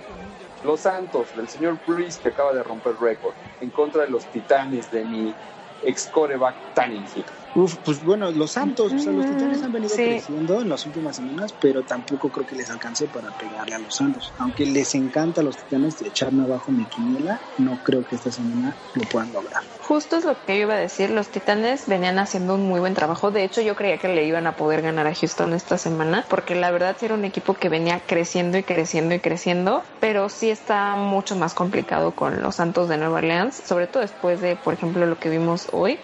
Los 0.64 0.82
Santos, 0.82 1.36
del 1.36 1.48
señor 1.48 1.80
Priest, 1.86 2.24
que 2.24 2.30
acaba 2.30 2.54
de 2.54 2.64
romper 2.64 2.96
récord, 2.96 3.36
en 3.60 3.70
contra 3.70 4.02
de 4.02 4.10
los 4.10 4.32
Titanes 4.32 4.90
de 4.90 5.06
mi 5.06 5.38
ex 5.84 6.08
coreback 6.10 6.58
Tannehill. 6.74 7.26
Uf, 7.56 7.78
pues 7.84 8.04
bueno, 8.04 8.32
los 8.32 8.52
Santos, 8.52 8.94
o 8.94 9.00
sea, 9.00 9.14
los 9.14 9.28
Titanes 9.28 9.62
han 9.62 9.72
venido 9.72 9.96
sí. 9.96 10.04
creciendo 10.04 10.62
en 10.62 10.70
las 10.70 10.86
últimas 10.88 11.16
semanas, 11.16 11.54
pero 11.60 11.84
tampoco 11.84 12.32
creo 12.32 12.46
que 12.46 12.56
les 12.56 12.70
alcance 12.72 13.08
para 13.08 13.32
pegarle 13.32 13.76
a 13.76 13.80
los 13.80 13.96
Santos. 13.96 14.34
Aunque 14.38 14.66
les 14.66 14.96
encanta 14.96 15.42
a 15.42 15.44
los 15.44 15.58
Titanes 15.58 16.00
de 16.00 16.10
echarme 16.10 16.44
abajo 16.44 16.72
mi 16.72 16.88
quiniela, 16.88 17.42
no 17.58 17.78
creo 17.84 18.04
que 18.06 18.16
esta 18.16 18.32
semana 18.32 18.76
lo 18.94 19.04
puedan 19.04 19.32
lograr. 19.32 19.62
Justo 19.80 20.18
es 20.18 20.26
lo 20.26 20.36
que 20.46 20.58
yo 20.58 20.64
iba 20.64 20.76
a 20.76 20.80
decir, 20.80 21.12
los 21.12 21.30
Titanes 21.30 21.86
venían 21.88 22.18
haciendo 22.18 22.56
un 22.56 22.68
muy 22.68 22.80
buen 22.80 22.96
trabajo, 22.96 23.30
de 23.30 23.44
hecho 23.44 23.62
yo 23.62 23.76
creía 23.76 24.00
que 24.00 24.08
le 24.08 24.26
iban 24.26 24.48
a 24.48 24.56
poder 24.56 24.82
ganar 24.82 25.06
a 25.06 25.14
Houston 25.14 25.54
esta 25.54 25.78
semana, 25.78 26.26
porque 26.30 26.56
la 26.56 26.72
verdad 26.72 26.98
era 27.02 27.14
un 27.14 27.26
equipo 27.26 27.54
que 27.54 27.70
venía 27.70 28.02
creciendo 28.08 28.58
y 28.58 28.64
creciendo 28.64 29.14
y 29.14 29.20
creciendo, 29.20 29.84
pero 30.00 30.30
sí 30.30 30.50
está 30.50 30.96
mucho 30.96 31.36
más 31.36 31.54
complicado 31.54 32.14
con 32.14 32.42
los 32.42 32.56
Santos 32.56 32.90
de 32.90 32.98
Nueva 32.98 33.18
Orleans, 33.18 33.62
sobre 33.64 33.88
todo 33.88 34.02
después 34.02 34.42
de, 34.42 34.56
por 34.56 34.74
ejemplo, 34.74 35.06
lo 35.06 35.20
que 35.20 35.30
vimos 35.30 35.68
hoy, 35.72 36.00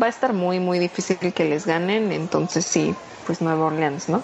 va 0.00 0.06
a 0.06 0.10
estar 0.10 0.32
muy, 0.32 0.60
muy 0.60 0.78
difícil 0.78 1.18
que 1.18 1.44
les 1.44 1.66
ganen, 1.66 2.12
entonces 2.12 2.66
sí, 2.66 2.96
pues 3.26 3.40
Nueva 3.40 3.66
Orleans, 3.66 4.08
¿no? 4.08 4.22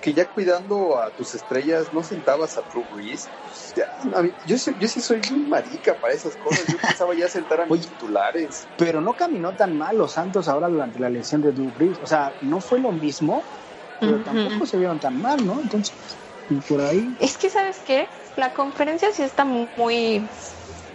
Que 0.00 0.14
ya 0.14 0.28
cuidando 0.28 1.00
a 1.00 1.10
tus 1.10 1.34
estrellas, 1.34 1.92
¿no 1.92 2.04
sentabas 2.04 2.56
a 2.56 2.62
Drew 2.62 2.84
Brees? 2.84 3.30
Ya, 3.74 3.86
a 4.16 4.22
mí- 4.22 4.30
yo, 4.44 4.56
sí- 4.56 4.74
yo 4.78 4.86
sí 4.86 5.00
soy 5.00 5.20
muy 5.30 5.40
marica 5.40 5.98
para 5.98 6.14
esas 6.14 6.36
cosas. 6.36 6.66
Yo 6.68 6.78
pensaba 6.78 7.14
ya 7.16 7.28
sentar 7.28 7.60
a 7.62 7.64
mis 7.64 7.72
Oye. 7.72 7.88
titulares. 7.88 8.68
Pero 8.76 9.00
no 9.00 9.14
caminó 9.14 9.56
tan 9.56 9.76
mal 9.76 9.96
los 9.96 10.12
Santos 10.12 10.46
ahora 10.46 10.68
durante 10.68 11.00
la 11.00 11.10
lesión 11.10 11.42
de 11.42 11.50
Drew 11.52 11.72
Brees. 11.72 11.98
O 12.00 12.06
sea, 12.06 12.32
no 12.40 12.60
fue 12.60 12.78
lo 12.78 12.92
mismo, 12.92 13.44
pero 13.98 14.20
tampoco 14.22 14.66
se 14.66 14.78
vieron 14.78 15.00
tan 15.00 15.20
mal, 15.20 15.44
¿no? 15.44 15.60
Entonces, 15.60 15.92
y 16.48 16.60
por 16.60 16.80
ahí. 16.80 17.16
Es 17.18 17.36
que, 17.36 17.50
¿sabes 17.50 17.78
qué? 17.84 18.08
La 18.36 18.54
conferencia 18.54 19.10
sí 19.12 19.22
está 19.24 19.44
muy, 19.44 20.30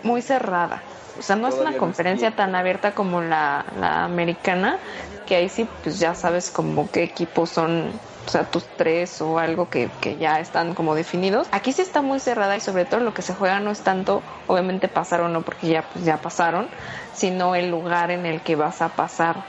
muy 0.01 0.21
cerrada. 0.21 0.81
O 1.17 1.21
sea, 1.21 1.35
no 1.35 1.47
es 1.47 1.55
una 1.55 1.77
conferencia 1.77 2.31
tan 2.31 2.55
abierta 2.55 2.93
como 2.93 3.21
la, 3.21 3.65
la 3.79 4.03
americana, 4.03 4.79
que 5.25 5.35
ahí 5.35 5.49
sí, 5.49 5.69
pues 5.83 5.99
ya 5.99 6.15
sabes 6.15 6.49
como 6.51 6.89
qué 6.89 7.03
equipos 7.03 7.49
son, 7.49 7.91
o 8.25 8.29
sea, 8.29 8.45
tus 8.45 8.65
tres 8.75 9.21
o 9.21 9.37
algo 9.37 9.69
que, 9.69 9.89
que 10.01 10.17
ya 10.17 10.39
están 10.39 10.73
como 10.73 10.95
definidos. 10.95 11.47
Aquí 11.51 11.71
sí 11.71 11.81
está 11.81 12.01
muy 12.01 12.19
cerrada 12.19 12.57
y 12.57 12.59
sobre 12.59 12.85
todo 12.85 12.99
lo 12.99 13.13
que 13.13 13.21
se 13.21 13.33
juega 13.33 13.59
no 13.59 13.71
es 13.71 13.81
tanto, 13.81 14.23
obviamente 14.47 14.87
pasar 14.87 15.21
o 15.21 15.29
no, 15.29 15.43
porque 15.43 15.67
ya, 15.67 15.83
pues 15.83 16.03
ya 16.03 16.17
pasaron, 16.17 16.67
sino 17.13 17.55
el 17.55 17.69
lugar 17.69 18.11
en 18.11 18.25
el 18.25 18.41
que 18.41 18.55
vas 18.55 18.81
a 18.81 18.89
pasar. 18.89 19.43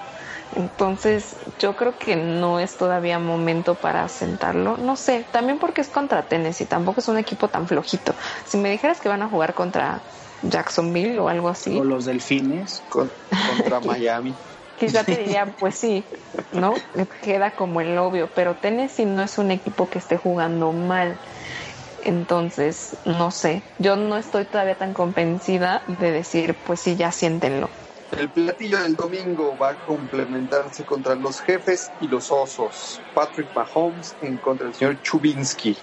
Entonces, 0.56 1.36
yo 1.58 1.74
creo 1.74 1.98
que 1.98 2.14
no 2.16 2.60
es 2.60 2.76
todavía 2.76 3.18
momento 3.18 3.74
para 3.74 4.08
sentarlo. 4.08 4.76
No 4.76 4.94
sé, 4.96 5.26
también 5.30 5.58
porque 5.58 5.80
es 5.80 5.88
contra 5.88 6.22
Tennessee, 6.28 6.66
tampoco 6.66 7.00
es 7.00 7.08
un 7.08 7.18
equipo 7.18 7.48
tan 7.48 7.66
flojito. 7.66 8.14
Si 8.46 8.56
me 8.58 8.70
dijeras 8.70 9.00
que 9.00 9.08
van 9.08 9.22
a 9.22 9.28
jugar 9.28 9.54
contra 9.54 10.02
Jacksonville 10.50 11.18
o 11.18 11.28
algo 11.28 11.48
así, 11.48 11.76
O 11.78 11.84
los 11.84 12.04
delfines. 12.04 12.82
con- 12.88 13.10
contra 13.48 13.80
Miami. 13.84 14.34
quizá 14.76 15.04
te 15.04 15.16
diría, 15.18 15.54
pues 15.58 15.76
sí, 15.76 16.04
¿no? 16.52 16.74
Queda 17.22 17.54
como 17.56 17.80
el 17.80 17.96
obvio, 17.98 18.28
pero 18.34 18.56
Tennessee 18.56 19.06
no 19.06 19.22
es 19.22 19.38
un 19.38 19.50
equipo 19.50 19.88
que 19.88 19.98
esté 19.98 20.16
jugando 20.16 20.72
mal. 20.72 21.18
Entonces, 22.02 22.96
no 23.06 23.30
sé, 23.30 23.62
yo 23.78 23.96
no 23.96 24.16
estoy 24.16 24.44
todavía 24.44 24.76
tan 24.76 24.92
convencida 24.92 25.82
de 25.86 26.10
decir, 26.10 26.54
pues 26.66 26.80
sí, 26.80 26.96
ya 26.96 27.10
siéntenlo. 27.10 27.70
El 28.10 28.30
platillo 28.30 28.80
del 28.82 28.94
domingo 28.94 29.56
va 29.56 29.70
a 29.70 29.76
complementarse 29.76 30.84
contra 30.84 31.16
los 31.16 31.40
jefes 31.40 31.92
y 31.98 32.08
los 32.08 32.30
osos. 32.30 33.02
Patrick 33.12 33.48
Mahomes 33.54 34.16
en 34.20 34.38
contra 34.38 34.66
del 34.66 34.74
señor 34.74 35.00
Chubinsky. 35.00 35.76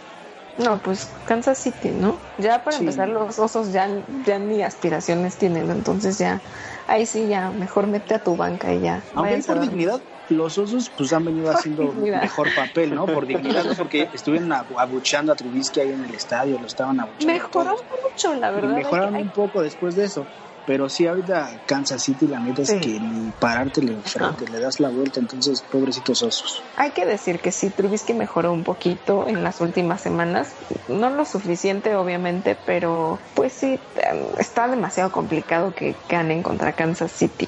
No, 0.57 0.77
pues 0.79 1.07
Kansas 1.25 1.57
City, 1.57 1.89
¿no? 1.89 2.19
Ya 2.37 2.63
para 2.63 2.77
Sí. 2.77 2.83
empezar 2.83 3.09
los 3.09 3.39
osos 3.39 3.71
ya, 3.71 3.89
ya 4.25 4.37
ni 4.37 4.61
aspiraciones 4.61 5.37
tienen, 5.37 5.71
entonces 5.71 6.17
ya, 6.17 6.41
ahí 6.87 7.05
sí 7.05 7.27
ya, 7.27 7.51
mejor 7.51 7.87
mete 7.87 8.15
a 8.15 8.23
tu 8.23 8.35
banca 8.35 8.73
y 8.73 8.81
ya. 8.81 9.03
Aunque 9.13 9.41
por 9.47 9.59
dignidad, 9.59 10.01
los 10.27 10.57
osos 10.57 10.91
pues 10.95 11.11
han 11.13 11.25
venido 11.25 11.49
haciendo 11.51 11.83
dignidad. 11.83 12.21
mejor 12.21 12.53
papel, 12.53 12.93
¿no? 12.93 13.05
Por 13.05 13.25
dignidad, 13.25 13.63
no 13.65 13.75
porque 13.75 14.09
estuvieron 14.13 14.51
abu- 14.51 14.79
abucheando 14.79 15.31
a 15.31 15.35
Trubisky 15.35 15.79
ahí 15.79 15.91
en 15.91 16.03
el 16.03 16.13
estadio, 16.13 16.59
lo 16.59 16.67
estaban 16.67 16.99
abucheando. 16.99 17.33
Mejoró 17.33 17.75
todos. 17.75 17.85
mucho, 18.11 18.35
la 18.35 18.51
verdad. 18.51 18.71
hay 18.75 18.83
mejoraron 18.83 19.15
que- 19.15 19.21
un 19.23 19.31
poco 19.31 19.61
después 19.61 19.95
de 19.95 20.05
eso. 20.05 20.27
Pero 20.65 20.89
sí, 20.89 21.07
ahorita 21.07 21.49
Kansas 21.65 22.01
City, 22.03 22.27
la 22.27 22.39
neta 22.39 22.61
es 22.61 22.71
que 22.73 22.99
ni 22.99 23.31
parártele 23.31 23.97
frente, 24.01 24.47
le 24.47 24.59
das 24.59 24.79
la 24.79 24.89
vuelta, 24.89 25.19
entonces, 25.19 25.63
pobrecitos 25.71 26.21
osos. 26.21 26.61
Hay 26.77 26.91
que 26.91 27.05
decir 27.05 27.39
que 27.39 27.51
sí, 27.51 27.69
Trubisky 27.69 28.13
mejoró 28.13 28.51
un 28.53 28.63
poquito 28.63 29.27
en 29.27 29.43
las 29.43 29.59
últimas 29.61 30.01
semanas. 30.01 30.53
No 30.87 31.09
lo 31.09 31.25
suficiente, 31.25 31.95
obviamente, 31.95 32.57
pero 32.65 33.19
pues 33.33 33.53
sí, 33.53 33.79
eh, 33.95 34.31
está 34.37 34.67
demasiado 34.67 35.11
complicado 35.11 35.73
que 35.73 35.95
ganen 36.07 36.43
contra 36.43 36.73
Kansas 36.73 37.11
City. 37.11 37.47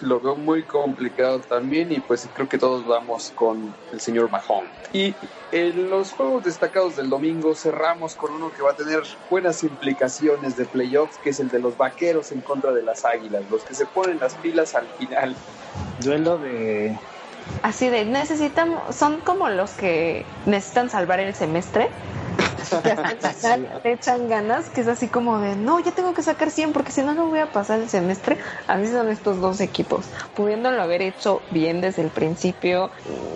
Lo 0.00 0.20
veo 0.20 0.36
muy 0.36 0.62
complicado 0.62 1.40
también 1.40 1.90
y 1.90 1.98
pues 2.00 2.28
creo 2.32 2.48
que 2.48 2.58
todos 2.58 2.86
vamos 2.86 3.32
con 3.34 3.74
el 3.92 4.00
señor 4.00 4.30
Mahomes. 4.30 4.70
Y 4.92 5.14
en 5.50 5.90
los 5.90 6.12
juegos 6.12 6.44
destacados 6.44 6.96
del 6.96 7.10
domingo 7.10 7.54
cerramos 7.54 8.14
con 8.14 8.32
uno 8.32 8.52
que 8.54 8.62
va 8.62 8.72
a 8.72 8.74
tener 8.74 9.02
buenas 9.28 9.64
implicaciones 9.64 10.56
de 10.56 10.66
playoffs, 10.66 11.18
que 11.18 11.30
es 11.30 11.40
el 11.40 11.48
de 11.48 11.58
los 11.58 11.76
vaqueros 11.76 12.32
en 12.32 12.40
contra 12.42 12.72
de 12.72 12.82
las 12.82 13.04
águilas, 13.04 13.42
los 13.50 13.62
que 13.62 13.74
se 13.74 13.86
ponen 13.86 14.18
las 14.20 14.34
pilas 14.34 14.74
al 14.74 14.86
final. 14.98 15.34
Duelo 16.00 16.38
de... 16.38 16.96
Así 17.62 17.88
de, 17.88 18.04
necesitamos, 18.04 18.94
son 18.94 19.20
como 19.20 19.48
los 19.48 19.70
que 19.72 20.24
necesitan 20.46 20.90
salvar 20.90 21.18
el 21.18 21.34
semestre. 21.34 21.88
Le 23.82 23.92
echan 23.92 24.28
ganas, 24.28 24.68
que 24.68 24.82
es 24.82 24.88
así 24.88 25.08
como 25.08 25.38
de, 25.38 25.56
no, 25.56 25.80
ya 25.80 25.92
tengo 25.92 26.12
que 26.14 26.22
sacar 26.22 26.50
100 26.50 26.72
porque 26.72 26.92
si 26.92 27.02
no, 27.02 27.14
no 27.14 27.26
voy 27.26 27.40
a 27.40 27.46
pasar 27.46 27.80
el 27.80 27.88
semestre. 27.88 28.38
Así 28.66 28.88
son 28.88 29.08
estos 29.08 29.40
dos 29.40 29.60
equipos, 29.60 30.06
pudiéndolo 30.34 30.82
haber 30.82 31.02
hecho 31.02 31.42
bien 31.50 31.80
desde 31.80 32.02
el 32.02 32.10
principio, 32.10 32.90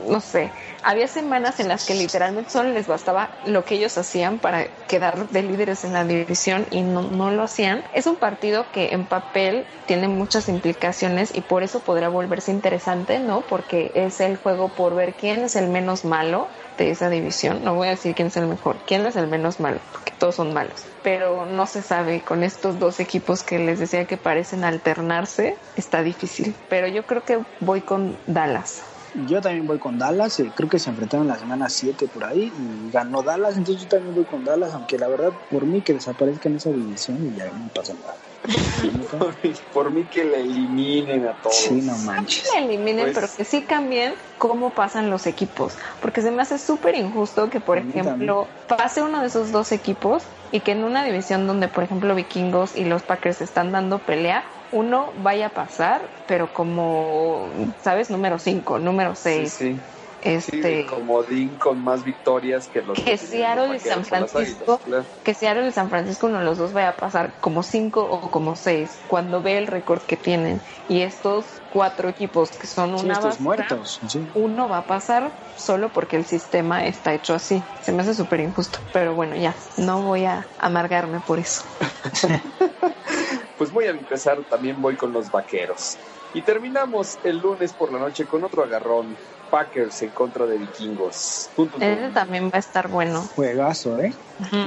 no 0.08 0.20
sé. 0.20 0.50
Había 0.82 1.08
semanas 1.08 1.60
en 1.60 1.68
las 1.68 1.86
que 1.86 1.94
literalmente 1.94 2.50
solo 2.50 2.70
les 2.70 2.86
bastaba 2.86 3.30
lo 3.46 3.64
que 3.64 3.76
ellos 3.76 3.96
hacían 3.96 4.38
para 4.38 4.66
quedar 4.86 5.28
de 5.28 5.42
líderes 5.42 5.84
en 5.84 5.92
la 5.92 6.04
división 6.04 6.66
y 6.70 6.82
no, 6.82 7.02
no 7.02 7.30
lo 7.30 7.44
hacían. 7.44 7.82
Es 7.94 8.06
un 8.06 8.16
partido 8.16 8.66
que 8.72 8.92
en 8.92 9.06
papel 9.06 9.64
tiene 9.86 10.08
muchas 10.08 10.48
implicaciones 10.48 11.34
y 11.34 11.40
por 11.40 11.62
eso 11.62 11.80
podrá 11.80 12.08
volverse 12.08 12.50
interesante, 12.50 13.18
¿no? 13.18 13.42
Porque 13.42 13.92
es 13.94 14.20
el 14.20 14.36
juego 14.36 14.68
por 14.68 14.94
ver 14.94 15.14
quién 15.14 15.44
es 15.44 15.56
el 15.56 15.68
menos 15.68 16.04
malo 16.04 16.48
de 16.78 16.90
esa 16.90 17.08
división. 17.08 17.64
No 17.64 17.74
voy 17.74 17.88
a 17.88 17.92
decir 17.92 18.14
quién 18.14 18.28
es 18.28 18.36
el 18.36 18.46
mejor, 18.46 18.76
quién 18.86 19.04
es 19.06 19.16
el 19.16 19.26
menos 19.26 19.60
malo, 19.60 19.78
porque 19.92 20.12
todos 20.18 20.34
son 20.34 20.52
malos. 20.52 20.84
Pero 21.02 21.46
no 21.46 21.66
se 21.66 21.82
sabe 21.82 22.20
con 22.20 22.42
estos 22.42 22.78
dos 22.78 23.00
equipos 23.00 23.42
que 23.42 23.58
les 23.58 23.78
decía 23.78 24.06
que 24.06 24.16
parecen 24.16 24.64
alternarse, 24.64 25.56
está 25.76 26.02
difícil. 26.02 26.54
Pero 26.68 26.86
yo 26.88 27.04
creo 27.04 27.24
que 27.24 27.40
voy 27.60 27.80
con 27.80 28.16
Dallas. 28.26 28.91
Yo 29.14 29.40
también 29.40 29.66
voy 29.66 29.78
con 29.78 29.98
Dallas, 29.98 30.38
eh, 30.40 30.52
creo 30.54 30.68
que 30.68 30.78
se 30.78 30.88
enfrentaron 30.88 31.26
la 31.28 31.38
semana 31.38 31.68
7 31.68 32.08
por 32.08 32.24
ahí 32.24 32.52
y 32.56 32.90
ganó 32.90 33.22
Dallas, 33.22 33.56
entonces 33.56 33.82
yo 33.82 33.88
también 33.88 34.14
voy 34.14 34.24
con 34.24 34.42
Dallas, 34.44 34.72
aunque 34.74 34.98
la 34.98 35.08
verdad 35.08 35.32
por 35.50 35.66
mí 35.66 35.82
que 35.82 35.92
desaparezca 35.92 36.48
en 36.48 36.56
esa 36.56 36.70
división 36.70 37.18
y 37.26 37.34
ya 37.36 37.50
no 37.50 37.68
pasa 37.74 37.94
nada. 37.94 38.16
Por, 39.10 39.36
por 39.72 39.90
mí 39.92 40.04
que 40.06 40.24
le 40.24 40.40
eliminen 40.40 41.28
a 41.28 41.34
todos. 41.34 41.54
Sí, 41.54 41.80
no 41.82 41.96
manches. 41.98 42.42
que 42.52 42.58
eliminen, 42.58 43.04
Pues- 43.04 43.14
pero 43.14 43.28
que 43.36 43.44
sí 43.44 43.62
cambien 43.62 44.14
cómo 44.36 44.70
pasan 44.70 45.10
los 45.10 45.26
equipos. 45.26 45.76
Porque 46.00 46.22
se 46.22 46.32
me 46.32 46.42
hace 46.42 46.58
súper 46.58 46.96
injusto 46.96 47.48
que, 47.50 47.60
por 47.60 47.78
ejemplo, 47.78 48.48
pase 48.66 49.00
uno 49.02 49.20
de 49.20 49.28
esos 49.28 49.52
dos 49.52 49.70
equipos 49.70 50.24
y 50.50 50.60
que 50.60 50.72
en 50.72 50.82
una 50.82 51.04
división 51.04 51.46
donde, 51.46 51.68
por 51.68 51.84
ejemplo, 51.84 52.14
Vikingos 52.16 52.74
y 52.74 52.84
los 52.84 53.02
Packers 53.02 53.40
están 53.40 53.70
dando 53.70 54.00
pelea, 54.00 54.44
uno 54.72 55.12
vaya 55.16 55.46
a 55.46 55.50
pasar, 55.54 56.10
pero 56.26 56.52
como, 56.52 57.52
¿sabes? 57.78 58.10
Número 58.10 58.38
5, 58.38 58.78
número 58.78 59.14
Sí, 59.14 59.30
6. 59.30 59.56
sí. 59.56 59.80
Sí, 60.22 60.30
Este, 60.30 60.56
de 60.62 60.86
comodín 60.86 61.58
con 61.58 61.82
más 61.82 62.04
victorias 62.04 62.68
que 62.68 62.82
los 62.82 62.96
que 62.98 63.18
Seattle 63.18 63.76
y 63.76 63.80
San 63.80 64.04
Francisco, 64.04 64.72
águilas, 64.74 64.84
claro. 64.84 65.08
que 65.24 65.34
Seattle 65.34 65.68
y 65.68 65.72
San 65.72 65.90
Francisco 65.90 66.26
uno 66.28 66.38
de 66.38 66.44
los 66.44 66.58
dos 66.58 66.72
vaya 66.72 66.90
a 66.90 66.96
pasar 66.96 67.34
como 67.40 67.62
5 67.64 68.08
o 68.08 68.30
como 68.30 68.54
6 68.54 69.02
cuando 69.08 69.42
ve 69.42 69.58
el 69.58 69.66
récord 69.66 70.02
que 70.06 70.16
tienen. 70.16 70.60
Y 70.86 71.00
estos 71.02 71.62
cuatro 71.68 72.08
equipos 72.08 72.50
que 72.52 72.66
son 72.68 72.96
Sí, 72.98 73.04
una 73.06 73.14
estos 73.14 73.40
muertos, 73.40 73.98
sí. 74.06 74.28
uno 74.34 74.68
va 74.68 74.78
a 74.78 74.86
pasar 74.86 75.32
solo 75.54 75.92
porque 75.92 76.16
el 76.16 76.24
sistema 76.24 76.86
está 76.86 77.14
hecho 77.14 77.34
así. 77.34 77.64
Se 77.80 77.92
me 77.92 78.02
hace 78.02 78.14
súper 78.14 78.40
injusto. 78.40 78.78
Pero 78.92 79.14
bueno, 79.14 79.36
ya, 79.36 79.54
no 79.76 80.02
voy 80.02 80.24
a 80.24 80.46
amargarme 80.58 81.20
por 81.20 81.38
eso. 81.40 81.62
Pues 83.62 83.72
voy 83.72 83.84
a 83.84 83.90
empezar, 83.90 84.42
también 84.50 84.82
voy 84.82 84.96
con 84.96 85.12
los 85.12 85.30
vaqueros. 85.30 85.96
Y 86.34 86.42
terminamos 86.42 87.16
el 87.22 87.38
lunes 87.38 87.72
por 87.72 87.92
la 87.92 88.00
noche 88.00 88.26
con 88.26 88.42
otro 88.42 88.64
agarrón. 88.64 89.16
Packers 89.52 90.02
en 90.02 90.10
contra 90.10 90.46
de 90.46 90.58
vikingos. 90.58 91.48
Tum, 91.54 91.68
tum, 91.68 91.78
tum. 91.78 91.88
Ese 91.88 92.10
también 92.10 92.46
va 92.46 92.54
a 92.54 92.58
estar 92.58 92.88
bueno. 92.88 93.22
Juegazo, 93.36 94.00
¿eh? 94.00 94.12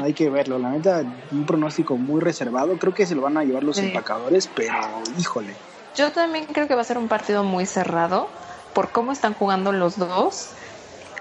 Hay 0.01 0.13
que 0.13 0.29
verlo. 0.29 0.57
La 0.59 0.69
neta, 0.69 1.03
un 1.31 1.45
pronóstico 1.45 1.97
muy 1.97 2.21
reservado. 2.21 2.77
Creo 2.77 2.93
que 2.93 3.05
se 3.05 3.15
lo 3.15 3.21
van 3.21 3.35
a 3.35 3.43
llevar 3.43 3.65
los 3.65 3.75
Sí. 3.75 3.87
empacadores, 3.87 4.47
pero 4.55 4.73
híjole. 5.19 5.53
Yo 5.97 6.13
también 6.13 6.45
creo 6.45 6.69
que 6.69 6.75
va 6.75 6.79
a 6.79 6.85
ser 6.85 6.97
un 6.97 7.09
partido 7.09 7.43
muy 7.43 7.65
cerrado 7.65 8.29
por 8.73 8.91
cómo 8.91 9.11
están 9.11 9.33
jugando 9.33 9.73
los 9.73 9.97
dos. 9.97 10.51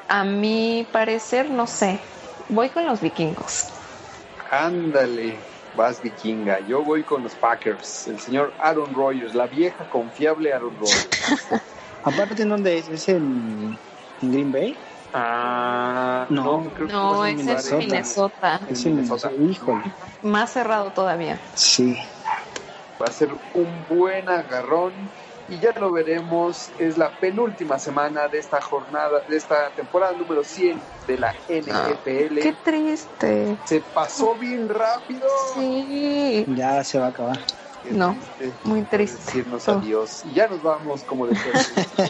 A 0.06 0.22
mi 0.22 0.86
parecer, 0.92 1.50
no 1.50 1.66
sé. 1.66 1.98
Voy 2.50 2.68
con 2.68 2.86
los 2.86 3.00
vikingos. 3.00 3.64
Ándale. 4.48 5.53
Vas 5.76 6.00
vikinga. 6.02 6.60
Yo 6.60 6.82
voy 6.82 7.02
con 7.02 7.22
los 7.22 7.34
Packers. 7.34 8.06
El 8.06 8.20
señor 8.20 8.54
Aaron 8.60 8.94
Rodgers, 8.94 9.34
la 9.34 9.46
vieja 9.46 9.88
confiable 9.88 10.52
Aaron 10.52 10.76
Rodgers. 10.76 11.08
Aparte, 12.04 12.42
¿en 12.42 12.48
dónde 12.50 12.78
es? 12.78 12.88
¿Es 12.88 13.08
en, 13.08 13.78
en 14.20 14.32
Green 14.32 14.52
Bay? 14.52 14.76
Ah, 15.12 16.26
No. 16.28 16.70
creo 16.74 16.86
que 16.86 16.92
No, 16.92 17.14
fue 17.16 17.28
es 17.30 17.40
en 17.40 17.46
Minnesota. 17.46 17.76
Minnesota. 17.78 18.60
Es 18.68 18.86
en 18.86 18.96
Minnesota. 18.96 19.30
Híjole. 19.32 19.82
Más 20.22 20.52
cerrado 20.52 20.90
todavía. 20.92 21.40
Sí. 21.54 21.96
Va 23.00 23.06
a 23.06 23.12
ser 23.12 23.30
un 23.54 23.84
buen 23.88 24.28
agarrón 24.28 24.92
y 25.48 25.58
ya 25.58 25.72
lo 25.78 25.92
veremos. 25.92 26.70
Es 26.78 26.96
la 26.98 27.10
penúltima 27.10 27.78
semana 27.78 28.28
de 28.28 28.38
esta 28.38 28.60
jornada, 28.60 29.20
de 29.28 29.36
esta 29.36 29.70
temporada 29.70 30.12
número 30.12 30.42
100 30.44 30.80
de 31.06 31.18
la 31.18 31.34
NFL. 31.48 32.38
Qué 32.40 32.54
triste. 32.64 33.56
Se 33.66 33.80
pasó 33.80 34.34
bien 34.34 34.68
rápido. 34.68 35.26
Sí. 35.54 36.44
Ya 36.48 36.82
se 36.84 36.98
va 36.98 37.06
a 37.06 37.08
acabar. 37.10 37.38
Qué 37.82 37.92
No, 37.92 38.14
triste 38.14 38.52
muy 38.64 38.82
triste. 38.82 39.18
Decirnos 39.26 39.68
Oh. 39.68 39.72
adiós. 39.72 40.22
Y 40.24 40.32
ya 40.34 40.48
nos 40.48 40.62
vamos, 40.62 41.02
como 41.02 41.26
decía 41.26 41.52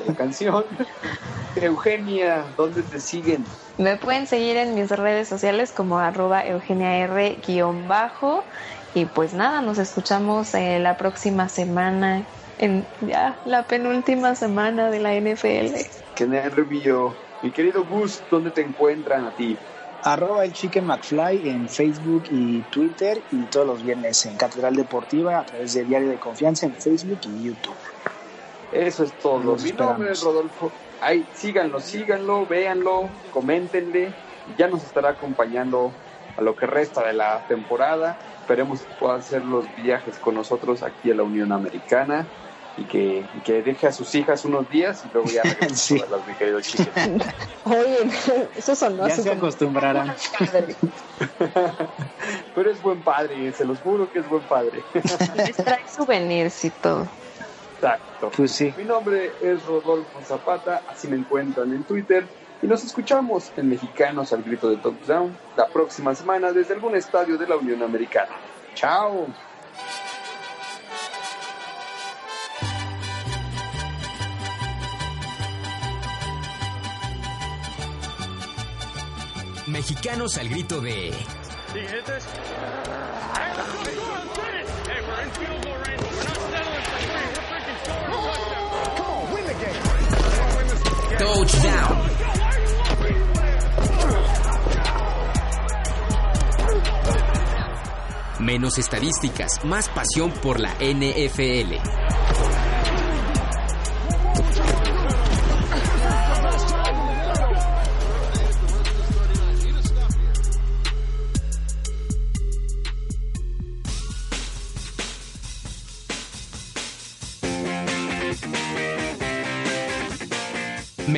la 0.07 0.15
canción. 0.15 0.65
Eugenia, 1.57 2.45
¿dónde 2.57 2.83
te 2.83 3.01
siguen? 3.01 3.45
Me 3.79 3.97
pueden 3.97 4.27
seguir 4.29 4.57
en 4.57 4.75
mis 4.75 4.91
redes 4.91 5.29
sociales 5.29 5.73
como 5.73 5.99
arroba 5.99 6.45
eugeniar-bajo. 6.47 8.45
Y 8.95 9.07
pues 9.07 9.35
nada, 9.35 9.61
nos 9.63 9.79
escuchamos 9.79 10.55
eh, 10.55 10.79
la 10.79 10.97
próxima 10.97 11.49
semana, 11.49 12.23
en 12.65 12.87
ya 13.03 13.37
la 13.45 13.63
penúltima 13.63 14.35
semana 14.35 14.91
de 14.91 15.01
la 15.01 15.15
NFL. 15.15 15.77
Qué 16.15 16.27
nervio. 16.27 17.15
Mi 17.43 17.51
querido 17.51 17.85
Gus, 17.85 18.23
¿dónde 18.31 18.51
te 18.51 18.63
encuentran 18.63 19.27
a 19.27 19.31
ti? 19.33 19.57
Arroba 20.03 20.45
el 20.45 20.53
Chicken 20.53 20.87
McFly 20.87 21.49
en 21.49 21.69
Facebook 21.69 22.25
y 22.31 22.61
Twitter 22.71 23.21
y 23.31 23.43
todos 23.45 23.67
los 23.67 23.83
viernes 23.83 24.25
en 24.27 24.37
Catedral 24.37 24.77
Deportiva 24.77 25.39
a 25.39 25.47
través 25.47 25.75
de 25.75 25.85
Diario 25.85 26.09
de 26.09 26.17
Confianza 26.17 26.67
en 26.67 26.75
Facebook 26.75 27.21
y 27.25 27.45
YouTube. 27.45 27.75
Eso 28.73 29.05
es 29.05 29.13
todo. 29.13 29.39
Los 29.41 29.63
Mi 29.63 29.71
esperamos. 29.71 29.99
nombre 29.99 30.13
es 30.13 30.23
Rodolfo. 30.23 30.73
Ay, 31.01 31.27
síganlo, 31.35 31.81
síganlo, 31.81 32.47
véanlo, 32.47 33.09
coméntenle. 33.31 34.13
Ya 34.59 34.69
nos 34.69 34.85
estará 34.85 35.11
acompañando 35.11 35.91
a 36.37 36.41
lo 36.43 36.57
que 36.57 36.67
resta 36.67 37.07
de 37.07 37.13
la 37.13 37.47
temporada. 37.47 38.19
Esperemos 38.41 38.81
que 38.81 38.95
pueda 38.95 39.17
hacer 39.17 39.45
los 39.45 39.65
viajes 39.77 40.17
con 40.19 40.35
nosotros 40.35 40.83
aquí 40.83 41.11
a 41.11 41.15
la 41.15 41.23
Unión 41.23 41.53
Americana 41.53 42.27
y 42.77 42.85
que, 42.85 43.25
y 43.33 43.41
que 43.41 43.63
deje 43.63 43.87
a 43.87 43.93
sus 43.93 44.15
hijas 44.15 44.45
unos 44.45 44.69
días 44.69 45.05
y 45.05 45.09
luego 45.13 45.29
ya 45.31 45.43
regrese 45.45 45.75
Sí. 45.77 45.99
a 45.99 46.03
verlas, 46.03 46.27
mi 46.27 46.35
querido 46.35 46.61
Chicken. 46.61 47.23
Oye, 47.65 47.99
eso 48.57 48.75
sonó 48.75 49.07
Ya 49.09 49.15
se 49.17 49.31
acostumbrarán. 49.31 50.15
Pero 52.55 52.71
es 52.71 52.83
buen 52.83 53.03
padre, 53.03 53.53
se 53.53 53.65
los 53.65 53.79
juro 53.81 54.11
que 54.11 54.21
es 54.21 54.29
buen 54.29 54.43
padre. 54.43 54.83
Les 55.37 55.57
trae 55.57 55.87
souvenirs 55.89 56.65
y 56.65 56.71
todo. 56.71 57.07
Exacto. 57.77 58.31
Pues 58.37 58.53
sí. 58.53 58.73
Mi 58.77 58.85
nombre 58.85 59.33
es 59.43 59.65
Rodolfo 59.67 60.21
Zapata, 60.25 60.83
así 60.89 61.09
me 61.09 61.17
encuentran 61.17 61.73
en 61.73 61.85
Twitter. 61.85 62.27
Y 62.63 62.67
nos 62.67 62.83
escuchamos 62.83 63.53
en 63.57 63.69
Mexicanos 63.69 64.33
al 64.33 64.43
grito 64.43 64.71
de 64.71 64.79
Touchdown 64.79 65.37
la 65.57 65.69
próxima 65.69 66.15
semana 66.15 66.51
desde 66.53 66.73
algún 66.75 66.97
estadio 66.97 67.37
de 67.37 67.47
la 67.47 67.57
Unión 67.57 67.83
Americana. 67.83 68.31
¡Chao! 68.75 69.27
Mexicanos 79.75 80.39
al 80.39 80.49
grito 80.49 80.81
de 80.81 81.13
Touchdown. 91.19 92.03
Menos 98.39 98.79
estadísticas, 98.79 99.65
más 99.65 99.89
pasión 99.89 100.31
por 100.31 100.61
la 100.61 100.73
NFL. 100.79 102.14